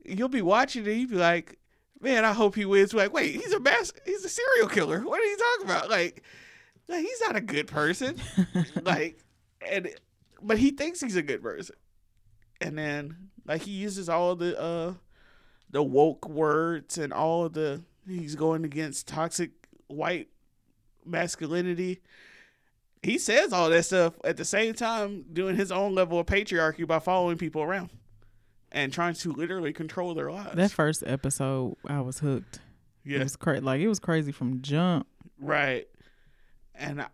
you'll 0.05 0.29
be 0.29 0.43
watching 0.43 0.85
it, 0.87 0.93
you 0.93 1.07
be 1.07 1.15
like, 1.15 1.59
"Man, 2.01 2.25
I 2.25 2.33
hope 2.33 2.57
he 2.57 2.65
wins." 2.65 2.93
We're 2.93 3.05
like, 3.05 3.13
wait, 3.13 3.35
he's 3.37 3.53
a 3.53 3.61
mass, 3.61 3.93
he's 4.05 4.25
a 4.25 4.29
serial 4.29 4.69
killer. 4.69 5.01
What 5.03 5.21
are 5.21 5.25
you 5.25 5.37
talking 5.37 5.65
about? 5.67 5.89
Like, 5.89 6.23
like 6.89 7.03
he's 7.05 7.21
not 7.21 7.37
a 7.37 7.41
good 7.41 7.69
person. 7.69 8.17
like, 8.83 9.21
and 9.71 9.89
but 10.43 10.59
he 10.59 10.73
thinks 10.73 11.01
he's 11.01 11.17
a 11.17 11.23
good 11.23 11.43
person, 11.43 11.77
and 12.61 12.77
then 12.77 13.31
like 13.47 13.63
he 13.63 13.71
uses 13.71 14.09
all 14.09 14.35
the 14.35 14.59
uh 14.61 14.95
the 15.75 15.83
woke 15.83 16.29
words 16.29 16.99
and 16.99 17.13
all 17.13 17.49
the 17.49 17.83
he's 18.09 18.37
going 18.37 18.65
against 18.65 19.09
toxic 19.09 19.51
white 19.89 20.29
masculinity. 21.05 22.01
He 23.03 23.19
says 23.19 23.53
all 23.53 23.69
that 23.71 23.83
stuff 23.85 24.15
at 24.23 24.37
the 24.37 24.45
same 24.45 24.73
time 24.75 25.25
doing 25.33 25.57
his 25.57 25.73
own 25.73 25.95
level 25.97 26.19
of 26.21 26.27
patriarchy 26.27 26.87
by 26.87 27.01
following 27.01 27.37
people 27.37 27.61
around 27.61 27.91
and 28.73 28.93
trying 28.93 29.15
to 29.15 29.33
literally 29.33 29.73
control 29.73 30.15
their 30.15 30.31
lives. 30.31 30.55
That 30.55 30.71
first 30.71 31.03
episode, 31.07 31.77
I 31.87 32.01
was 32.03 32.21
hooked. 32.21 32.61
Yeah, 33.05 33.19
It 33.19 33.25
was 33.25 33.37
cra- 33.37 33.61
like 33.61 33.81
it 33.81 33.89
was 33.89 33.99
crazy 33.99 34.31
from 34.33 34.63
jump. 34.63 35.09
right. 35.41 35.89
And 36.77 37.03
I, 37.03 37.09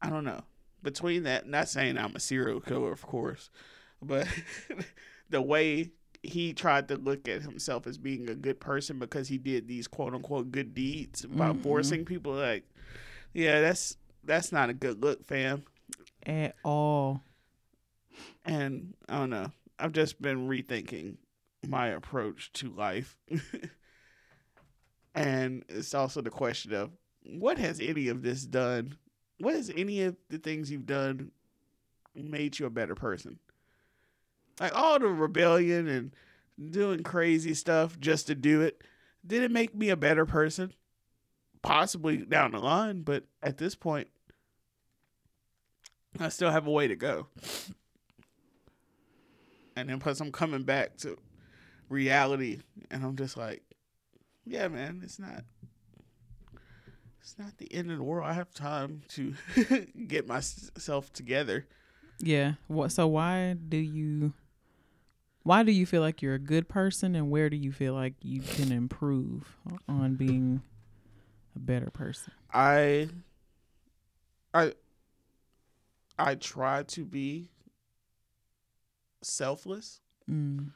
I 0.00 0.10
don't 0.10 0.24
know. 0.24 0.42
Between 0.82 1.24
that, 1.24 1.48
not 1.48 1.68
saying 1.68 1.98
I'm 1.98 2.14
a 2.14 2.20
serial 2.20 2.60
killer, 2.60 2.92
of 2.92 3.02
course, 3.02 3.50
but 4.00 4.26
the 5.30 5.42
way 5.42 5.90
he 6.24 6.52
tried 6.54 6.88
to 6.88 6.96
look 6.96 7.28
at 7.28 7.42
himself 7.42 7.86
as 7.86 7.98
being 7.98 8.28
a 8.28 8.34
good 8.34 8.58
person 8.60 8.98
because 8.98 9.28
he 9.28 9.38
did 9.38 9.68
these 9.68 9.86
quote 9.86 10.14
unquote 10.14 10.50
good 10.50 10.74
deeds 10.74 11.24
by 11.26 11.52
Mhm. 11.52 11.62
forcing 11.62 12.04
people 12.04 12.32
like, 12.32 12.64
yeah, 13.32 13.60
that's 13.60 13.96
that's 14.24 14.50
not 14.52 14.70
a 14.70 14.74
good 14.74 15.02
look, 15.02 15.24
fam. 15.24 15.64
At 16.24 16.56
all. 16.64 17.22
And 18.44 18.94
I 19.08 19.18
don't 19.18 19.30
know. 19.30 19.52
I've 19.78 19.92
just 19.92 20.22
been 20.22 20.48
rethinking 20.48 21.16
my 21.66 21.88
approach 21.88 22.52
to 22.54 22.70
life. 22.70 23.18
and 25.14 25.64
it's 25.68 25.94
also 25.94 26.20
the 26.20 26.30
question 26.30 26.72
of 26.72 26.90
what 27.24 27.58
has 27.58 27.80
any 27.80 28.08
of 28.08 28.22
this 28.22 28.44
done? 28.44 28.96
What 29.38 29.54
has 29.54 29.70
any 29.74 30.02
of 30.02 30.16
the 30.28 30.38
things 30.38 30.70
you've 30.70 30.86
done 30.86 31.32
made 32.14 32.58
you 32.58 32.66
a 32.66 32.70
better 32.70 32.94
person? 32.94 33.38
Like 34.60 34.74
all 34.74 34.98
the 34.98 35.08
rebellion 35.08 35.88
and 35.88 36.12
doing 36.70 37.02
crazy 37.02 37.54
stuff 37.54 37.98
just 37.98 38.26
to 38.28 38.34
do 38.34 38.60
it, 38.60 38.82
did 39.26 39.42
it 39.42 39.50
make 39.50 39.74
me 39.74 39.90
a 39.90 39.96
better 39.96 40.26
person? 40.26 40.72
Possibly 41.62 42.18
down 42.18 42.52
the 42.52 42.58
line, 42.58 43.02
but 43.02 43.24
at 43.42 43.58
this 43.58 43.74
point, 43.74 44.08
I 46.20 46.28
still 46.28 46.50
have 46.50 46.66
a 46.66 46.70
way 46.70 46.86
to 46.88 46.96
go. 46.96 47.26
And 49.76 49.88
then 49.88 49.98
plus 49.98 50.20
I'm 50.20 50.30
coming 50.30 50.62
back 50.62 50.96
to 50.98 51.18
reality 51.88 52.60
and 52.90 53.04
I'm 53.04 53.16
just 53.16 53.36
like, 53.36 53.62
yeah, 54.44 54.68
man, 54.68 55.00
it's 55.02 55.18
not 55.18 55.44
it's 57.24 57.38
not 57.38 57.56
the 57.56 57.72
end 57.72 57.90
of 57.90 57.96
the 57.96 58.04
world. 58.04 58.28
I 58.28 58.34
have 58.34 58.52
time 58.52 59.00
to 59.08 59.34
get 60.06 60.28
myself 60.28 61.10
together. 61.12 61.66
Yeah. 62.18 62.52
What? 62.68 62.92
So 62.92 63.06
why 63.06 63.54
do 63.54 63.78
you? 63.78 64.34
Why 65.44 65.62
do 65.62 65.72
you 65.72 65.84
feel 65.86 66.00
like 66.00 66.20
you're 66.22 66.34
a 66.34 66.38
good 66.38 66.68
person, 66.68 67.14
and 67.14 67.30
where 67.30 67.48
do 67.50 67.56
you 67.56 67.70
feel 67.70 67.92
like 67.94 68.14
you 68.22 68.40
can 68.40 68.72
improve 68.72 69.56
on 69.88 70.14
being 70.16 70.62
a 71.54 71.58
better 71.58 71.90
person? 71.90 72.32
I 72.52 73.08
I 74.54 74.72
I 76.18 76.34
try 76.36 76.82
to 76.84 77.04
be 77.04 77.50
selfless, 79.22 80.00
Mm. 80.30 80.70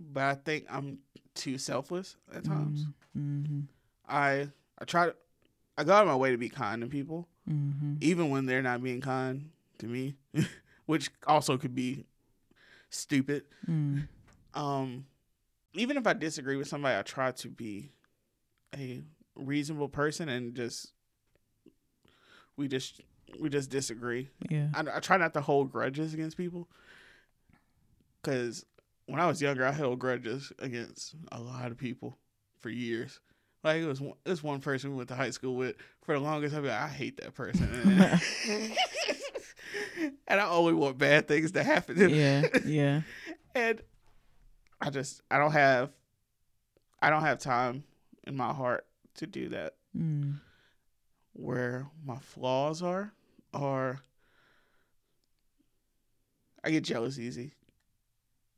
but 0.00 0.22
I 0.24 0.34
think 0.34 0.66
I'm 0.68 0.98
too 1.34 1.58
selfless 1.58 2.16
at 2.34 2.44
times. 2.44 2.86
Mm-hmm. 3.16 3.60
I 4.08 4.48
I 4.78 4.84
try 4.86 5.06
to 5.06 5.16
I 5.78 5.84
go 5.84 5.92
out 5.92 6.02
of 6.02 6.08
my 6.08 6.16
way 6.16 6.30
to 6.32 6.38
be 6.38 6.48
kind 6.48 6.82
to 6.82 6.88
people, 6.88 7.28
Mm-hmm. 7.48 7.96
even 8.00 8.30
when 8.30 8.46
they're 8.46 8.62
not 8.62 8.82
being 8.82 9.00
kind 9.00 9.50
to 9.78 9.86
me, 9.86 10.16
which 10.86 11.10
also 11.28 11.56
could 11.58 11.74
be 11.76 12.06
stupid. 12.94 13.44
Mm. 13.68 14.08
Um, 14.54 15.06
even 15.74 15.96
if 15.96 16.06
I 16.06 16.12
disagree 16.12 16.56
with 16.56 16.68
somebody, 16.68 16.98
I 16.98 17.02
try 17.02 17.32
to 17.32 17.48
be 17.48 17.90
a 18.74 19.02
reasonable 19.34 19.88
person 19.88 20.28
and 20.28 20.54
just 20.54 20.92
we 22.56 22.68
just 22.68 23.00
we 23.40 23.48
just 23.48 23.70
disagree. 23.70 24.30
Yeah. 24.48 24.68
I, 24.74 24.96
I 24.96 25.00
try 25.00 25.16
not 25.16 25.34
to 25.34 25.40
hold 25.40 25.72
grudges 25.72 26.14
against 26.14 26.36
people 26.36 26.68
because 28.22 28.64
when 29.06 29.20
I 29.20 29.26
was 29.26 29.42
younger, 29.42 29.66
I 29.66 29.72
held 29.72 29.98
grudges 29.98 30.52
against 30.58 31.14
a 31.32 31.40
lot 31.40 31.70
of 31.70 31.76
people 31.76 32.18
for 32.60 32.70
years. 32.70 33.20
Like 33.62 33.82
it 33.82 33.86
was 33.86 34.00
one, 34.00 34.14
this 34.24 34.42
one 34.42 34.60
person 34.60 34.90
we 34.90 34.96
went 34.96 35.08
to 35.08 35.14
high 35.14 35.30
school 35.30 35.56
with 35.56 35.76
for 36.02 36.14
the 36.14 36.20
longest. 36.20 36.54
I'd 36.54 36.62
be 36.62 36.68
like, 36.68 36.80
I 36.80 36.88
hate 36.88 37.16
that 37.16 37.34
person, 37.34 37.66
and 40.26 40.40
I 40.40 40.48
only 40.48 40.74
want 40.74 40.98
bad 40.98 41.28
things 41.28 41.52
to 41.52 41.62
happen. 41.62 41.96
to 41.96 42.10
yeah. 42.10 42.46
Yeah. 42.64 43.02
and 43.54 43.80
I 44.80 44.90
just 44.90 45.22
I 45.30 45.38
don't 45.38 45.52
have 45.52 45.90
I 47.00 47.10
don't 47.10 47.22
have 47.22 47.38
time 47.38 47.84
in 48.24 48.36
my 48.36 48.52
heart 48.52 48.86
to 49.16 49.26
do 49.26 49.50
that. 49.50 49.74
Mm. 49.96 50.40
Where 51.34 51.86
my 52.04 52.18
flaws 52.18 52.82
are, 52.82 53.12
are 53.52 54.00
I 56.62 56.70
get 56.70 56.84
jealous 56.84 57.18
easy. 57.18 57.52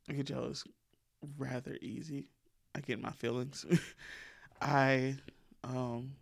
I 0.08 0.12
get 0.12 0.26
jealous 0.26 0.64
rather 1.38 1.76
easy. 1.80 2.28
I 2.74 2.80
get 2.80 3.00
my 3.00 3.10
feelings. 3.10 3.64
I 4.60 5.16
um 5.64 6.12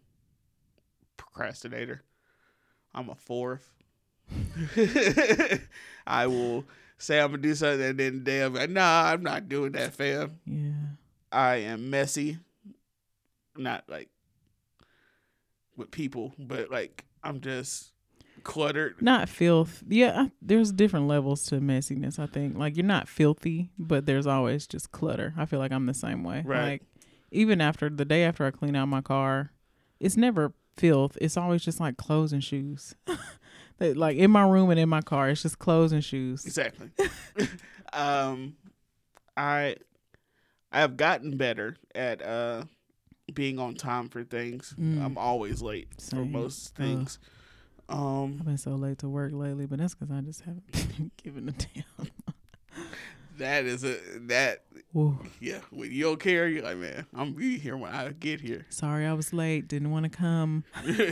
procrastinator. 1.17 2.03
I'm 2.95 3.11
a 3.11 3.15
fourth. 3.15 3.74
I 6.07 6.27
will 6.27 6.64
say 6.99 7.20
I'm 7.20 7.31
gonna 7.31 7.43
do 7.43 7.55
something 7.55 7.83
and 7.85 7.99
then 7.99 8.25
damn 8.25 8.55
like, 8.55 8.70
nah, 8.70 9.05
I'm 9.12 9.22
not 9.22 9.49
doing 9.49 9.72
that, 9.72 9.95
fam. 9.95 10.39
Yeah. 10.47 10.72
I 11.33 11.57
am 11.57 11.91
messy. 11.91 12.39
Not 13.57 13.85
like 13.89 14.09
with 15.77 15.91
people, 15.91 16.33
but 16.39 16.70
like 16.70 17.05
I'm 17.22 17.41
just 17.41 17.93
cluttered. 18.43 19.01
not 19.01 19.29
filth. 19.29 19.83
Yeah, 19.89 20.22
I- 20.25 20.31
there's 20.43 20.72
different 20.72 21.07
levels 21.09 21.45
to 21.47 21.57
messiness. 21.57 22.18
I 22.18 22.27
think 22.27 22.57
like 22.59 22.77
you're 22.77 22.85
not 22.85 23.09
filthy, 23.09 23.70
but 23.79 24.07
there's 24.07 24.27
always 24.27 24.66
just 24.66 24.93
clutter. 24.93 25.35
I 25.37 25.47
feel 25.47 25.59
like 25.59 25.72
I'm 25.72 25.87
the 25.87 25.95
same 25.95 26.22
way. 26.25 26.43
Right. 26.45 26.64
Like 26.64 26.83
even 27.31 27.61
after 27.61 27.89
the 27.91 28.05
day 28.05 28.22
after 28.25 28.45
I 28.45 28.51
clean 28.51 28.77
out 28.77 28.87
my 28.89 29.01
car, 29.01 29.53
it's 30.01 30.16
never 30.16 30.53
filth. 30.77 31.16
It's 31.20 31.37
always 31.37 31.64
just 31.64 31.81
like 31.81 31.97
clothes 31.97 32.33
and 32.33 32.43
shoes. 32.45 32.95
Like 33.81 34.16
in 34.16 34.31
my 34.31 34.47
room 34.49 34.70
and 34.70 34.79
in 34.79 34.89
my 34.89 35.01
car, 35.03 35.31
it's 35.31 35.43
just 35.43 35.59
clothes 35.59 35.93
and 35.93 36.05
shoes. 36.05 36.45
Exactly. 36.47 36.91
um, 37.93 38.55
I 39.37 39.77
I 40.72 40.81
have 40.81 40.97
gotten 40.97 41.37
better 41.37 41.77
at 41.95 42.22
uh 42.22 42.64
being 43.33 43.59
on 43.59 43.75
time 43.75 44.09
for 44.09 44.22
things. 44.22 44.75
Mm. 44.79 45.05
I'm 45.05 45.18
always 45.18 45.62
late 45.62 45.89
for 45.95 46.01
Same. 46.01 46.33
most 46.33 46.72
Ugh. 46.79 46.87
things. 46.87 47.18
Um, 47.89 48.37
I've 48.41 48.47
been 48.47 48.59
so 48.59 48.70
late 48.72 48.99
to 48.99 49.09
work 49.09 49.33
lately, 49.33 49.66
but 49.66 49.79
that's 49.79 49.95
because 49.95 50.11
I 50.11 50.20
just 50.20 50.43
haven't 50.43 50.70
been 50.97 51.11
given 51.22 51.49
a 51.49 51.53
damn. 51.53 52.09
that 53.39 53.64
is 53.64 53.85
a 53.85 53.99
that 54.27 54.64
Whoa. 54.93 55.18
yeah. 55.41 55.59
When 55.70 55.91
you 55.91 56.05
don't 56.05 56.20
care, 56.20 56.47
you're 56.49 56.62
like, 56.62 56.77
man, 56.79 57.07
I'm 57.14 57.33
be 57.33 57.59
here 57.59 57.77
when 57.77 57.93
I 57.93 58.11
get 58.12 58.41
here. 58.41 58.64
Sorry, 58.68 59.05
I 59.07 59.12
was 59.12 59.33
late. 59.33 59.68
Didn't 59.68 59.91
want 59.91 60.05
to 60.05 60.11
come. 60.11 60.64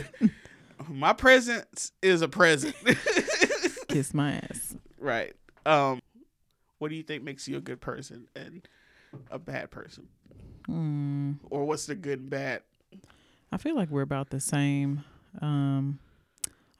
My 0.89 1.13
presence 1.13 1.91
is 2.01 2.21
a 2.21 2.27
present. 2.27 2.75
Kiss 3.87 4.13
my 4.13 4.33
ass. 4.33 4.75
right. 4.99 5.33
Um, 5.65 6.01
what 6.79 6.89
do 6.89 6.95
you 6.95 7.03
think 7.03 7.23
makes 7.23 7.47
you 7.47 7.57
a 7.57 7.61
good 7.61 7.79
person 7.81 8.27
and 8.35 8.67
a 9.31 9.39
bad 9.39 9.71
person, 9.71 10.07
Hmm. 10.65 11.33
or 11.49 11.65
what's 11.65 11.85
the 11.85 11.95
good 11.95 12.19
and 12.19 12.29
bad? 12.29 12.61
I 13.51 13.57
feel 13.57 13.75
like 13.75 13.89
we're 13.89 14.01
about 14.01 14.29
the 14.31 14.39
same. 14.39 15.03
Um, 15.41 15.99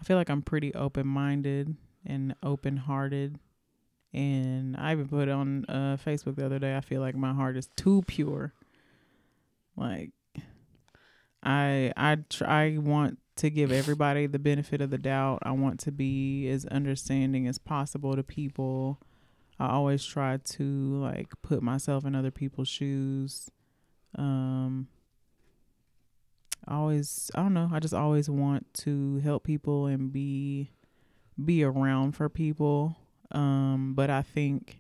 I 0.02 0.04
feel 0.04 0.18
like 0.18 0.30
I'm 0.30 0.42
pretty 0.42 0.74
open 0.74 1.08
minded 1.08 1.76
and 2.06 2.36
open 2.44 2.78
hearted. 2.78 3.40
And 4.14 4.76
I 4.78 4.92
even 4.94 5.08
put 5.08 5.30
on 5.30 5.66
uh, 5.70 5.98
Facebook 6.04 6.36
the 6.36 6.46
other 6.46 6.60
day. 6.60 6.76
I 6.76 6.82
feel 6.82 7.02
like 7.02 7.16
my 7.16 7.34
heart 7.34 7.56
is 7.58 7.70
too 7.76 8.04
pure. 8.08 8.54
Like, 9.78 10.12
I 11.42 11.92
I 11.98 12.18
try 12.30 12.64
I 12.74 12.78
want 12.78 13.20
to 13.36 13.50
give 13.50 13.72
everybody 13.72 14.28
the 14.28 14.40
benefit 14.40 14.82
of 14.82 14.90
the 14.90 14.98
doubt. 14.98 15.40
I 15.44 15.52
want 15.52 15.80
to 15.82 15.92
be 15.92 16.48
as 16.50 16.66
understanding 16.66 17.48
as 17.48 17.58
possible 17.58 18.16
to 18.16 18.24
people. 18.24 19.00
I 19.60 19.70
always 19.70 20.06
try 20.06 20.38
to 20.38 20.64
like 20.64 21.34
put 21.42 21.62
myself 21.62 22.06
in 22.06 22.16
other 22.16 22.32
people's 22.32 22.68
shoes. 22.68 23.50
Um, 24.16 24.88
I 26.68 26.76
always 26.76 27.32
I 27.36 27.42
don't 27.42 27.54
know, 27.54 27.70
I 27.72 27.80
just 27.80 27.94
always 27.94 28.30
want 28.30 28.72
to 28.76 29.18
help 29.20 29.44
people 29.44 29.88
and 29.88 30.12
be 30.12 30.72
be 31.44 31.64
around 31.64 32.14
for 32.14 32.30
people. 32.30 32.98
Um, 33.32 33.94
but 33.96 34.10
I 34.10 34.22
think 34.22 34.80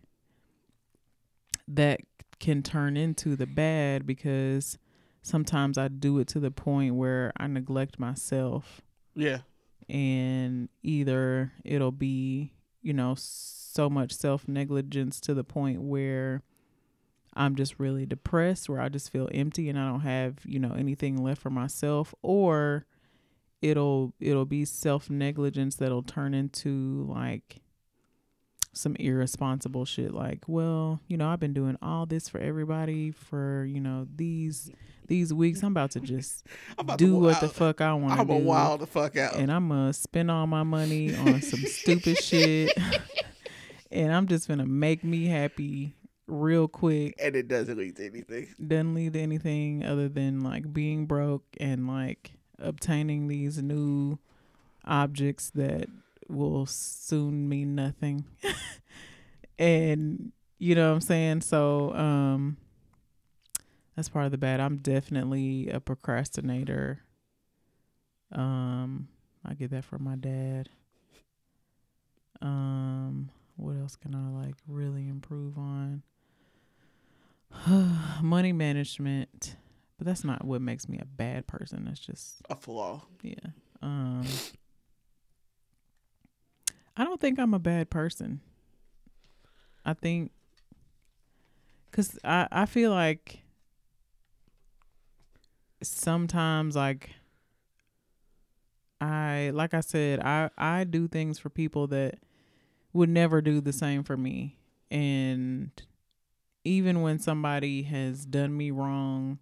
that 1.68 2.01
can 2.39 2.62
turn 2.62 2.97
into 2.97 3.36
the 3.36 3.47
bad 3.47 4.06
because 4.06 4.78
sometimes 5.24 5.78
I 5.80 5.88
do 5.88 6.19
it 6.19 6.28
to 6.30 6.39
the 6.39 6.51
point 6.51 6.93
where 6.95 7.32
I 7.38 7.47
neglect 7.47 7.97
myself 7.97 8.82
Yeah. 9.15 9.39
and 9.89 10.69
either 10.84 11.51
it'll 11.65 11.91
be, 11.91 12.53
you 12.82 12.93
know, 12.93 13.15
so 13.17 13.89
much 13.89 14.11
self 14.13 14.47
negligence 14.47 15.19
to 15.21 15.34
the 15.34 15.43
point 15.43 15.82
where 15.82 16.43
I'm 17.36 17.55
just 17.55 17.80
really 17.80 18.05
depressed, 18.05 18.69
where 18.69 18.80
I 18.80 18.89
just 18.89 19.09
feel 19.11 19.28
empty 19.34 19.67
and 19.69 19.80
I 19.80 19.88
don't 19.89 20.01
have, 20.01 20.38
you 20.45 20.59
know, 20.59 20.74
anything 20.74 21.24
left 21.24 21.41
for 21.41 21.49
myself, 21.49 22.13
or 22.21 22.86
it'll 23.61 24.13
it'll 24.19 24.45
be 24.45 24.65
self 24.65 25.09
negligence 25.09 25.76
that'll 25.78 26.03
turn 26.03 26.34
into 26.36 27.05
like 27.09 27.61
some 28.74 28.95
irresponsible 28.95 29.86
shit 29.86 30.13
like 30.13 30.39
well 30.47 30.99
you 31.07 31.15
know 31.15 31.28
i've 31.30 31.39
been 31.39 31.53
doing 31.53 31.78
all 31.82 32.05
this 32.05 32.28
for 32.28 32.39
everybody 32.39 33.11
for 33.11 33.65
you 33.65 33.80
know 33.80 34.07
these 34.15 34.71
these 35.07 35.32
weeks 35.34 35.61
i'm 35.61 35.71
about 35.71 35.91
to 35.91 35.99
just 35.99 36.45
I'm 36.78 36.86
about 36.86 36.97
to 36.99 37.05
do 37.05 37.15
what 37.15 37.39
the 37.39 37.49
fuck 37.49 37.82
i 37.82 37.93
want 37.93 38.15
to 38.15 38.21
I'm 38.21 38.28
do 38.28 38.34
a 38.34 38.38
wild 38.39 38.82
the 38.82 38.88
fuck 38.88 39.15
out. 39.15 39.36
and 39.36 39.51
I'm 39.51 39.69
gonna 39.69 39.93
spend 39.93 40.32
all 40.32 40.47
my 40.47 40.63
money 40.63 41.15
on 41.15 41.41
some 41.41 41.59
stupid 41.61 42.17
shit, 42.17 42.71
and 43.91 44.11
I'm 44.11 44.28
just 44.28 44.47
gonna 44.47 44.65
make 44.65 45.03
me 45.03 45.28
happy 45.28 45.93
real 46.26 46.67
quick. 46.67 47.15
and 47.21 47.36
it 47.36 47.47
doesn't 47.47 47.78
lead 47.78 47.97
to 47.97 48.05
anything. 48.05 48.47
Doesn't 48.65 48.95
lead 48.95 49.13
to 49.13 49.19
anything 49.19 49.84
other 49.86 50.07
than 50.09 50.39
like 50.41 50.74
being 50.74 51.05
broke 51.05 51.43
and 51.59 51.86
like 51.88 52.32
obtaining 52.59 53.28
these 53.28 53.61
new 53.61 54.17
objects 54.86 55.49
that 55.51 55.88
will 56.30 56.65
soon 56.65 57.47
mean 57.49 57.76
nothing. 57.76 58.26
and 59.59 60.32
you 60.59 60.76
know 60.76 60.89
what 60.89 60.95
I'm 60.95 61.01
saying? 61.01 61.41
So, 61.41 61.93
um 61.93 62.57
that's 63.95 64.09
part 64.09 64.26
of 64.26 64.32
the 64.32 64.38
bad. 64.39 64.59
I'm 64.59 64.78
definitely 64.78 65.69
a 65.69 65.80
procrastinator. 65.80 67.01
Um 68.32 69.07
I 69.45 69.53
get 69.53 69.71
that 69.71 69.86
from 69.86 70.03
my 70.03 70.15
dad. 70.15 70.69
Um 72.41 73.30
what 73.55 73.76
else 73.78 73.95
can 73.95 74.15
I 74.15 74.30
like 74.45 74.55
really 74.67 75.07
improve 75.07 75.57
on? 75.57 76.01
Money 78.21 78.51
management. 78.51 79.55
But 79.97 80.07
that's 80.07 80.24
not 80.24 80.43
what 80.43 80.61
makes 80.61 80.89
me 80.89 80.97
a 80.99 81.05
bad 81.05 81.45
person. 81.45 81.86
That's 81.86 81.99
just 81.99 82.41
A 82.49 82.55
flaw. 82.55 83.03
yeah. 83.21 83.36
Um 83.82 84.26
I 86.96 87.04
don't 87.04 87.20
think 87.20 87.39
I'm 87.39 87.54
a 87.54 87.60
bad 87.60 87.89
person. 87.89 88.41
I 89.86 89.94
think 89.94 90.32
cuz 91.91 92.18
I 92.24 92.48
I 92.52 92.66
feel 92.66 92.91
like 92.91 93.41
sometimes 95.82 96.76
like 96.76 97.12
I 99.02 99.52
like 99.54 99.74
I 99.74 99.82
said 99.82 100.20
I 100.22 100.50
I 100.58 100.84
do 100.86 101.08
things 101.08 101.38
for 101.38 101.50
people 101.50 101.88
that 101.88 102.20
would 102.94 103.10
never 103.10 103.41
do 103.41 103.60
the 103.60 103.74
same 103.74 104.04
for 104.04 104.16
me 104.16 104.58
and 104.89 105.72
even 106.64 107.02
when 107.02 107.20
somebody 107.20 107.84
has 107.84 108.26
done 108.26 108.56
me 108.56 108.72
wrong 108.72 109.39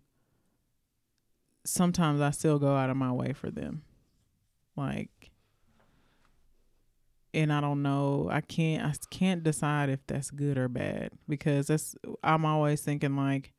sometimes 1.66 2.22
I 2.22 2.32
still 2.32 2.60
go 2.60 2.76
out 2.76 2.90
of 2.90 2.98
my 2.98 3.12
way 3.12 3.34
for 3.34 3.50
them. 3.52 3.84
Like 4.76 5.31
and 7.34 7.52
I 7.54 7.62
don't 7.62 7.82
know, 7.82 8.30
I 8.32 8.42
can't 8.42 8.84
I 8.86 8.94
can't 9.10 9.44
decide 9.44 9.90
if 9.90 10.00
that's 10.08 10.32
good 10.32 10.58
or 10.58 10.68
bad 10.68 11.12
because 11.28 11.68
that's 11.68 11.96
I'm 12.24 12.46
always 12.46 12.82
thinking 12.82 13.16
like 13.16 13.54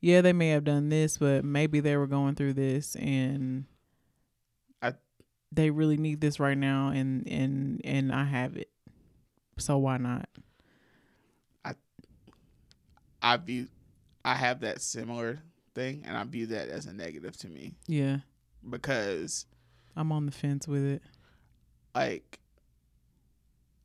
yeah, 0.00 0.20
they 0.20 0.32
may 0.32 0.48
have 0.48 0.64
done 0.64 0.88
this, 0.88 1.18
but 1.18 1.44
maybe 1.44 1.78
they 1.80 1.96
were 1.96 2.08
going 2.08 2.34
through 2.34 2.54
this 2.54 2.96
and 2.96 3.66
I- 4.82 4.94
they 5.52 5.70
really 5.70 5.96
need 5.96 6.20
this 6.20 6.40
right 6.40 6.58
now 6.58 6.88
and 6.88 7.26
and 7.28 7.80
and 7.84 8.12
I 8.12 8.24
have 8.24 8.56
it. 8.56 8.70
So 9.58 9.78
why 9.78 9.98
not? 9.98 10.28
I 11.64 11.74
I 13.22 13.36
view, 13.36 13.68
I 14.24 14.34
have 14.34 14.60
that 14.60 14.80
similar 14.80 15.40
thing, 15.74 16.02
and 16.04 16.16
I 16.16 16.24
view 16.24 16.46
that 16.46 16.68
as 16.68 16.86
a 16.86 16.92
negative 16.92 17.36
to 17.38 17.48
me 17.48 17.76
Yeah. 17.86 18.18
because, 18.68 19.46
I'm 19.96 20.10
on 20.12 20.26
the 20.26 20.32
fence 20.32 20.66
with 20.66 20.84
it. 20.84 21.02
like, 21.94 22.40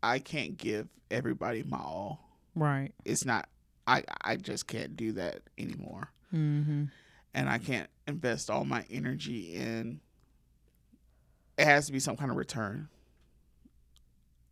I 0.04 0.20
can't 0.20 0.58
give 0.58 0.88
everybody 1.12 1.64
my 1.64 1.78
all. 1.80 2.20
Right. 2.56 2.91
It's 3.06 3.26
not. 3.26 3.50
I 3.88 4.04
I 4.22 4.36
just 4.36 4.68
can't 4.68 4.95
do 4.98 5.14
that 5.14 5.41
anymore, 5.58 6.10
Mhm. 6.34 6.89
and 7.34 7.50
I 7.50 7.58
can't 7.58 7.89
invest 8.08 8.50
all 8.50 8.66
my 8.66 8.86
energy 8.89 9.56
in. 9.56 10.02
It 11.58 11.66
has 11.66 11.86
to 11.88 11.91
be 11.93 12.00
some 12.00 12.18
kind 12.18 12.30
of 12.32 12.38
return. 12.38 12.89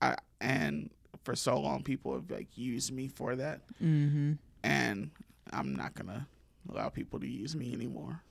I 0.01 0.15
and 0.39 0.89
for 1.23 1.35
so 1.35 1.59
long 1.59 1.83
people 1.83 2.13
have 2.13 2.29
like 2.29 2.57
used 2.57 2.91
me 2.93 3.07
for 3.07 3.35
that. 3.35 3.61
Mhm. 3.81 4.37
and 4.63 5.11
I'm 5.51 5.75
not 5.75 5.93
gonna 5.95 6.27
allow 6.69 6.89
people 6.89 7.19
to 7.19 7.27
use 7.27 7.55
me 7.55 7.71
anymore. 7.73 8.21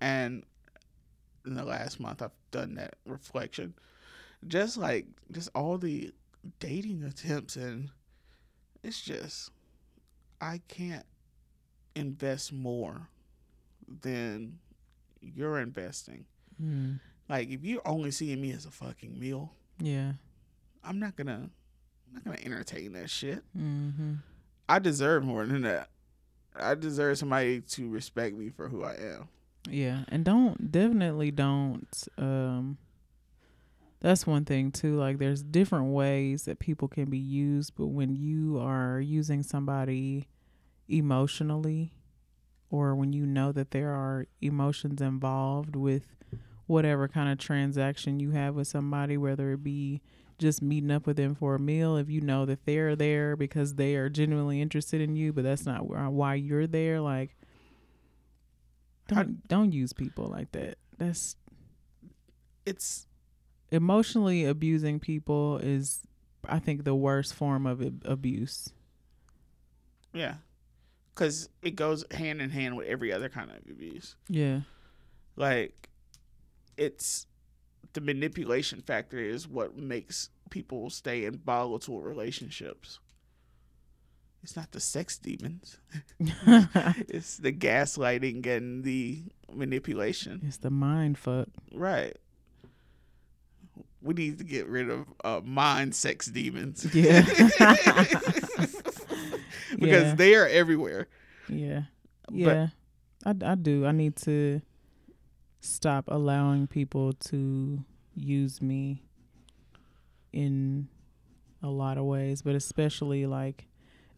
And 0.00 0.44
in 1.46 1.54
the 1.54 1.64
last 1.64 2.00
month, 2.00 2.22
I've 2.22 2.32
done 2.50 2.74
that 2.74 2.96
reflection, 3.06 3.74
just 4.46 4.76
like 4.76 5.06
just 5.30 5.48
all 5.54 5.78
the 5.78 6.12
dating 6.60 7.02
attempts, 7.04 7.56
and 7.56 7.90
it's 8.82 9.00
just 9.00 9.50
I 10.40 10.60
can't 10.68 11.06
invest 11.94 12.52
more 12.52 13.08
than 14.02 14.58
you're 15.20 15.58
investing. 15.58 16.24
Mm. 16.62 17.00
Like 17.28 17.50
if 17.50 17.64
you're 17.64 17.86
only 17.86 18.10
seeing 18.10 18.40
me 18.40 18.52
as 18.52 18.66
a 18.66 18.70
fucking 18.70 19.18
meal, 19.18 19.52
Yeah. 19.78 20.12
I'm 20.82 20.98
not 20.98 21.16
gonna 21.16 21.48
I'm 22.08 22.14
not 22.14 22.24
gonna 22.24 22.38
entertain 22.44 22.92
that 22.92 23.08
shit. 23.10 23.42
Mhm. 23.56 24.18
I 24.68 24.78
deserve 24.78 25.24
more 25.24 25.46
than 25.46 25.62
that. 25.62 25.88
I 26.56 26.74
deserve 26.74 27.18
somebody 27.18 27.60
to 27.62 27.88
respect 27.88 28.36
me 28.36 28.48
for 28.50 28.68
who 28.68 28.84
I 28.84 28.94
am. 28.94 29.28
Yeah, 29.68 30.04
and 30.08 30.24
don't 30.24 30.70
definitely 30.70 31.30
don't 31.30 31.88
um 32.18 32.76
that's 34.04 34.26
one 34.26 34.44
thing 34.44 34.70
too 34.70 34.96
like 34.96 35.18
there's 35.18 35.42
different 35.42 35.86
ways 35.86 36.44
that 36.44 36.58
people 36.58 36.88
can 36.88 37.06
be 37.06 37.18
used 37.18 37.72
but 37.76 37.86
when 37.86 38.14
you 38.14 38.58
are 38.58 39.00
using 39.00 39.42
somebody 39.42 40.28
emotionally 40.88 41.92
or 42.70 42.94
when 42.94 43.12
you 43.12 43.24
know 43.24 43.50
that 43.52 43.70
there 43.70 43.90
are 43.90 44.26
emotions 44.40 45.00
involved 45.00 45.74
with 45.74 46.02
whatever 46.66 47.08
kind 47.08 47.30
of 47.30 47.38
transaction 47.38 48.20
you 48.20 48.32
have 48.32 48.54
with 48.54 48.68
somebody 48.68 49.16
whether 49.16 49.52
it 49.52 49.64
be 49.64 50.00
just 50.38 50.60
meeting 50.60 50.90
up 50.90 51.06
with 51.06 51.16
them 51.16 51.34
for 51.34 51.54
a 51.54 51.60
meal 51.60 51.96
if 51.96 52.10
you 52.10 52.20
know 52.20 52.44
that 52.44 52.66
they're 52.66 52.96
there 52.96 53.36
because 53.36 53.74
they 53.76 53.94
are 53.94 54.08
genuinely 54.08 54.60
interested 54.60 55.00
in 55.00 55.16
you 55.16 55.32
but 55.32 55.44
that's 55.44 55.64
not 55.64 55.80
uh, 55.80 56.10
why 56.10 56.34
you're 56.34 56.66
there 56.66 57.00
like 57.00 57.36
don't 59.08 59.46
don't 59.48 59.72
use 59.72 59.92
people 59.92 60.26
like 60.26 60.52
that. 60.52 60.76
That's 60.98 61.36
It's 62.64 63.06
emotionally 63.74 64.44
abusing 64.44 64.98
people 65.00 65.58
is 65.58 66.00
i 66.48 66.58
think 66.58 66.84
the 66.84 66.94
worst 66.94 67.34
form 67.34 67.66
of 67.66 67.80
abuse 68.04 68.72
yeah, 70.12 70.34
because 71.12 71.48
it 71.62 71.72
goes 71.74 72.04
hand 72.12 72.40
in 72.40 72.50
hand 72.50 72.76
with 72.76 72.86
every 72.86 73.12
other 73.12 73.28
kind 73.28 73.50
of 73.50 73.56
abuse. 73.68 74.14
yeah 74.28 74.60
Like, 75.34 75.88
it's 76.76 77.26
the 77.94 78.00
manipulation 78.00 78.80
factor 78.80 79.18
is 79.18 79.48
what 79.48 79.76
makes 79.76 80.30
people 80.50 80.88
stay 80.90 81.24
in 81.24 81.38
volatile 81.38 82.00
relationships. 82.00 83.00
It's 84.44 84.54
not 84.56 84.70
the 84.70 84.78
sex 84.80 85.18
demons. 85.18 85.78
it's 86.20 87.38
the 87.38 87.52
gaslighting 87.52 88.46
and 88.46 88.84
the 88.84 89.24
manipulation. 89.52 90.42
it's 90.46 90.58
the 90.58 90.70
mind 90.70 91.18
fuck 91.18 91.48
Right. 91.72 92.16
We 94.04 94.14
need 94.14 94.38
to 94.38 94.44
get 94.44 94.68
rid 94.68 94.90
of 94.90 95.06
uh, 95.24 95.40
mind 95.44 95.94
sex 95.94 96.26
demons. 96.26 96.86
yeah 96.94 97.22
because 99.78 100.04
Yeah. 100.08 100.14
they 100.14 100.34
are 100.34 100.46
everywhere. 100.46 101.08
yeah 101.48 101.82
yeah 102.30 102.68
I, 103.26 103.34
I 103.44 103.54
do 103.54 103.84
i 103.84 103.92
need 103.92 104.16
to 104.16 104.62
stop 105.60 106.04
allowing 106.08 106.66
people 106.66 107.12
to 107.30 107.84
use 108.14 108.62
me 108.62 109.02
in 110.32 110.88
a 111.62 111.68
lot 111.68 111.98
of 111.98 112.04
ways 112.04 112.40
but 112.42 112.54
especially 112.54 113.26
like 113.26 113.66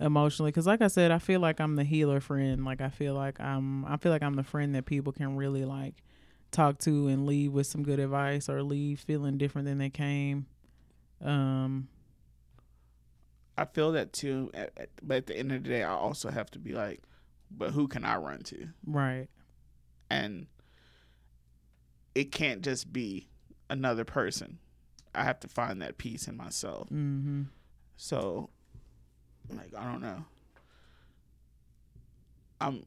emotionally 0.01 0.51
because 0.53 0.67
like 0.67 0.83
i 0.83 0.89
said 0.89 1.11
i 1.11 1.19
feel 1.19 1.41
like 1.41 1.61
i'm 1.61 1.75
the 1.77 1.85
healer 1.85 2.21
friend 2.21 2.65
like 2.65 2.81
i 2.81 2.89
feel 2.91 3.15
like 3.15 3.41
i'm 3.41 3.85
i 3.87 3.97
feel 3.97 4.13
like 4.13 4.23
i'm 4.23 4.35
the 4.37 4.45
friend 4.45 4.75
that 4.75 4.85
people 4.87 5.13
can 5.13 5.37
really 5.37 5.65
like 5.65 5.95
talk 6.57 6.79
to 6.79 7.09
and 7.09 7.27
leave 7.27 7.53
with 7.53 7.67
some 7.67 7.83
good 7.83 7.99
advice 7.99 8.49
or 8.49 8.63
leave 8.63 9.01
feeling 9.01 9.37
different 9.37 9.67
than 9.67 9.79
they 9.79 9.91
came 9.91 10.47
um 11.25 11.89
I 13.59 13.65
feel 13.65 13.93
that 13.93 14.13
too. 14.13 14.51
But 15.03 15.17
at 15.17 15.27
the 15.27 15.37
end 15.37 15.51
of 15.51 15.63
the 15.63 15.69
day, 15.71 15.83
I 15.83 15.93
also 15.93 16.31
have 16.31 16.51
to 16.51 16.59
be 16.59 16.73
like, 16.73 17.01
but 17.51 17.71
who 17.71 17.89
can 17.89 18.05
I 18.05 18.17
run 18.17 18.41
to? 18.45 18.69
right 18.87 19.29
And 20.11 20.47
it 22.15 22.33
can't 22.33 22.61
just 22.61 22.93
be 22.93 23.29
another 23.71 24.05
person. 24.05 24.59
I 25.15 25.25
have 25.25 25.41
to 25.41 25.49
find 25.49 25.81
that 25.81 25.97
peace 25.97 26.29
in 26.29 26.37
myself. 26.37 26.89
mm-hmm 26.89 27.45
So, 27.97 28.51
like, 29.49 29.75
I 29.75 29.91
don't 29.91 30.03
know. 30.03 30.25
I'm, 32.61 32.85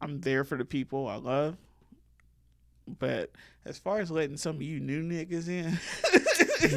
I'm 0.00 0.20
there 0.22 0.44
for 0.44 0.56
the 0.56 0.64
people 0.64 1.06
I 1.06 1.16
love. 1.16 1.56
But 2.98 3.30
as 3.64 3.78
far 3.78 4.00
as 4.00 4.10
letting 4.10 4.36
some 4.36 4.56
of 4.56 4.62
you 4.62 4.80
new 4.80 5.02
niggas 5.02 5.48
in, 5.48 5.78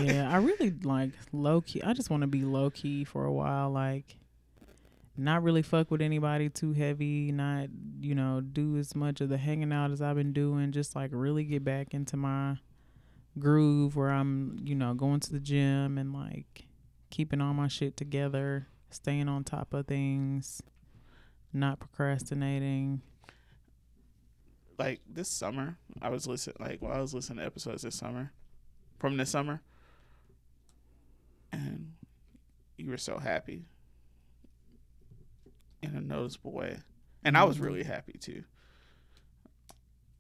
yeah, 0.06 0.32
I 0.32 0.38
really 0.38 0.72
like 0.84 1.12
low 1.32 1.62
key. 1.62 1.82
I 1.82 1.94
just 1.94 2.10
want 2.10 2.22
to 2.22 2.28
be 2.28 2.44
low 2.44 2.70
key 2.70 3.04
for 3.04 3.26
a 3.26 3.32
while, 3.32 3.70
like 3.72 4.18
not 5.16 5.44
really 5.44 5.62
fuck 5.62 5.92
with 5.92 6.02
anybody 6.02 6.50
too 6.50 6.74
heavy, 6.74 7.32
not 7.32 7.68
you 8.00 8.16
know 8.16 8.42
do 8.42 8.78
as 8.78 8.96
much 8.96 9.22
of 9.22 9.30
the 9.30 9.38
hanging 9.38 9.72
out 9.72 9.92
as 9.92 10.02
I've 10.02 10.16
been 10.16 10.34
doing. 10.34 10.72
Just 10.72 10.96
like 10.96 11.12
really 11.14 11.44
get 11.44 11.64
back 11.64 11.94
into 11.94 12.18
my 12.18 12.58
groove 13.40 13.96
where 13.96 14.12
I'm 14.12 14.60
you 14.64 14.76
know 14.76 14.94
going 14.94 15.20
to 15.22 15.32
the 15.32 15.40
gym 15.40 15.98
and 15.98 16.14
like 16.14 16.68
keeping 17.10 17.42
all 17.42 17.54
my 17.54 17.68
shit 17.68 17.96
together, 17.96 18.68
staying 18.90 19.30
on 19.30 19.44
top 19.44 19.74
of 19.74 19.88
things, 19.88 20.62
not 21.52 21.80
procrastinating. 21.80 23.02
Like 24.78 25.02
this 25.10 25.30
summer, 25.30 25.78
I 26.02 26.10
was 26.10 26.28
listening 26.28 26.58
like 26.60 26.82
while 26.82 26.94
I 26.94 27.02
was 27.02 27.14
listening 27.14 27.40
to 27.40 27.46
episodes 27.46 27.84
this 27.84 27.96
summer, 27.96 28.32
from 29.00 29.18
this 29.18 29.30
summer, 29.30 29.62
and 31.52 31.94
you 32.78 32.90
were 32.90 32.98
so 32.98 33.18
happy 33.20 33.66
in 35.82 35.96
a 35.96 36.02
noticeable 36.02 36.52
way, 36.54 36.80
and 37.24 37.38
I 37.38 37.44
was 37.44 37.58
Mhm. 37.58 37.64
really 37.64 37.84
happy 37.84 38.14
too. 38.14 38.44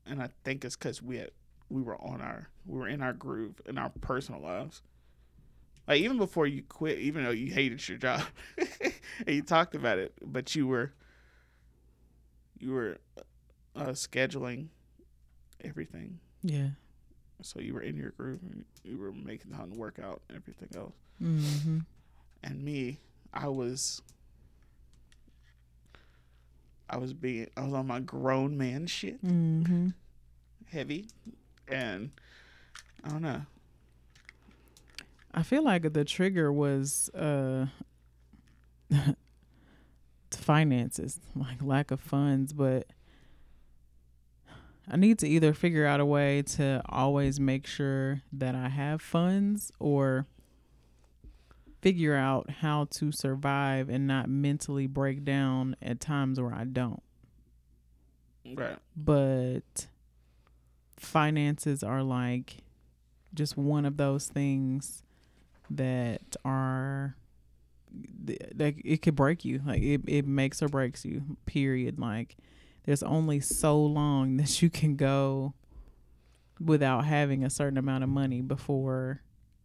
And 0.05 0.21
I 0.21 0.29
think 0.43 0.65
it's 0.65 0.75
because 0.75 1.01
we 1.01 1.17
had 1.17 1.31
we 1.69 1.81
were 1.81 1.99
on 2.01 2.21
our 2.21 2.49
we 2.65 2.77
were 2.77 2.87
in 2.87 3.01
our 3.01 3.13
groove 3.13 3.61
in 3.65 3.77
our 3.77 3.89
personal 3.89 4.41
lives. 4.41 4.81
Like 5.87 6.01
even 6.01 6.17
before 6.17 6.47
you 6.47 6.63
quit, 6.63 6.99
even 6.99 7.23
though 7.23 7.31
you 7.31 7.51
hated 7.51 7.87
your 7.87 7.97
job, 7.97 8.23
and 8.57 9.35
you 9.35 9.41
talked 9.41 9.75
about 9.75 9.97
it, 9.99 10.13
but 10.21 10.55
you 10.55 10.67
were 10.67 10.93
you 12.59 12.71
were 12.71 12.97
uh, 13.75 13.87
scheduling 13.89 14.67
everything. 15.63 16.19
Yeah. 16.41 16.69
So 17.41 17.59
you 17.59 17.73
were 17.73 17.81
in 17.81 17.95
your 17.97 18.11
group. 18.11 18.41
and 18.41 18.63
You 18.83 18.97
were 18.97 19.11
making 19.11 19.51
time 19.51 19.71
to 19.71 19.77
work 19.77 19.99
out 20.01 20.21
and 20.29 20.37
everything 20.37 20.69
else. 20.77 20.93
Mm-hmm. 21.21 21.79
And 22.43 22.63
me, 22.63 22.99
I 23.33 23.47
was, 23.47 24.01
I 26.89 26.97
was 26.97 27.13
being, 27.13 27.47
I 27.57 27.63
was 27.63 27.73
on 27.73 27.87
my 27.87 27.99
grown 27.99 28.57
man 28.57 28.87
shit, 28.87 29.23
Mm-hmm. 29.25 29.89
heavy, 30.71 31.07
and 31.67 32.11
I 33.03 33.09
don't 33.09 33.21
know. 33.21 33.41
I 35.33 35.41
feel 35.43 35.63
like 35.63 35.91
the 35.93 36.05
trigger 36.05 36.51
was 36.53 37.09
uh 37.15 37.65
finances, 40.31 41.19
like 41.35 41.61
lack 41.61 41.91
of 41.91 41.99
funds, 41.99 42.53
but 42.53 42.87
I 44.89 44.97
need 44.97 45.19
to 45.19 45.27
either 45.27 45.53
figure 45.53 45.85
out 45.85 45.99
a 45.99 46.05
way 46.05 46.41
to 46.41 46.81
always 46.87 47.39
make 47.39 47.65
sure 47.65 48.21
that 48.33 48.55
I 48.55 48.69
have 48.69 49.01
funds 49.01 49.71
or 49.79 50.27
figure 51.81 52.15
out 52.15 52.49
how 52.61 52.85
to 52.91 53.11
survive 53.11 53.89
and 53.89 54.07
not 54.07 54.29
mentally 54.29 54.87
break 54.87 55.23
down 55.23 55.75
at 55.81 55.99
times 55.99 56.39
where 56.39 56.53
I 56.53 56.65
don't. 56.65 57.03
Right. 58.45 58.77
But 58.95 59.87
finances 60.97 61.83
are 61.83 62.03
like 62.03 62.57
just 63.33 63.57
one 63.57 63.85
of 63.85 63.97
those 63.97 64.27
things 64.27 65.03
that 65.69 66.35
are 66.43 67.15
like 68.57 68.81
it 68.83 69.01
could 69.01 69.15
break 69.15 69.45
you 69.45 69.61
like 69.65 69.81
it, 69.81 70.01
it 70.07 70.25
makes 70.25 70.63
or 70.63 70.67
breaks 70.67 71.05
you 71.05 71.37
period 71.45 71.99
like 71.99 72.35
there's 72.85 73.03
only 73.03 73.39
so 73.39 73.79
long 73.81 74.37
that 74.37 74.61
you 74.61 74.69
can 74.69 74.95
go 74.95 75.53
without 76.59 77.05
having 77.05 77.43
a 77.43 77.49
certain 77.49 77.77
amount 77.77 78.03
of 78.03 78.09
money 78.09 78.41
before 78.41 79.21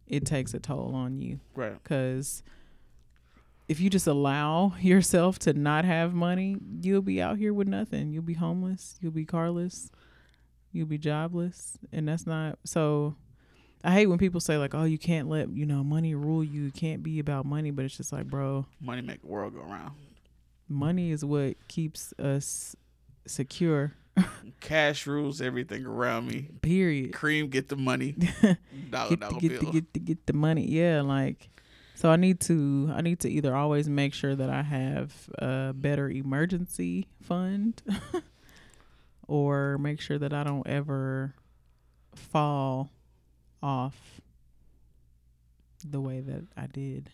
it 0.07 0.25
takes 0.25 0.53
a 0.53 0.59
toll 0.59 0.93
on 0.95 1.19
you. 1.19 1.39
Right. 1.55 1.81
because 1.81 2.41
if 3.67 3.79
you 3.79 3.89
just 3.89 4.07
allow 4.07 4.73
yourself 4.81 5.37
to 5.39 5.53
not 5.53 5.85
have 5.85 6.13
money 6.13 6.57
you'll 6.81 7.01
be 7.03 7.21
out 7.21 7.37
here 7.37 7.53
with 7.53 7.67
nothing. 7.67 8.11
You'll 8.11 8.23
be 8.23 8.33
homeless. 8.33 8.97
You'll 9.01 9.11
be 9.11 9.25
carless. 9.25 9.91
You'll 10.71 10.87
be 10.87 10.97
jobless. 10.97 11.77
And 11.91 12.07
that's 12.07 12.25
not 12.25 12.57
so 12.63 13.15
i 13.81 13.93
hate 13.93 14.07
when 14.07 14.17
people 14.17 14.41
say 14.41 14.57
like 14.57 14.75
oh 14.75 14.83
you 14.83 14.97
can't 14.97 15.29
let 15.29 15.49
you 15.51 15.65
know 15.65 15.83
money 15.83 16.13
rule 16.15 16.43
you. 16.43 16.65
It 16.67 16.73
can't 16.73 17.01
be 17.03 17.19
about 17.19 17.45
money. 17.45 17.71
But 17.71 17.85
it's 17.85 17.95
just 17.97 18.11
like 18.11 18.25
bro 18.25 18.65
Money 18.81 19.01
make 19.03 19.21
the 19.21 19.27
world 19.27 19.53
go 19.53 19.61
round. 19.61 19.91
money 20.67 21.11
is 21.11 21.23
what 21.23 21.55
keeps 21.67 22.13
us 22.19 22.75
secure 23.29 23.93
Cash 24.59 25.07
rules 25.07 25.41
everything 25.41 25.85
around 25.85 26.27
me. 26.27 26.49
period 26.61 27.13
Cream 27.13 27.47
get 27.47 27.69
the 27.69 27.75
money. 27.77 28.11
Dollar 28.89 29.09
get 29.11 29.19
dollar 29.19 29.39
get 29.39 29.59
bill. 29.59 29.59
the, 29.59 29.71
get 29.71 29.93
the, 29.93 29.99
get 29.99 30.25
the 30.25 30.33
money. 30.33 30.67
Yeah, 30.67 31.01
like 31.01 31.49
so 31.95 32.09
I 32.09 32.15
need 32.15 32.39
to 32.41 32.91
I 32.93 33.01
need 33.01 33.19
to 33.21 33.29
either 33.29 33.55
always 33.55 33.87
make 33.89 34.13
sure 34.13 34.35
that 34.35 34.49
I 34.49 34.61
have 34.61 35.13
a 35.37 35.73
better 35.73 36.09
emergency 36.09 37.07
fund 37.21 37.81
or 39.27 39.77
make 39.77 40.01
sure 40.01 40.17
that 40.17 40.33
I 40.33 40.43
don't 40.43 40.67
ever 40.67 41.35
fall 42.15 42.91
off 43.61 44.21
the 45.83 46.01
way 46.01 46.19
that 46.19 46.45
I 46.57 46.67
did. 46.67 47.09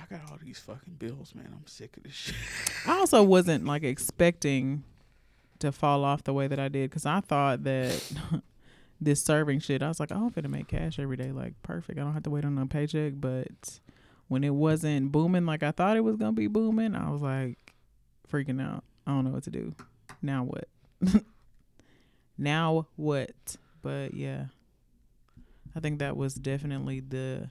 I 0.00 0.14
got 0.14 0.30
all 0.30 0.38
these 0.42 0.58
fucking 0.58 0.94
bills, 0.98 1.34
man. 1.34 1.48
I'm 1.52 1.66
sick 1.66 1.96
of 1.96 2.04
this 2.04 2.12
shit. 2.12 2.34
I 2.86 2.98
also 2.98 3.22
wasn't 3.22 3.64
like 3.64 3.82
expecting 3.82 4.84
to 5.58 5.72
fall 5.72 6.04
off 6.04 6.24
the 6.24 6.32
way 6.32 6.46
that 6.46 6.58
I 6.58 6.68
did 6.68 6.90
because 6.90 7.06
I 7.06 7.20
thought 7.20 7.64
that 7.64 8.12
this 9.00 9.22
serving 9.22 9.60
shit, 9.60 9.82
I 9.82 9.88
was 9.88 10.00
like, 10.00 10.12
oh, 10.12 10.26
I'm 10.26 10.30
finna 10.30 10.50
make 10.50 10.68
cash 10.68 10.98
every 10.98 11.16
day, 11.16 11.32
like 11.32 11.54
perfect. 11.62 11.98
I 11.98 12.02
don't 12.02 12.14
have 12.14 12.22
to 12.24 12.30
wait 12.30 12.44
on 12.44 12.56
a 12.58 12.66
paycheck. 12.66 13.14
But 13.16 13.80
when 14.28 14.44
it 14.44 14.54
wasn't 14.54 15.12
booming 15.12 15.46
like 15.46 15.62
I 15.62 15.70
thought 15.70 15.96
it 15.96 16.04
was 16.04 16.16
gonna 16.16 16.32
be 16.32 16.46
booming, 16.46 16.94
I 16.94 17.10
was 17.10 17.20
like 17.20 17.74
freaking 18.30 18.60
out. 18.60 18.84
I 19.06 19.12
don't 19.12 19.24
know 19.24 19.30
what 19.30 19.44
to 19.44 19.50
do. 19.50 19.74
Now 20.22 20.44
what? 20.44 20.68
now 22.38 22.86
what? 22.96 23.56
But 23.82 24.14
yeah, 24.14 24.46
I 25.74 25.80
think 25.80 25.98
that 25.98 26.16
was 26.16 26.34
definitely 26.34 27.00
the 27.00 27.48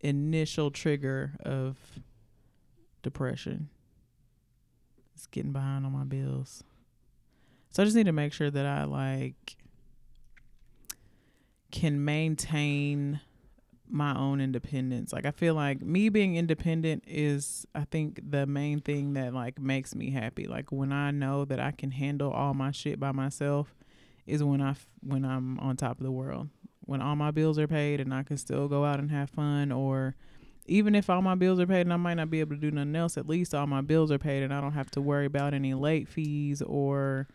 initial 0.00 0.70
trigger 0.70 1.32
of 1.44 1.76
depression. 3.02 3.68
It's 5.14 5.26
getting 5.26 5.52
behind 5.52 5.84
on 5.84 5.92
my 5.92 6.04
bills. 6.04 6.62
So 7.70 7.82
I 7.82 7.84
just 7.84 7.96
need 7.96 8.06
to 8.06 8.12
make 8.12 8.32
sure 8.32 8.50
that 8.50 8.66
I 8.66 8.84
like 8.84 9.56
can 11.70 12.04
maintain 12.04 13.20
my 13.90 14.16
own 14.16 14.40
independence. 14.40 15.12
Like 15.12 15.26
I 15.26 15.30
feel 15.30 15.54
like 15.54 15.80
me 15.82 16.08
being 16.08 16.36
independent 16.36 17.04
is 17.06 17.66
I 17.74 17.84
think 17.84 18.20
the 18.30 18.46
main 18.46 18.80
thing 18.80 19.14
that 19.14 19.34
like 19.34 19.58
makes 19.58 19.94
me 19.94 20.10
happy. 20.10 20.46
Like 20.46 20.70
when 20.70 20.92
I 20.92 21.10
know 21.10 21.44
that 21.44 21.60
I 21.60 21.72
can 21.72 21.90
handle 21.90 22.30
all 22.30 22.54
my 22.54 22.70
shit 22.70 23.00
by 23.00 23.12
myself 23.12 23.74
is 24.26 24.42
when 24.42 24.60
I 24.60 24.70
f- 24.70 24.86
when 25.00 25.24
I'm 25.24 25.58
on 25.58 25.76
top 25.76 25.98
of 25.98 26.04
the 26.04 26.12
world. 26.12 26.48
When 26.88 27.02
all 27.02 27.16
my 27.16 27.30
bills 27.30 27.58
are 27.58 27.66
paid 27.68 28.00
and 28.00 28.14
I 28.14 28.22
can 28.22 28.38
still 28.38 28.66
go 28.66 28.82
out 28.82 28.98
and 28.98 29.10
have 29.10 29.28
fun 29.28 29.70
or 29.70 30.14
even 30.64 30.94
if 30.94 31.10
all 31.10 31.20
my 31.20 31.34
bills 31.34 31.60
are 31.60 31.66
paid 31.66 31.82
and 31.82 31.92
I 31.92 31.96
might 31.96 32.14
not 32.14 32.30
be 32.30 32.40
able 32.40 32.56
to 32.56 32.60
do 32.60 32.70
nothing 32.70 32.96
else, 32.96 33.18
at 33.18 33.28
least 33.28 33.54
all 33.54 33.66
my 33.66 33.82
bills 33.82 34.10
are 34.10 34.18
paid 34.18 34.42
and 34.42 34.54
I 34.54 34.62
don't 34.62 34.72
have 34.72 34.90
to 34.92 35.02
worry 35.02 35.26
about 35.26 35.52
any 35.52 35.74
late 35.74 36.08
fees 36.08 36.62
or 36.62 37.28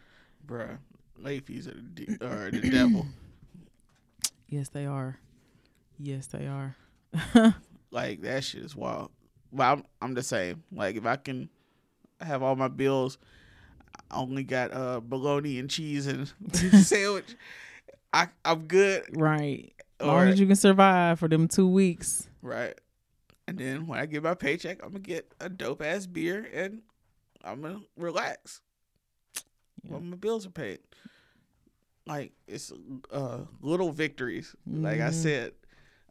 Bruh, 0.47 0.80
late 1.20 1.45
fees 1.45 1.68
are 1.68 1.76
the, 1.76 1.82
de- 1.82 2.26
are 2.26 2.49
the 2.49 2.68
devil. 2.68 3.06
yes 4.47 4.70
they 4.70 4.88
are. 4.88 5.20
Yes 5.99 6.26
they 6.26 6.47
are. 6.47 6.76
Like 7.91 8.22
that 8.22 8.43
shit 8.43 8.64
is 8.64 8.76
wild. 8.76 9.12
But 9.51 9.64
I'm 9.66 9.84
I'm 10.01 10.14
the 10.16 10.24
same. 10.24 10.64
Like 10.72 10.95
if 10.95 11.06
I 11.06 11.16
can 11.16 11.47
have 12.20 12.41
all 12.41 12.56
my 12.56 12.70
bills, 12.70 13.20
I 14.10 14.16
only 14.16 14.43
got 14.43 14.74
uh 14.74 14.99
bologna 14.99 15.60
and 15.60 15.70
cheese 15.70 16.08
and 16.08 16.34
sandwich. 16.84 17.36
I 18.14 18.28
I'm 18.45 18.66
good. 18.68 19.03
Right. 19.20 19.74
As 19.99 20.07
long 20.07 20.28
as 20.28 20.39
you 20.39 20.45
can 20.47 20.55
survive 20.55 21.20
for 21.20 21.28
them 21.28 21.47
two 21.47 21.68
weeks. 21.68 22.30
Right. 22.41 22.80
And 23.47 23.57
then 23.57 23.88
when 23.88 23.99
I 23.99 24.05
get 24.05 24.24
my 24.24 24.36
paycheck, 24.36 24.82
I'm 24.84 24.89
gonna 24.89 24.99
get 24.99 25.34
a 25.39 25.49
dope 25.49 25.82
ass 25.82 26.05
beer 26.05 26.47
and 26.53 26.82
I'm 27.43 27.61
gonna 27.61 27.82
relax. 27.97 28.61
Yeah. 29.84 29.93
When 29.93 30.11
my 30.11 30.16
bills 30.18 30.45
are 30.45 30.49
paid. 30.51 30.80
Like 32.05 32.34
it's 32.47 32.72
uh 33.11 33.39
little 33.61 33.91
victories. 33.91 34.55
Like 34.68 34.99
I 34.99 35.09
Mhm. 35.09 35.14
said, 35.14 35.51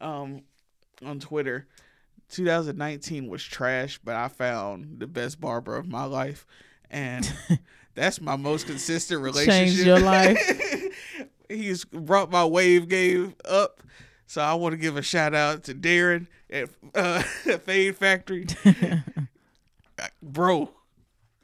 um 0.00 0.42
on 1.04 1.20
Twitter, 1.20 1.66
2019 2.30 3.28
was 3.28 3.42
trash, 3.44 3.98
but 4.02 4.14
I 4.16 4.28
found 4.28 5.00
the 5.00 5.06
best 5.06 5.40
barber 5.40 5.76
of 5.76 5.86
my 5.86 6.04
life. 6.04 6.46
And 6.90 7.30
that's 7.94 8.20
my 8.20 8.36
most 8.36 8.66
consistent 8.66 9.20
relationship. 9.20 9.66
Changed 9.68 9.86
your 9.86 10.00
life. 10.00 10.38
He's 11.56 11.84
brought 11.84 12.30
my 12.30 12.44
wave 12.44 12.88
game 12.88 13.34
up. 13.44 13.82
So 14.26 14.40
I 14.40 14.54
want 14.54 14.72
to 14.72 14.76
give 14.78 14.96
a 14.96 15.02
shout 15.02 15.34
out 15.34 15.64
to 15.64 15.74
Darren 15.74 16.26
at 16.50 16.70
uh, 16.94 17.22
Fade 17.64 17.96
Factory. 17.96 18.46
Bro, 20.22 20.70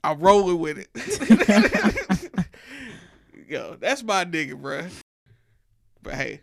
I'm 0.03 0.19
rolling 0.21 0.59
with 0.59 0.79
it. 0.79 2.49
Yo, 3.49 3.77
that's 3.81 4.03
my 4.03 4.25
nigga, 4.25 4.61
bro. 4.61 4.87
But 6.03 6.15
hey, 6.15 6.41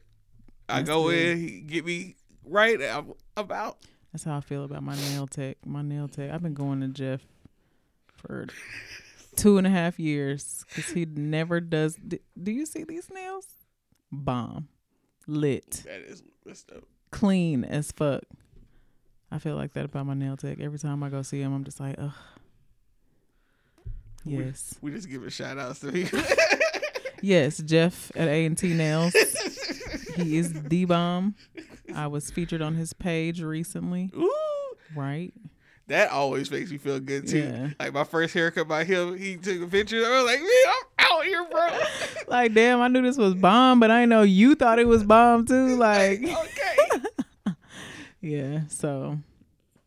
I 0.69 0.77
That's 0.77 0.89
go 0.89 1.09
good. 1.09 1.17
in, 1.17 1.37
he 1.39 1.59
get 1.61 1.85
me 1.85 2.15
right. 2.45 2.81
I'm, 2.81 3.13
I'm 3.37 3.51
out. 3.51 3.77
That's 4.11 4.23
how 4.23 4.37
I 4.37 4.41
feel 4.41 4.63
about 4.63 4.81
my 4.83 4.95
nail 4.95 5.27
tech. 5.27 5.57
My 5.65 5.81
nail 5.81 6.07
tech. 6.07 6.31
I've 6.31 6.41
been 6.41 6.53
going 6.53 6.81
to 6.81 6.87
Jeff 6.87 7.21
for 8.15 8.47
two 9.35 9.57
and 9.57 9.65
a 9.67 9.69
half 9.69 9.99
years 9.99 10.65
because 10.69 10.91
he 10.91 11.05
never 11.05 11.59
does. 11.59 11.95
Do, 11.95 12.17
do 12.41 12.51
you 12.51 12.65
see 12.65 12.83
these 12.83 13.09
nails? 13.13 13.45
Bomb, 14.11 14.67
lit, 15.27 15.83
That 15.85 16.01
is 16.01 16.23
that's 16.45 16.63
dope. 16.63 16.87
clean 17.11 17.63
as 17.63 17.91
fuck. 17.91 18.23
I 19.31 19.39
feel 19.39 19.55
like 19.55 19.73
that 19.73 19.85
about 19.85 20.05
my 20.05 20.13
nail 20.13 20.37
tech. 20.37 20.59
Every 20.59 20.79
time 20.79 21.03
I 21.03 21.09
go 21.09 21.21
see 21.21 21.41
him, 21.41 21.53
I'm 21.53 21.63
just 21.63 21.79
like, 21.79 21.95
ugh. 21.97 22.11
Yes, 24.23 24.75
We 24.81 24.91
just 24.91 25.07
give 25.07 25.17
giving 25.17 25.29
shout 25.29 25.57
outs 25.59 25.79
to 25.81 25.91
me. 25.91 26.07
yes, 27.21 27.57
Jeff 27.59 28.11
at 28.15 28.27
A 28.27 28.45
and 28.45 28.57
T 28.57 28.73
Nails. 28.73 29.13
He 30.15 30.37
is 30.37 30.53
the 30.53 30.85
bomb. 30.85 31.35
I 31.93 32.07
was 32.07 32.31
featured 32.31 32.61
on 32.61 32.73
his 32.75 32.93
page 32.93 33.41
recently. 33.41 34.09
Ooh. 34.15 34.31
Right? 34.95 35.31
That 35.87 36.09
always 36.09 36.49
makes 36.49 36.71
me 36.71 36.77
feel 36.77 36.99
good 36.99 37.27
too. 37.27 37.39
Yeah. 37.39 37.69
Like 37.79 37.93
my 37.93 38.03
first 38.03 38.33
haircut 38.33 38.67
by 38.67 38.83
him, 38.83 39.17
he 39.17 39.37
took 39.37 39.61
a 39.61 39.67
picture. 39.67 40.03
I 40.05 40.21
was 40.21 40.25
like, 40.25 40.39
man, 40.39 40.49
I'm 40.67 41.13
out 41.13 41.25
here, 41.25 41.45
bro. 41.49 41.69
Like, 42.27 42.55
damn, 42.55 42.81
I 42.81 42.87
knew 42.87 43.03
this 43.03 43.17
was 43.17 43.35
bomb, 43.35 43.79
but 43.79 43.91
I 43.91 44.05
know 44.05 44.23
you 44.23 44.55
thought 44.55 44.79
it 44.79 44.87
was 44.87 45.03
bomb 45.03 45.45
too. 45.45 45.75
Like, 45.77 46.23
okay. 46.23 47.53
yeah. 48.21 48.61
So, 48.67 49.19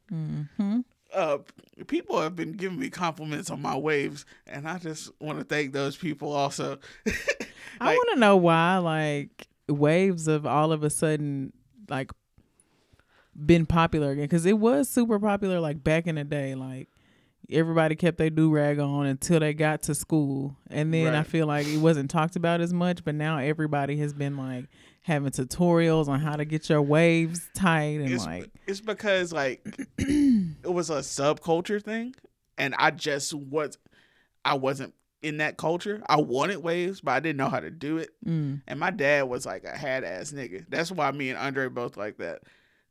hmm 0.08 0.80
uh, 1.14 1.38
people 1.86 2.20
have 2.20 2.36
been 2.36 2.52
giving 2.52 2.78
me 2.78 2.90
compliments 2.90 3.50
on 3.50 3.62
my 3.62 3.76
waves, 3.76 4.24
and 4.46 4.68
I 4.68 4.78
just 4.78 5.10
want 5.20 5.38
to 5.38 5.44
thank 5.44 5.72
those 5.72 5.96
people 5.96 6.32
also. 6.32 6.78
I 7.80 7.94
want 7.94 8.10
to 8.14 8.20
know 8.20 8.36
why, 8.36 8.76
like, 8.78 9.48
waves 9.68 10.28
of 10.28 10.46
all 10.46 10.72
of 10.72 10.82
a 10.82 10.90
sudden, 10.90 11.52
like, 11.88 12.12
been 13.46 13.66
popular 13.66 14.10
again 14.10 14.24
because 14.24 14.46
it 14.46 14.58
was 14.58 14.88
super 14.88 15.18
popular 15.18 15.60
like 15.60 15.82
back 15.84 16.06
in 16.06 16.16
the 16.16 16.24
day. 16.24 16.54
Like, 16.54 16.88
everybody 17.50 17.96
kept 17.96 18.18
their 18.18 18.30
do 18.30 18.50
rag 18.50 18.78
on 18.78 19.06
until 19.06 19.40
they 19.40 19.54
got 19.54 19.82
to 19.84 19.94
school, 19.94 20.56
and 20.70 20.92
then 20.92 21.14
I 21.14 21.22
feel 21.22 21.46
like 21.46 21.66
it 21.66 21.78
wasn't 21.78 22.10
talked 22.10 22.36
about 22.36 22.60
as 22.60 22.72
much. 22.72 23.04
But 23.04 23.14
now 23.14 23.38
everybody 23.38 23.96
has 23.98 24.12
been 24.12 24.36
like 24.36 24.66
having 25.02 25.30
tutorials 25.30 26.08
on 26.08 26.20
how 26.20 26.36
to 26.36 26.44
get 26.44 26.68
your 26.68 26.82
waves 26.82 27.48
tight 27.54 28.00
and 28.00 28.10
it's, 28.12 28.26
like, 28.26 28.50
it's 28.66 28.82
because 28.82 29.32
like 29.32 29.64
it 29.98 30.70
was 30.70 30.90
a 30.90 30.98
subculture 30.98 31.82
thing, 31.82 32.14
and 32.58 32.74
I 32.76 32.90
just 32.90 33.32
was 33.34 33.78
I 34.44 34.54
wasn't 34.54 34.94
in 35.22 35.38
that 35.38 35.56
culture. 35.56 36.02
I 36.08 36.16
wanted 36.20 36.58
waves, 36.58 37.00
but 37.00 37.12
I 37.12 37.20
didn't 37.20 37.38
know 37.38 37.48
how 37.48 37.58
to 37.60 37.70
do 37.70 37.98
it. 37.98 38.10
mm, 38.24 38.60
And 38.68 38.78
my 38.78 38.90
dad 38.90 39.22
was 39.28 39.44
like 39.46 39.64
a 39.64 39.76
hat 39.76 40.04
ass 40.04 40.30
nigga. 40.32 40.64
That's 40.68 40.92
why 40.92 41.10
me 41.10 41.30
and 41.30 41.38
Andre 41.38 41.68
both 41.68 41.96
like 41.96 42.18
that. 42.18 42.42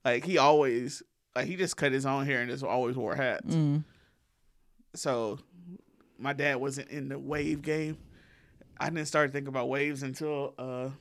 Like 0.07 0.23
he 0.23 0.37
always 0.37 1.03
like 1.35 1.47
he 1.47 1.57
just 1.57 1.75
cut 1.75 1.91
his 1.91 2.05
own 2.05 2.25
hair 2.25 2.39
and 2.39 2.49
just 2.49 2.63
always 2.63 2.95
wore 2.95 3.13
hats. 3.13 3.53
mm, 3.53 3.83
So 4.93 5.37
my 6.17 6.31
dad 6.31 6.55
wasn't 6.61 6.89
in 6.91 7.09
the 7.09 7.19
wave 7.19 7.61
game. 7.61 7.97
I 8.79 8.89
didn't 8.89 9.07
start 9.09 9.33
thinking 9.33 9.49
about 9.49 9.67
waves 9.67 10.03
until 10.03 10.53
uh 10.57 10.91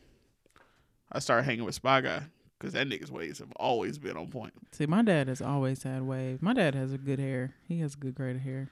I 1.13 1.21
started 1.21 1.45
hanging 1.45 1.63
with 1.65 1.77
Spy 1.77 2.01
Guy 2.01 2.21
because 2.59 2.73
that 2.73 2.89
nigga's 2.89 3.13
waves 3.13 3.39
have 3.39 3.53
always 3.53 3.97
been 3.97 4.17
on 4.17 4.27
point. 4.27 4.55
See, 4.73 4.87
my 4.87 5.03
dad 5.03 5.29
has 5.29 5.41
always 5.41 5.85
had 5.85 6.03
waves. 6.03 6.43
My 6.43 6.53
dad 6.53 6.75
has 6.75 6.93
a 6.93 6.99
good 6.99 7.21
hair. 7.21 7.55
He 7.69 7.79
has 7.79 7.95
good 7.95 8.17
grade 8.17 8.35
of 8.35 8.43
hair. 8.43 8.71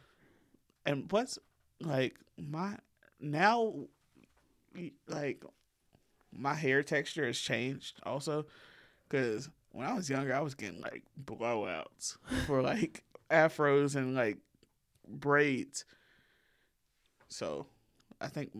And 0.85 1.09
plus, 1.09 1.39
like 1.81 2.17
my 2.37 2.77
now, 3.21 3.73
like 5.07 5.45
my 6.33 6.55
hair 6.55 6.83
texture 6.83 7.25
has 7.25 7.39
changed 7.39 8.01
also 8.03 8.47
because 9.09 9.49
when 9.75 9.87
I 9.87 9.93
was 9.95 10.09
younger, 10.09 10.35
I 10.35 10.41
was 10.41 10.55
getting 10.55 10.81
like 10.81 11.03
blowouts 11.23 12.17
for 12.47 12.63
like 12.63 13.03
afros 13.31 13.97
and 13.97 14.15
like 14.15 14.39
braids. 15.09 15.85
So 17.29 17.67
I 18.21 18.29
think 18.29 18.53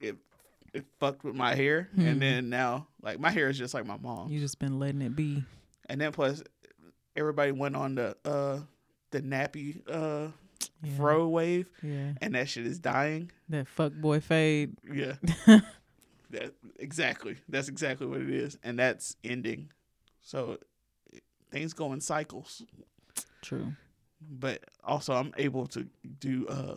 it 0.00 0.16
it 0.72 0.84
fucked 1.00 1.24
with 1.24 1.34
my 1.34 1.54
hair, 1.54 1.88
Hmm. 1.94 2.06
and 2.06 2.22
then 2.22 2.48
now 2.48 2.86
like 3.02 3.18
my 3.18 3.30
hair 3.30 3.48
is 3.48 3.58
just 3.58 3.74
like 3.74 3.86
my 3.86 3.96
mom. 3.96 4.30
You 4.30 4.38
just 4.40 4.58
been 4.58 4.78
letting 4.78 5.02
it 5.02 5.16
be. 5.16 5.44
And 5.88 6.00
then 6.00 6.12
plus, 6.12 6.42
everybody 7.16 7.50
went 7.52 7.74
on 7.76 7.96
the 7.96 8.16
uh 8.24 8.60
the 9.10 9.20
nappy 9.22 9.82
uh 9.90 10.28
Yeah. 10.82 10.96
fro 10.96 11.26
wave, 11.28 11.68
Yeah. 11.82 12.12
and 12.20 12.34
that 12.36 12.48
shit 12.48 12.66
is 12.66 12.78
dying. 12.78 13.30
That 13.48 13.66
fuck 13.66 13.92
boy 13.94 14.20
fade. 14.20 14.76
Yeah, 14.92 15.14
that 16.30 16.54
exactly. 16.78 17.36
That's 17.48 17.68
exactly 17.68 18.06
what 18.06 18.20
it 18.20 18.30
is, 18.30 18.56
and 18.62 18.78
that's 18.78 19.16
ending. 19.24 19.70
So 20.22 20.58
things 21.50 21.72
go 21.72 21.92
in 21.92 22.00
cycles. 22.00 22.62
True. 23.42 23.72
But 24.20 24.60
also, 24.84 25.14
I'm 25.14 25.32
able 25.38 25.66
to 25.68 25.86
do 26.20 26.46
uh 26.48 26.76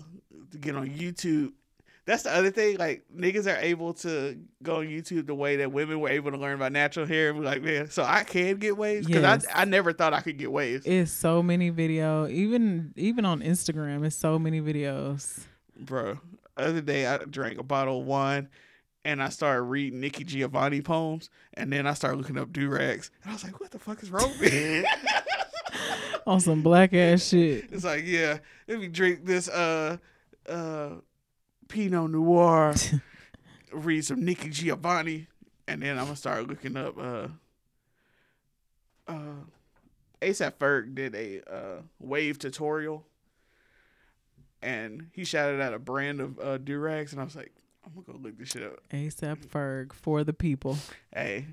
to 0.52 0.58
get 0.58 0.76
on 0.76 0.88
YouTube. 0.90 1.52
That's 2.06 2.24
the 2.24 2.36
other 2.36 2.52
thing. 2.52 2.78
Like 2.78 3.04
niggas 3.16 3.52
are 3.52 3.60
able 3.62 3.94
to 3.96 4.38
go 4.62 4.78
on 4.78 4.86
YouTube 4.88 5.26
the 5.28 5.36
way 5.36 5.58
that 5.58 5.72
women 5.72 6.00
were 6.00 6.10
able 6.10 6.32
to 6.32 6.38
learn 6.38 6.56
about 6.56 6.72
natural 6.72 7.06
hair 7.06 7.30
and 7.30 7.40
be 7.40 7.46
like, 7.46 7.62
man, 7.62 7.90
so 7.90 8.04
I 8.04 8.24
can 8.24 8.58
get 8.58 8.78
waves 8.78 9.08
because 9.08 9.24
Yes. 9.24 9.46
I 9.54 9.62
I 9.62 9.66
never 9.66 9.94
thought 9.94 10.14
I 10.14 10.22
could 10.22 10.38
get 10.38 10.52
waves, 10.52 10.86
It's 10.86 11.12
so 11.12 11.42
many 11.44 11.70
video. 11.70 12.28
Even 12.28 12.94
even 12.96 13.26
on 13.26 13.42
Instagram, 13.42 14.06
it's 14.06 14.16
so 14.16 14.38
many 14.40 14.62
videos. 14.62 15.44
bro. 15.78 16.20
other 16.58 16.82
day 16.82 17.08
I 17.08 17.18
drank 17.20 17.58
a 17.60 17.64
bottle 17.64 18.02
of 18.02 18.06
wine 18.06 18.48
and 19.06 19.22
I 19.22 19.30
started 19.30 19.64
reading 19.64 20.00
Nikki 20.00 20.24
Giovanni 20.24 20.82
poems 20.82 21.30
and 21.56 21.72
then 21.72 21.86
I 21.86 21.94
started 21.94 22.18
looking 22.18 22.38
up 22.38 22.52
do 22.54 22.70
rags 22.70 23.12
and 23.24 23.32
I 23.32 23.34
was 23.34 23.44
like, 23.44 23.60
what 23.60 23.72
the 23.72 23.80
fuck 23.80 24.02
is 24.02 24.12
wrong 24.12 24.32
with 24.40 24.52
me? 24.54 24.86
On 26.26 26.40
some 26.40 26.62
black 26.62 26.94
ass 26.94 27.28
shit. 27.28 27.66
it's 27.72 27.84
like, 27.84 28.04
yeah, 28.06 28.38
let 28.68 28.80
me 28.80 28.88
drink 28.88 29.26
this 29.26 29.50
uh 29.50 29.98
uh 30.48 30.90
Pinot 31.68 32.12
Noir, 32.12 32.76
read 33.72 34.06
some 34.06 34.24
Nikki 34.24 34.50
Giovanni, 34.50 35.28
and 35.68 35.82
then 35.82 35.98
I'm 35.98 36.06
gonna 36.06 36.16
start 36.16 36.48
looking 36.48 36.78
up 36.78 36.98
uh 36.98 37.28
uh 39.08 39.44
ASAP 40.22 40.54
Ferg 40.54 40.96
did 40.96 41.14
a 41.16 41.42
uh 41.52 41.82
wave 42.00 42.40
tutorial 42.40 43.06
and 44.62 45.08
he 45.12 45.26
shouted 45.26 45.60
out 45.60 45.74
a 45.74 45.80
brand 45.80 46.22
of 46.22 46.40
uh 46.40 46.58
do 46.58 46.78
rags 46.80 47.12
and 47.12 47.20
I 47.22 47.26
was 47.26 47.36
like, 47.36 47.52
I'm 47.86 47.92
gonna 47.94 48.06
go 48.20 48.24
look 48.24 48.38
this 48.38 48.50
shit 48.50 48.64
up. 48.64 48.80
ASAP 48.92 49.46
Ferg 49.48 49.94
for 49.94 50.24
the 50.24 50.34
people, 50.34 50.78
Hey. 51.14 51.46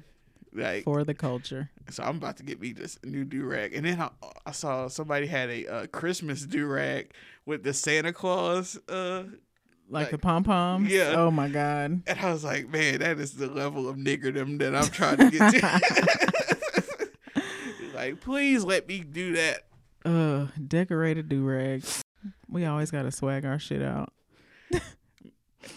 Like 0.53 0.83
for 0.83 1.05
the 1.05 1.15
culture. 1.15 1.71
so 1.91 2.03
I'm 2.03 2.17
about 2.17 2.37
to 2.39 2.43
get 2.43 2.61
me 2.61 2.73
this 2.73 2.99
new 3.05 3.25
do 3.25 3.45
rag. 3.45 3.73
And 3.73 3.87
then 3.87 4.01
I, 4.01 4.11
I 4.45 4.51
saw 4.51 4.89
somebody 4.89 5.27
had 5.29 5.49
a 5.49 5.67
uh, 5.69 5.87
Christmas 5.87 6.45
do 6.45 6.67
rag 6.67 7.13
with 7.47 7.63
the 7.63 7.73
Santa 7.73 8.13
Claus 8.13 8.77
uh 8.89 9.23
Like, 9.89 10.07
Like, 10.07 10.11
the 10.11 10.19
pom 10.19 10.43
poms. 10.43 10.89
yeah. 10.91 11.15
Oh 11.17 11.31
my 11.31 11.49
god. 11.49 12.03
And 12.05 12.19
I 12.21 12.33
was 12.33 12.43
like, 12.43 12.69
man, 12.69 12.99
that 12.99 13.21
is 13.21 13.35
the 13.35 13.47
level 13.47 13.89
of 13.89 13.95
niggerdom 13.97 14.59
that 14.59 14.75
I'm 14.75 14.89
trying 14.89 15.19
to 15.19 15.31
get 15.31 15.53
to. 15.55 17.01
like, 17.95 18.21
please 18.21 18.65
let 18.65 18.89
me 18.89 19.01
do 19.01 19.35
that. 19.37 19.63
Uh, 20.05 20.47
decorated 20.67 21.29
do 21.29 21.45
rags. 21.45 22.03
We 22.49 22.65
always 22.65 22.91
gotta 22.91 23.13
swag 23.13 23.45
our 23.45 23.59
shit 23.61 23.83
out. 23.83 24.13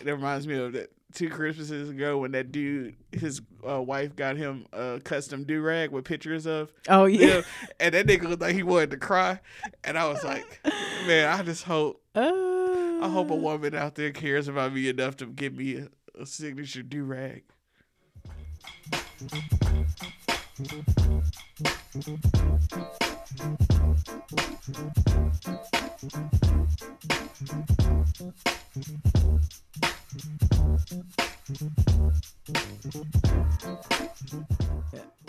It 0.03 0.09
reminds 0.11 0.47
me 0.47 0.55
of 0.55 0.73
that 0.73 0.91
two 1.13 1.29
Christmases 1.29 1.89
ago 1.89 2.17
when 2.19 2.31
that 2.31 2.51
dude, 2.51 2.95
his 3.11 3.41
uh, 3.67 3.81
wife 3.81 4.15
got 4.15 4.35
him 4.35 4.65
a 4.73 4.99
custom 5.03 5.43
do 5.43 5.61
rag 5.61 5.91
with 5.91 6.05
pictures 6.05 6.45
of 6.47 6.71
Oh 6.89 7.05
yeah. 7.05 7.27
them. 7.27 7.43
And 7.79 7.93
that 7.93 8.07
nigga 8.07 8.23
looked 8.27 8.41
like 8.41 8.55
he 8.55 8.63
wanted 8.63 8.91
to 8.91 8.97
cry. 8.97 9.39
And 9.83 9.97
I 9.97 10.07
was 10.07 10.23
like, 10.23 10.59
man, 11.05 11.29
I 11.39 11.43
just 11.43 11.63
hope, 11.63 12.01
Uh, 12.15 12.21
I 13.01 13.09
hope 13.09 13.29
a 13.29 13.35
woman 13.35 13.75
out 13.75 13.95
there 13.95 14.11
cares 14.11 14.47
about 14.47 14.73
me 14.73 14.89
enough 14.89 15.17
to 15.17 15.25
give 15.27 15.53
me 15.53 15.75
a, 15.77 16.21
a 16.21 16.25
signature 16.25 16.81
do 16.83 17.03
rag. 17.03 17.43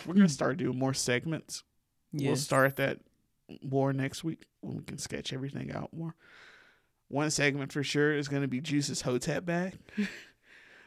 We're 0.07 0.13
gonna 0.15 0.29
start 0.29 0.59
doing 0.59 0.79
more 0.79 0.95
segments. 0.95 1.63
We'll 2.13 2.37
start 2.37 2.77
that 2.77 3.01
more 3.63 3.93
next 3.93 4.23
week 4.23 4.45
when 4.61 4.77
we 4.77 4.85
can 4.85 4.99
sketch 4.99 5.33
everything 5.33 5.73
out 5.73 5.93
more. 5.95 6.15
One 7.09 7.31
segment 7.31 7.73
for 7.73 7.83
sure 7.83 8.15
is 8.15 8.29
going 8.29 8.43
to 8.43 8.49
be 8.49 8.61
Juice's 8.61 9.03
Hotep 9.03 9.45
bag. 9.45 9.75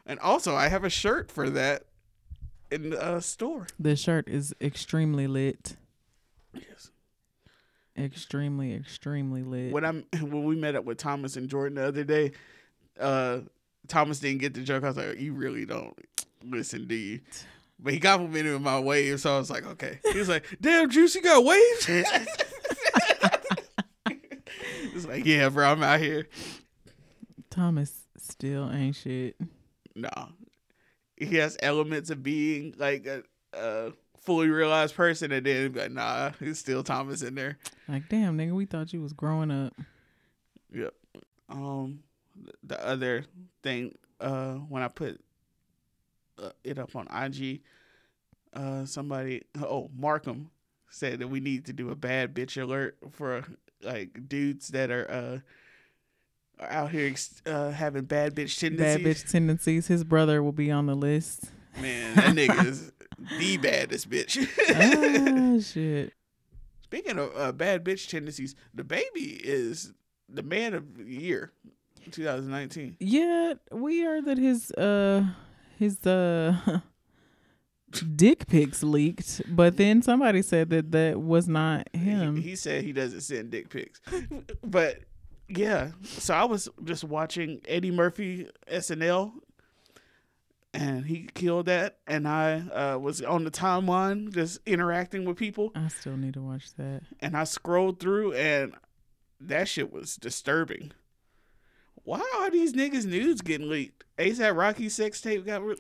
and 0.06 0.20
also, 0.20 0.56
I 0.56 0.68
have 0.68 0.84
a 0.84 0.90
shirt 0.90 1.32
for 1.32 1.50
that 1.52 1.84
in 2.72 2.90
the 2.90 3.02
uh, 3.02 3.20
store. 3.20 3.68
The 3.80 3.96
shirt 3.96 4.28
is 4.28 4.54
extremely 4.60 5.28
lit. 5.28 5.78
Yes. 6.54 6.92
Extremely, 7.98 8.76
extremely 8.76 9.44
lit. 9.44 9.72
When 9.72 9.84
I'm 9.84 10.06
when 10.22 10.44
we 10.44 10.56
met 10.56 10.76
up 10.76 10.86
with 10.86 10.98
Thomas 10.98 11.36
and 11.36 11.50
Jordan 11.50 11.76
the 11.76 11.88
other 11.88 12.04
day, 12.04 12.32
uh, 13.00 13.40
Thomas 13.88 14.20
didn't 14.20 14.42
get 14.42 14.54
the 14.54 14.62
joke. 14.62 14.84
I 14.84 14.88
was 14.88 14.98
like, 14.98 15.20
"You 15.20 15.34
really 15.34 15.66
don't 15.66 15.98
listen, 16.44 16.88
do 16.88 16.96
you?" 16.96 17.22
But 17.80 17.94
he 17.94 18.00
complimented 18.00 18.46
me 18.46 18.56
on 18.56 18.64
my 18.64 18.80
waves, 18.80 19.24
so 19.24 19.36
I 19.36 19.40
was 19.40 19.50
like, 19.50 19.66
"Okay." 19.66 20.00
He 20.12 20.20
was 20.20 20.30
like, 20.30 20.46
"Damn, 20.62 20.90
Juice, 20.90 21.16
you 21.16 21.22
got 21.22 21.44
waves?" 21.44 21.90
it's 24.96 25.06
like, 25.06 25.26
"Yeah, 25.26 25.50
bro, 25.50 25.72
I'm 25.72 25.84
out 25.84 26.00
here." 26.00 26.28
Thomas 27.50 28.06
still 28.18 28.72
ain't 28.72 28.96
shit. 28.96 29.36
No, 29.96 30.12
he 31.16 31.38
has 31.38 31.58
elements 31.62 32.12
of 32.12 32.22
being 32.22 32.76
like 32.78 33.08
a, 33.08 33.24
a 33.54 33.92
fully 34.28 34.50
realized 34.50 34.94
person, 34.94 35.32
and 35.32 35.46
then 35.46 35.72
but 35.72 35.90
nah, 35.90 36.32
he's 36.38 36.60
still 36.60 36.84
Thomas 36.84 37.22
in 37.22 37.34
there. 37.34 37.58
Like, 37.88 38.10
damn, 38.10 38.38
nigga, 38.38 38.52
we 38.52 38.66
thought 38.66 38.92
you 38.92 39.02
was 39.02 39.14
growing 39.14 39.50
up. 39.50 39.74
Yep. 40.74 40.94
Um, 41.48 42.00
the 42.62 42.86
other 42.86 43.24
thing, 43.64 43.96
uh, 44.20 44.56
when 44.56 44.84
I 44.84 44.90
put 44.90 45.22
uh, 46.38 46.50
it 46.66 46.78
up 46.78 46.94
on 46.98 47.08
IG, 47.08 47.62
uh, 48.54 48.84
somebody, 48.84 49.44
oh, 49.62 49.90
Markham 49.98 50.50
said 50.90 51.20
that 51.20 51.30
we 51.30 51.40
need 51.40 51.66
to 51.68 51.74
do 51.74 51.90
a 51.90 51.96
bad 51.96 52.34
bitch 52.34 52.62
alert 52.62 52.98
for 53.12 53.46
like 53.82 54.28
dudes 54.28 54.70
that 54.70 54.90
are 54.90 55.10
uh 56.60 56.64
are 56.64 56.70
out 56.70 56.92
here 56.92 57.14
uh 57.46 57.70
having 57.72 58.04
bad 58.04 58.36
bitch 58.36 58.60
tendencies. 58.60 58.78
Bad 58.78 59.02
bitch 59.02 59.32
tendencies. 59.32 59.88
His 59.88 60.04
brother 60.04 60.44
will 60.44 60.52
be 60.52 60.70
on 60.70 60.86
the 60.86 60.96
list. 60.96 61.46
Man, 61.80 62.16
that 62.16 62.36
nigga 62.36 62.66
is 62.66 62.92
the 63.40 63.58
baddest 63.58 64.10
bitch. 64.10 64.38
oh 64.70 65.60
shit. 65.62 66.14
Speaking 66.84 67.20
of 67.20 67.32
uh, 67.36 67.52
bad 67.52 67.84
bitch 67.84 68.08
tendencies, 68.10 68.56
DaBaby 68.76 69.42
is 69.42 69.94
the 70.30 70.44
man 70.44 70.74
of 70.74 70.98
the 70.98 71.04
year, 71.04 71.52
2019. 72.12 72.98
Yeah, 73.00 73.56
we 73.72 74.02
heard 74.02 74.26
that 74.26 74.38
his 74.38 74.72
uh 74.72 75.26
his 75.78 76.06
uh 76.06 76.80
dick 78.16 78.48
pics 78.48 78.84
leaked, 78.84 79.42
but 79.50 79.78
then 79.78 80.02
somebody 80.02 80.42
said 80.42 80.70
that 80.70 80.92
that 80.92 81.22
was 81.22 81.48
not 81.48 81.94
him. 81.94 82.38
He, 82.38 82.50
he 82.50 82.56
said 82.56 82.84
he 82.84 82.94
doesn't 82.94 83.22
send 83.22 83.52
dick 83.52 83.70
pics, 83.70 84.00
but 84.64 85.00
yeah. 85.50 85.92
So 86.04 86.34
I 86.34 86.46
was 86.46 86.70
just 86.84 87.04
watching 87.04 87.62
Eddie 87.68 87.92
Murphy 87.92 88.50
SNL, 88.72 89.32
and 90.78 91.06
he 91.06 91.28
killed 91.34 91.66
that, 91.66 91.98
and 92.08 92.28
I 92.28 92.60
uh, 92.60 92.98
was 93.00 93.22
on 93.22 93.44
the 93.44 93.52
timeline 93.52 94.32
just 94.34 94.60
interacting 94.66 95.26
with 95.26 95.36
people, 95.38 95.72
I 95.76 95.88
still 95.90 96.16
need 96.16 96.36
to 96.36 96.42
watch 96.42 96.74
that. 96.76 97.02
and 97.20 97.36
I 97.36 97.44
scrolled 97.44 98.00
through, 98.00 98.34
and 98.34 98.74
that 99.42 99.68
shit 99.68 99.92
was 99.92 100.16
disturbing. 100.16 100.92
Why 102.04 102.22
are 102.40 102.50
these 102.50 102.74
niggas 102.74 103.06
nudes 103.06 103.42
getting 103.42 103.68
leaked? 103.70 104.04
ASAP 104.18 104.56
Rocky 104.56 104.88
sex 104.90 105.20
tape 105.20 105.46
got 105.46 105.62
re- 105.64 105.76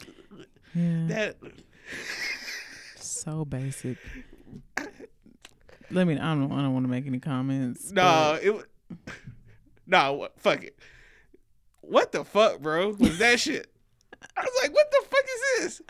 Yeah, 0.76 1.06
that. 1.08 1.38
so 2.98 3.46
basic. 3.46 3.98
Let 5.90 6.06
me. 6.06 6.16
I 6.16 6.34
don't. 6.36 6.52
I 6.52 6.62
don't 6.62 6.74
want 6.74 6.84
to 6.86 6.90
make 6.90 7.08
any 7.08 7.20
comments. 7.20 7.92
No, 7.92 8.38
it. 8.42 8.54
wa- 8.54 8.64
No, 9.90 10.28
fuck 10.38 10.66
it. 10.66 10.78
What 11.80 12.12
the 12.12 12.26
fuck, 12.26 12.60
bro? 12.60 12.90
Was 13.00 13.20
that 13.20 13.40
shit? 13.40 13.72
I 14.36 14.42
was 14.42 14.60
like, 14.62 14.74
what 14.74 14.92
the 14.92 15.06
fuck 15.08 15.24
is 15.24 15.42
this? 15.60 15.82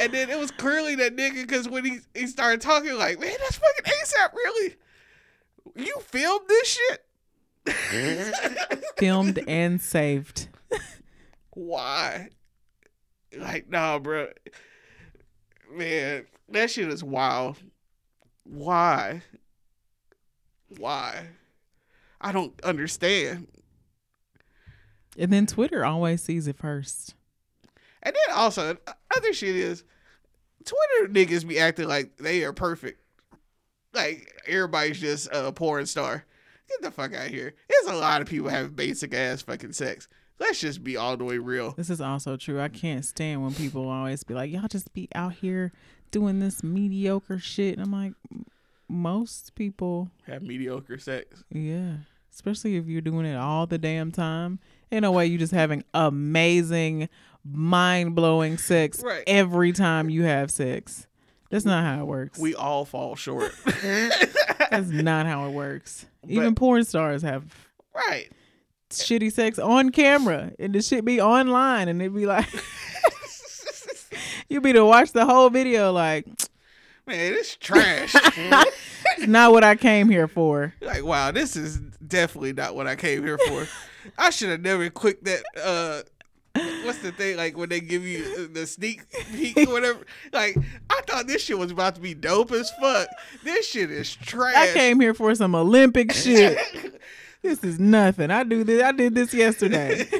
And 0.00 0.12
then 0.12 0.30
it 0.30 0.38
was 0.38 0.50
clearly 0.50 0.94
that 0.96 1.16
nigga 1.16 1.46
because 1.46 1.68
when 1.68 1.84
he 1.84 1.98
he 2.14 2.26
started 2.26 2.60
talking, 2.60 2.94
like, 2.94 3.20
man, 3.20 3.34
that's 3.38 3.58
fucking 3.58 3.92
ASAP, 3.92 4.32
really? 4.34 4.76
You 5.74 5.96
filmed 6.00 6.48
this 6.48 6.78
shit? 6.78 7.04
filmed 8.96 9.40
and 9.46 9.80
saved. 9.80 10.48
Why? 11.50 12.30
Like, 13.36 13.68
nah, 13.68 13.98
bro. 13.98 14.28
Man, 15.70 16.26
that 16.48 16.70
shit 16.70 16.88
is 16.88 17.04
wild. 17.04 17.56
Why? 18.44 19.22
Why? 20.78 21.26
I 22.20 22.32
don't 22.32 22.58
understand. 22.62 23.48
And 25.18 25.32
then 25.32 25.46
Twitter 25.46 25.84
always 25.84 26.22
sees 26.22 26.46
it 26.46 26.56
first. 26.56 27.14
And 28.08 28.16
then 28.26 28.36
also, 28.36 28.72
the 28.72 28.96
other 29.16 29.32
shit 29.34 29.54
is 29.54 29.84
Twitter 30.64 31.12
niggas 31.12 31.46
be 31.46 31.58
acting 31.58 31.88
like 31.88 32.16
they 32.16 32.42
are 32.44 32.54
perfect. 32.54 33.02
Like 33.92 34.32
everybody's 34.46 34.98
just 35.00 35.28
a 35.30 35.52
porn 35.52 35.84
star. 35.86 36.24
Get 36.68 36.82
the 36.82 36.90
fuck 36.90 37.14
out 37.14 37.26
of 37.26 37.32
here. 37.32 37.54
There's 37.68 37.94
a 37.94 37.98
lot 37.98 38.22
of 38.22 38.28
people 38.28 38.48
having 38.48 38.72
basic 38.72 39.12
ass 39.14 39.42
fucking 39.42 39.72
sex. 39.72 40.08
Let's 40.38 40.60
just 40.60 40.82
be 40.82 40.96
all 40.96 41.16
the 41.18 41.24
way 41.24 41.36
real. 41.38 41.72
This 41.72 41.90
is 41.90 42.00
also 42.00 42.36
true. 42.38 42.60
I 42.60 42.68
can't 42.68 43.04
stand 43.04 43.42
when 43.42 43.52
people 43.54 43.88
always 43.88 44.22
be 44.24 44.34
like, 44.34 44.50
"Y'all 44.50 44.68
just 44.68 44.92
be 44.94 45.08
out 45.14 45.34
here 45.34 45.72
doing 46.10 46.38
this 46.38 46.62
mediocre 46.62 47.38
shit." 47.38 47.76
And 47.76 47.82
I'm 47.82 47.92
like, 47.92 48.12
"M- 48.32 48.46
most 48.88 49.54
people, 49.54 50.10
Have 50.26 50.42
mediocre 50.42 50.96
sex. 50.98 51.44
yeah, 51.50 51.96
especially 52.32 52.76
if 52.76 52.86
you're 52.86 53.00
doing 53.02 53.26
it 53.26 53.36
all 53.36 53.66
the 53.66 53.78
damn 53.78 54.12
time. 54.12 54.60
In 54.90 55.04
a 55.04 55.10
way, 55.12 55.26
you're 55.26 55.38
just 55.38 55.52
having 55.52 55.84
amazing, 55.92 57.08
mind 57.50 58.14
blowing 58.14 58.58
sex 58.58 59.02
Right. 59.02 59.24
every 59.26 59.72
time 59.72 60.10
you 60.10 60.24
have 60.24 60.50
sex. 60.50 61.06
That's 61.50 61.64
not 61.64 61.84
how 61.84 62.02
it 62.02 62.06
works. 62.06 62.38
We 62.38 62.54
all 62.54 62.84
fall 62.84 63.16
short. 63.16 63.52
That's 63.82 64.88
not 64.88 65.26
how 65.26 65.46
it 65.46 65.52
works. 65.52 66.04
Even 66.26 66.54
porn 66.54 66.84
stars 66.84 67.22
have 67.22 67.44
right. 67.94 68.28
shitty 68.90 69.32
sex 69.32 69.58
on 69.58 69.90
camera, 69.90 70.52
and 70.58 70.74
the 70.74 70.82
shit 70.82 71.06
be 71.06 71.20
online, 71.20 71.88
and 71.88 72.02
it'd 72.02 72.14
be 72.14 72.26
like. 72.26 72.46
You 74.48 74.62
be 74.62 74.72
to 74.72 74.84
watch 74.84 75.12
the 75.12 75.26
whole 75.26 75.50
video 75.50 75.92
like 75.92 76.26
Man, 77.06 77.32
it's 77.34 77.56
trash. 77.56 78.14
it's 78.14 79.26
not 79.26 79.52
what 79.52 79.64
I 79.64 79.76
came 79.76 80.10
here 80.10 80.28
for. 80.28 80.74
like, 80.82 81.04
wow, 81.04 81.30
this 81.30 81.56
is 81.56 81.78
definitely 82.06 82.52
not 82.52 82.74
what 82.74 82.86
I 82.86 82.96
came 82.96 83.24
here 83.24 83.38
for. 83.38 83.66
I 84.18 84.28
should 84.28 84.50
have 84.50 84.60
never 84.60 84.90
clicked 84.90 85.24
that. 85.24 85.42
Uh, 85.62 86.02
what's 86.54 86.98
the 86.98 87.12
thing? 87.12 87.36
Like 87.36 87.56
when 87.56 87.68
they 87.68 87.80
give 87.80 88.04
you 88.04 88.48
the 88.48 88.66
sneak 88.66 89.02
peek 89.32 89.56
or 89.68 89.72
whatever. 89.72 90.00
Like 90.32 90.56
I 90.90 91.00
thought 91.06 91.26
this 91.26 91.42
shit 91.42 91.58
was 91.58 91.70
about 91.70 91.94
to 91.96 92.00
be 92.00 92.14
dope 92.14 92.52
as 92.52 92.70
fuck. 92.80 93.08
This 93.44 93.66
shit 93.66 93.90
is 93.90 94.14
trash. 94.14 94.54
I 94.56 94.72
came 94.72 95.00
here 95.00 95.14
for 95.14 95.34
some 95.34 95.54
Olympic 95.54 96.12
shit. 96.12 96.58
this 97.42 97.62
is 97.62 97.78
nothing. 97.78 98.30
I 98.30 98.44
do 98.44 98.64
this. 98.64 98.82
I 98.82 98.92
did 98.92 99.14
this 99.14 99.32
yesterday. 99.32 100.08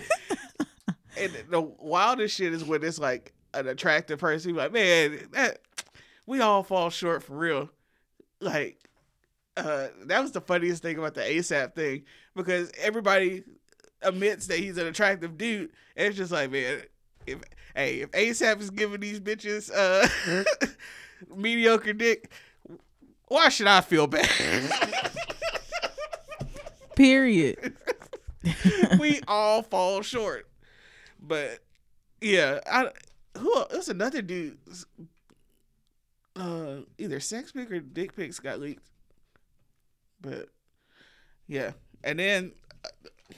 And 1.21 1.33
the 1.51 1.61
wildest 1.61 2.37
shit 2.37 2.53
is 2.53 2.65
when 2.65 2.85
it's 2.85 3.01
like 3.01 3.33
an 3.53 3.67
attractive 3.67 4.21
person. 4.21 4.55
Like, 4.55 4.73
man, 4.73 5.19
that 5.33 5.59
we 6.27 6.41
all 6.41 6.63
fall 6.63 6.91
short 6.91 7.25
for 7.25 7.37
real. 7.37 7.71
Like, 8.41 8.79
uh, 9.57 9.89
that 10.05 10.23
was 10.23 10.31
the 10.31 10.41
funniest 10.41 10.83
thing 10.83 10.97
about 10.97 11.15
the 11.15 11.23
ASAP 11.23 11.75
thing 11.75 12.05
because 12.37 12.71
everybody 12.79 13.43
admits 14.03 14.47
that 14.47 14.59
he's 14.59 14.79
an 14.79 14.87
attractive 14.87 15.37
dude. 15.37 15.71
And 15.97 16.09
it's 16.09 16.17
just 16.17 16.33
like, 16.33 16.51
man, 16.51 16.83
if 17.27 17.41
hey, 17.75 18.01
if 18.01 18.11
ASAP 18.13 18.61
is 18.61 18.71
giving 18.71 19.01
these 19.01 19.21
bitches 19.21 19.71
uh 19.75 20.45
mediocre 21.35 21.93
dick, 21.93 22.31
why 23.29 23.49
should 23.49 23.67
I 23.67 23.81
feel 23.81 24.07
bad? 24.07 24.29
Period. 26.97 27.77
we 28.99 29.21
all 29.29 29.63
fall 29.63 30.03
short. 30.03 30.49
But 31.21 31.61
yeah, 32.21 32.61
I 32.67 32.91
who 33.37 33.55
el- 33.57 33.69
there's 33.71 33.89
another 33.89 34.23
dude. 34.23 34.59
Uh, 36.37 36.83
either 36.99 37.19
sex 37.19 37.53
pic 37.53 37.71
or 37.71 37.81
dick 37.81 38.15
pics 38.15 38.39
got 38.39 38.61
leaked. 38.61 38.83
But 40.21 40.49
yeah, 41.47 41.73
and 42.05 42.19
then 42.19 42.53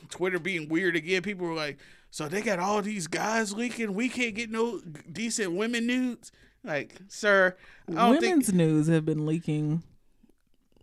Twitter 0.08 0.38
being 0.38 0.68
weird 0.68 0.96
again. 0.96 1.22
People 1.22 1.46
were 1.46 1.54
like, 1.54 1.78
"So 2.10 2.28
they 2.28 2.42
got 2.42 2.58
all 2.58 2.82
these 2.82 3.06
guys 3.06 3.52
leaking. 3.52 3.94
We 3.94 4.08
can't 4.08 4.34
get 4.34 4.50
no 4.50 4.80
decent 5.10 5.52
women 5.52 5.86
nudes." 5.86 6.32
Like, 6.62 7.00
sir, 7.08 7.56
I 7.88 7.92
don't 7.92 8.20
Women's 8.20 8.46
think 8.46 8.56
news 8.56 8.88
have 8.88 9.04
been 9.04 9.24
leaking 9.26 9.82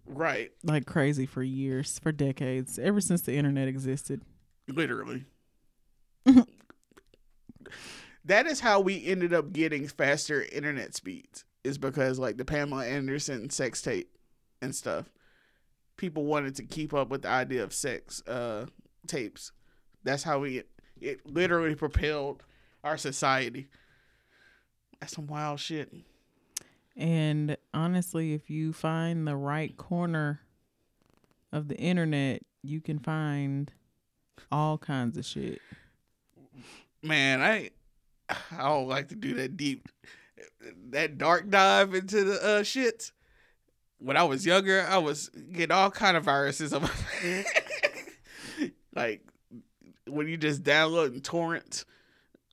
right. 0.08 0.52
like 0.64 0.86
crazy 0.86 1.26
for 1.26 1.44
years, 1.44 2.00
for 2.00 2.12
decades, 2.12 2.80
ever 2.80 3.00
since 3.00 3.22
the 3.22 3.36
internet 3.36 3.68
existed. 3.68 4.24
Literally. 4.68 5.26
that 8.26 8.48
is 8.48 8.60
how 8.60 8.80
we 8.80 9.06
ended 9.06 9.34
up 9.34 9.54
getting 9.54 9.88
faster 9.88 10.46
internet 10.52 10.96
speeds. 10.96 11.46
Is 11.64 11.78
because 11.78 12.18
like 12.18 12.38
the 12.38 12.46
Pamela 12.46 12.86
Anderson 12.86 13.50
sex 13.50 13.82
tape 13.82 14.10
and 14.62 14.74
stuff. 14.74 15.12
People 15.98 16.26
wanted 16.26 16.56
to 16.56 16.64
keep 16.64 16.94
up 16.94 17.10
with 17.10 17.24
the 17.24 17.30
idea 17.30 17.64
of 17.64 17.74
sex 17.74 18.22
uh, 18.28 18.68
tapes. 19.08 19.52
That's 20.04 20.24
how 20.24 20.40
we 20.40 20.64
it 21.00 21.26
literally 21.26 21.76
propelled 21.76 22.44
our 22.84 22.98
society. 22.98 23.68
That's 25.00 25.14
some 25.14 25.28
wild 25.28 25.60
shit. 25.60 25.94
And 26.96 27.58
honestly, 27.74 28.34
if 28.34 28.50
you 28.50 28.74
find 28.74 29.28
the 29.28 29.36
right 29.36 29.76
corner 29.78 30.42
of 31.52 31.68
the 31.68 31.78
internet, 31.78 32.42
you 32.64 32.82
can 32.82 33.00
find 33.00 33.72
all 34.52 34.78
kinds 34.78 35.18
of 35.18 35.26
shit. 35.26 35.62
Man, 37.04 37.42
I 37.42 37.70
I 38.30 38.70
don't 38.70 38.88
like 38.88 39.10
to 39.10 39.16
do 39.16 39.36
that 39.36 39.56
deep 39.56 39.88
that 40.90 41.18
dark 41.18 41.50
dive 41.50 41.94
into 41.94 42.24
the 42.24 42.44
uh 42.44 42.64
shit. 42.64 43.12
When 44.00 44.18
I 44.18 44.24
was 44.24 44.46
younger, 44.46 44.86
I 44.88 44.98
was 44.98 45.30
getting 45.30 45.76
all 45.76 45.90
kind 45.90 46.18
of 46.18 46.24
viruses 46.24 46.74
on 46.74 46.84
my 46.84 46.90
like 48.98 49.22
when 50.08 50.28
you 50.28 50.38
just 50.38 50.64
download 50.64 51.24
torrents 51.24 51.86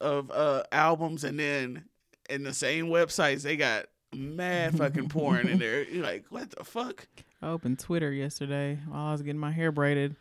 of 0.00 0.30
uh 0.30 0.62
albums 0.72 1.24
and 1.24 1.38
then 1.38 1.84
in 2.28 2.42
the 2.42 2.52
same 2.52 2.86
websites 2.86 3.42
they 3.42 3.56
got 3.56 3.86
mad 4.14 4.76
fucking 4.76 5.08
porn 5.08 5.48
in 5.48 5.58
there. 5.58 5.84
You're 5.84 6.04
like, 6.04 6.24
what 6.30 6.50
the 6.50 6.64
fuck? 6.64 7.06
I 7.42 7.48
opened 7.48 7.78
Twitter 7.78 8.12
yesterday 8.12 8.78
while 8.88 9.06
I 9.06 9.12
was 9.12 9.22
getting 9.22 9.40
my 9.40 9.50
hair 9.50 9.72
braided. 9.72 10.16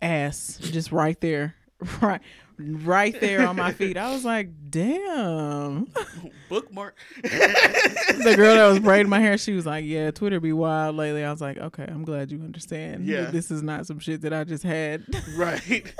Ass 0.00 0.58
just 0.60 0.92
right 0.92 1.20
there, 1.20 1.56
right, 2.00 2.20
right 2.58 3.18
there 3.20 3.46
on 3.46 3.56
my 3.56 3.72
feet. 3.72 3.96
I 3.96 4.12
was 4.12 4.24
like, 4.24 4.50
"Damn!" 4.70 5.88
Bookmark. 6.48 6.96
the 7.22 8.34
girl 8.36 8.54
that 8.56 8.68
was 8.68 8.78
braiding 8.80 9.10
my 9.10 9.20
hair, 9.20 9.38
she 9.38 9.52
was 9.52 9.66
like, 9.66 9.84
"Yeah, 9.84 10.10
Twitter 10.10 10.40
be 10.40 10.52
wild 10.52 10.96
lately." 10.96 11.24
I 11.24 11.30
was 11.30 11.40
like, 11.40 11.58
"Okay, 11.58 11.84
I'm 11.84 12.04
glad 12.04 12.30
you 12.30 12.38
understand. 12.40 13.06
Yeah. 13.06 13.30
this 13.30 13.50
is 13.50 13.62
not 13.62 13.86
some 13.86 13.98
shit 13.98 14.22
that 14.22 14.32
I 14.32 14.44
just 14.44 14.64
had." 14.64 15.04
right. 15.36 15.92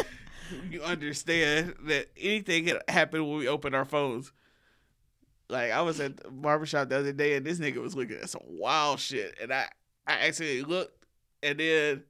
you 0.70 0.82
understand 0.82 1.74
that 1.84 2.08
anything 2.16 2.66
can 2.66 2.78
happen 2.88 3.26
when 3.28 3.38
we 3.38 3.48
open 3.48 3.74
our 3.74 3.84
phones. 3.84 4.32
Like 5.48 5.72
I 5.72 5.82
was 5.82 6.00
at 6.00 6.16
the 6.16 6.30
barbershop 6.30 6.88
the 6.88 6.98
other 6.98 7.12
day 7.12 7.36
and 7.36 7.44
this 7.44 7.58
nigga 7.58 7.76
was 7.76 7.94
looking 7.94 8.16
at 8.16 8.30
some 8.30 8.42
wild 8.46 8.98
shit 8.98 9.36
and 9.42 9.52
I 9.52 9.68
I 10.06 10.26
actually 10.26 10.62
looked 10.62 11.04
and 11.42 11.58
then 11.60 12.04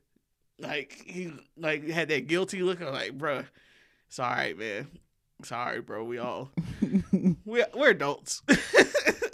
like 0.58 1.02
he 1.04 1.32
like 1.56 1.88
had 1.88 2.08
that 2.08 2.26
guilty 2.26 2.62
look. 2.62 2.80
I'm 2.80 2.92
like, 2.92 3.18
bruh, 3.18 3.46
it's 4.14 4.20
all 4.20 4.30
right, 4.30 4.56
man. 4.56 4.86
It's 5.40 5.50
all 5.50 5.64
right, 5.64 5.84
bro. 5.84 6.04
We 6.04 6.18
all 6.18 6.52
we 7.44 7.64
we're 7.74 7.90
adults. 7.90 8.42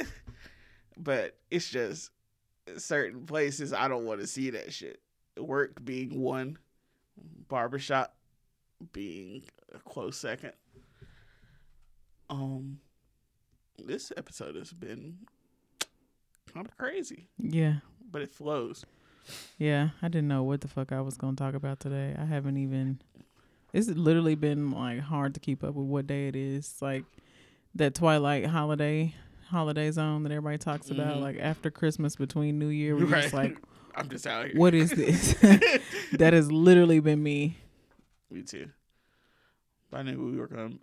but 0.96 1.36
it's 1.50 1.68
just 1.68 2.10
certain 2.78 3.26
places 3.26 3.74
I 3.74 3.88
don't 3.88 4.06
want 4.06 4.22
to 4.22 4.26
see 4.26 4.48
that 4.48 4.72
shit. 4.72 5.02
Work 5.36 5.84
being 5.84 6.18
one, 6.18 6.56
barbershop 7.48 8.16
being 8.94 9.42
a 9.74 9.78
close 9.80 10.16
second. 10.16 10.54
Um, 12.30 12.78
this 13.84 14.14
episode 14.16 14.56
has 14.56 14.72
been 14.72 15.18
kind 16.54 16.66
of 16.66 16.74
crazy, 16.78 17.28
yeah, 17.36 17.80
but 18.10 18.22
it 18.22 18.30
flows. 18.30 18.86
yeah. 19.58 19.90
I 20.00 20.08
didn't 20.08 20.28
know 20.28 20.42
what 20.42 20.62
the 20.62 20.68
fuck 20.68 20.90
I 20.90 21.02
was 21.02 21.18
gonna 21.18 21.36
talk 21.36 21.52
about 21.52 21.80
today. 21.80 22.16
I 22.18 22.24
haven't 22.24 22.56
even. 22.56 23.02
It's 23.72 23.88
literally 23.88 24.34
been 24.34 24.70
like 24.70 25.00
hard 25.00 25.34
to 25.34 25.40
keep 25.40 25.62
up 25.62 25.74
with 25.74 25.86
what 25.86 26.06
day 26.06 26.28
it 26.28 26.36
is. 26.36 26.76
Like 26.80 27.04
that 27.74 27.94
Twilight 27.94 28.46
holiday 28.46 29.14
holiday 29.48 29.90
zone 29.90 30.22
that 30.22 30.32
everybody 30.32 30.58
talks 30.58 30.90
about. 30.90 31.16
Mhm. 31.16 31.20
Like 31.22 31.38
after 31.40 31.70
Christmas, 31.70 32.16
between 32.16 32.58
New 32.58 32.68
Year, 32.68 32.96
we're 32.96 33.06
just 33.20 33.34
like, 33.34 33.56
I'm 33.94 34.08
just 34.08 34.26
out 34.26 34.46
here. 34.46 34.54
what 34.56 34.74
is 34.74 34.90
this? 34.90 35.34
that 36.12 36.32
has 36.32 36.50
literally 36.50 37.00
been 37.00 37.22
me. 37.22 37.58
Me 38.30 38.42
too. 38.42 38.70
But 39.90 39.98
I 39.98 40.02
knew 40.02 40.24
we 40.30 40.38
were 40.38 40.46
to 40.48 40.78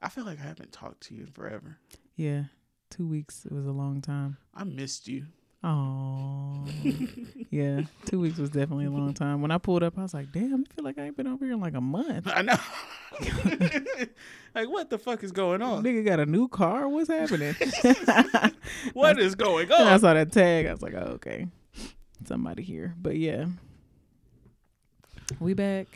I 0.00 0.08
feel 0.08 0.24
like 0.24 0.38
I 0.38 0.42
haven't 0.42 0.72
talked 0.72 1.04
to 1.04 1.14
you 1.14 1.22
in 1.22 1.28
forever. 1.28 1.78
Yeah, 2.16 2.44
two 2.90 3.06
weeks. 3.06 3.46
It 3.46 3.52
was 3.52 3.64
a 3.64 3.72
long 3.72 4.02
time. 4.02 4.36
I 4.54 4.64
missed 4.64 5.08
you. 5.08 5.26
Oh, 5.66 6.62
yeah. 7.50 7.80
Two 8.04 8.20
weeks 8.20 8.36
was 8.36 8.50
definitely 8.50 8.84
a 8.84 8.90
long 8.90 9.14
time. 9.14 9.40
When 9.40 9.50
I 9.50 9.56
pulled 9.56 9.82
up, 9.82 9.98
I 9.98 10.02
was 10.02 10.12
like, 10.12 10.30
"Damn, 10.30 10.66
I 10.70 10.74
feel 10.74 10.84
like 10.84 10.98
I 10.98 11.04
ain't 11.04 11.16
been 11.16 11.26
over 11.26 11.42
here 11.42 11.54
in 11.54 11.60
like 11.60 11.72
a 11.72 11.80
month." 11.80 12.28
I 12.30 12.42
know. 12.42 12.58
like, 14.54 14.68
what 14.68 14.90
the 14.90 14.98
fuck 14.98 15.24
is 15.24 15.32
going 15.32 15.62
on? 15.62 15.82
Nigga 15.82 16.04
got 16.04 16.20
a 16.20 16.26
new 16.26 16.48
car. 16.48 16.86
What's 16.86 17.08
happening? 17.08 17.54
What 18.92 19.18
is 19.18 19.34
going 19.34 19.70
And 19.70 19.88
I 19.88 19.96
saw 19.96 20.12
that 20.12 20.32
tag. 20.32 20.66
I 20.66 20.72
was 20.72 20.82
like, 20.82 20.94
"Oh, 20.94 21.12
okay, 21.14 21.46
somebody 22.26 22.62
here." 22.62 22.94
But 23.00 23.16
yeah, 23.16 23.46
we 25.40 25.54
back. 25.54 25.86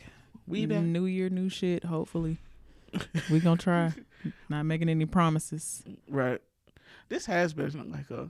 We 0.46 0.64
back. 0.64 0.82
New 0.82 1.04
year, 1.04 1.28
new 1.28 1.50
shit. 1.50 1.84
Hopefully, 1.84 2.38
we 3.30 3.40
gonna 3.40 3.58
try. 3.58 3.92
Not 4.48 4.62
making 4.62 4.88
any 4.88 5.04
promises. 5.04 5.82
Right. 6.08 6.40
This 7.10 7.26
has 7.26 7.52
been 7.52 7.90
like 7.90 8.10
a 8.10 8.28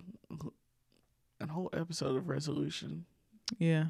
a 1.40 1.46
whole 1.46 1.70
episode 1.72 2.16
of 2.16 2.28
resolution. 2.28 3.04
Yeah. 3.58 3.86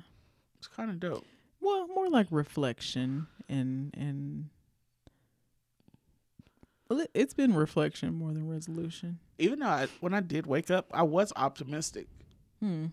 It's 0.59 0.69
kind 0.69 0.91
of 0.91 1.01
dope. 1.01 1.25
Well, 1.61 1.87
more 1.89 2.09
like 2.09 2.27
reflection 2.31 3.27
and 3.49 3.95
and 3.97 4.49
well, 6.89 7.01
it- 7.01 7.11
it's 7.15 7.35
been 7.35 7.55
reflection 7.55 8.15
more 8.15 8.33
than 8.33 8.49
resolution. 8.49 9.19
Even 9.39 9.59
though 9.61 9.67
I, 9.67 9.89
when 10.01 10.15
I 10.15 10.21
did 10.21 10.47
wake 10.47 10.71
up, 10.71 10.87
I 10.93 11.03
was 11.03 11.33
optimistic, 11.37 12.09
Hmm. 12.61 12.87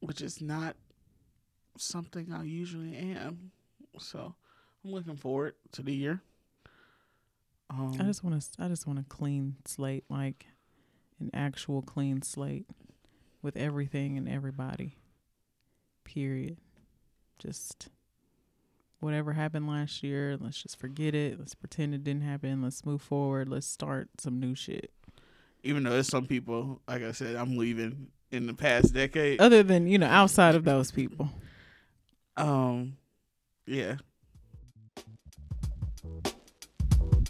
which 0.00 0.20
is 0.22 0.40
not 0.40 0.76
something 1.76 2.32
I 2.32 2.44
usually 2.44 2.96
am. 2.96 3.50
So 3.98 4.34
I'm 4.84 4.90
looking 4.92 5.16
forward 5.16 5.54
to 5.72 5.82
the 5.82 5.94
year. 5.94 6.22
Um, 7.70 7.94
I 8.00 8.04
just 8.04 8.22
want 8.24 8.40
to. 8.40 8.62
I 8.62 8.68
just 8.68 8.86
want 8.86 8.98
a 8.98 9.04
clean 9.04 9.56
slate, 9.66 10.04
like 10.08 10.46
an 11.20 11.30
actual 11.34 11.82
clean 11.82 12.22
slate 12.22 12.66
with 13.42 13.56
everything 13.56 14.16
and 14.16 14.28
everybody. 14.28 14.96
Period. 16.04 16.58
Just 17.38 17.88
whatever 19.00 19.32
happened 19.32 19.68
last 19.68 20.02
year, 20.02 20.36
let's 20.40 20.62
just 20.62 20.78
forget 20.78 21.14
it. 21.14 21.38
Let's 21.38 21.54
pretend 21.54 21.94
it 21.94 22.04
didn't 22.04 22.22
happen. 22.22 22.62
Let's 22.62 22.84
move 22.84 23.02
forward. 23.02 23.48
Let's 23.48 23.66
start 23.66 24.08
some 24.18 24.40
new 24.40 24.54
shit. 24.54 24.90
Even 25.62 25.82
though 25.82 25.90
there's 25.90 26.08
some 26.08 26.26
people, 26.26 26.80
like 26.88 27.02
I 27.02 27.12
said, 27.12 27.36
I'm 27.36 27.56
leaving 27.56 28.08
in 28.30 28.46
the 28.46 28.54
past 28.54 28.94
decade. 28.94 29.40
Other 29.40 29.62
than, 29.62 29.86
you 29.86 29.98
know, 29.98 30.06
outside 30.06 30.54
of 30.54 30.64
those 30.64 30.90
people. 30.90 31.30
Um, 32.36 32.96
yeah. 33.66 33.96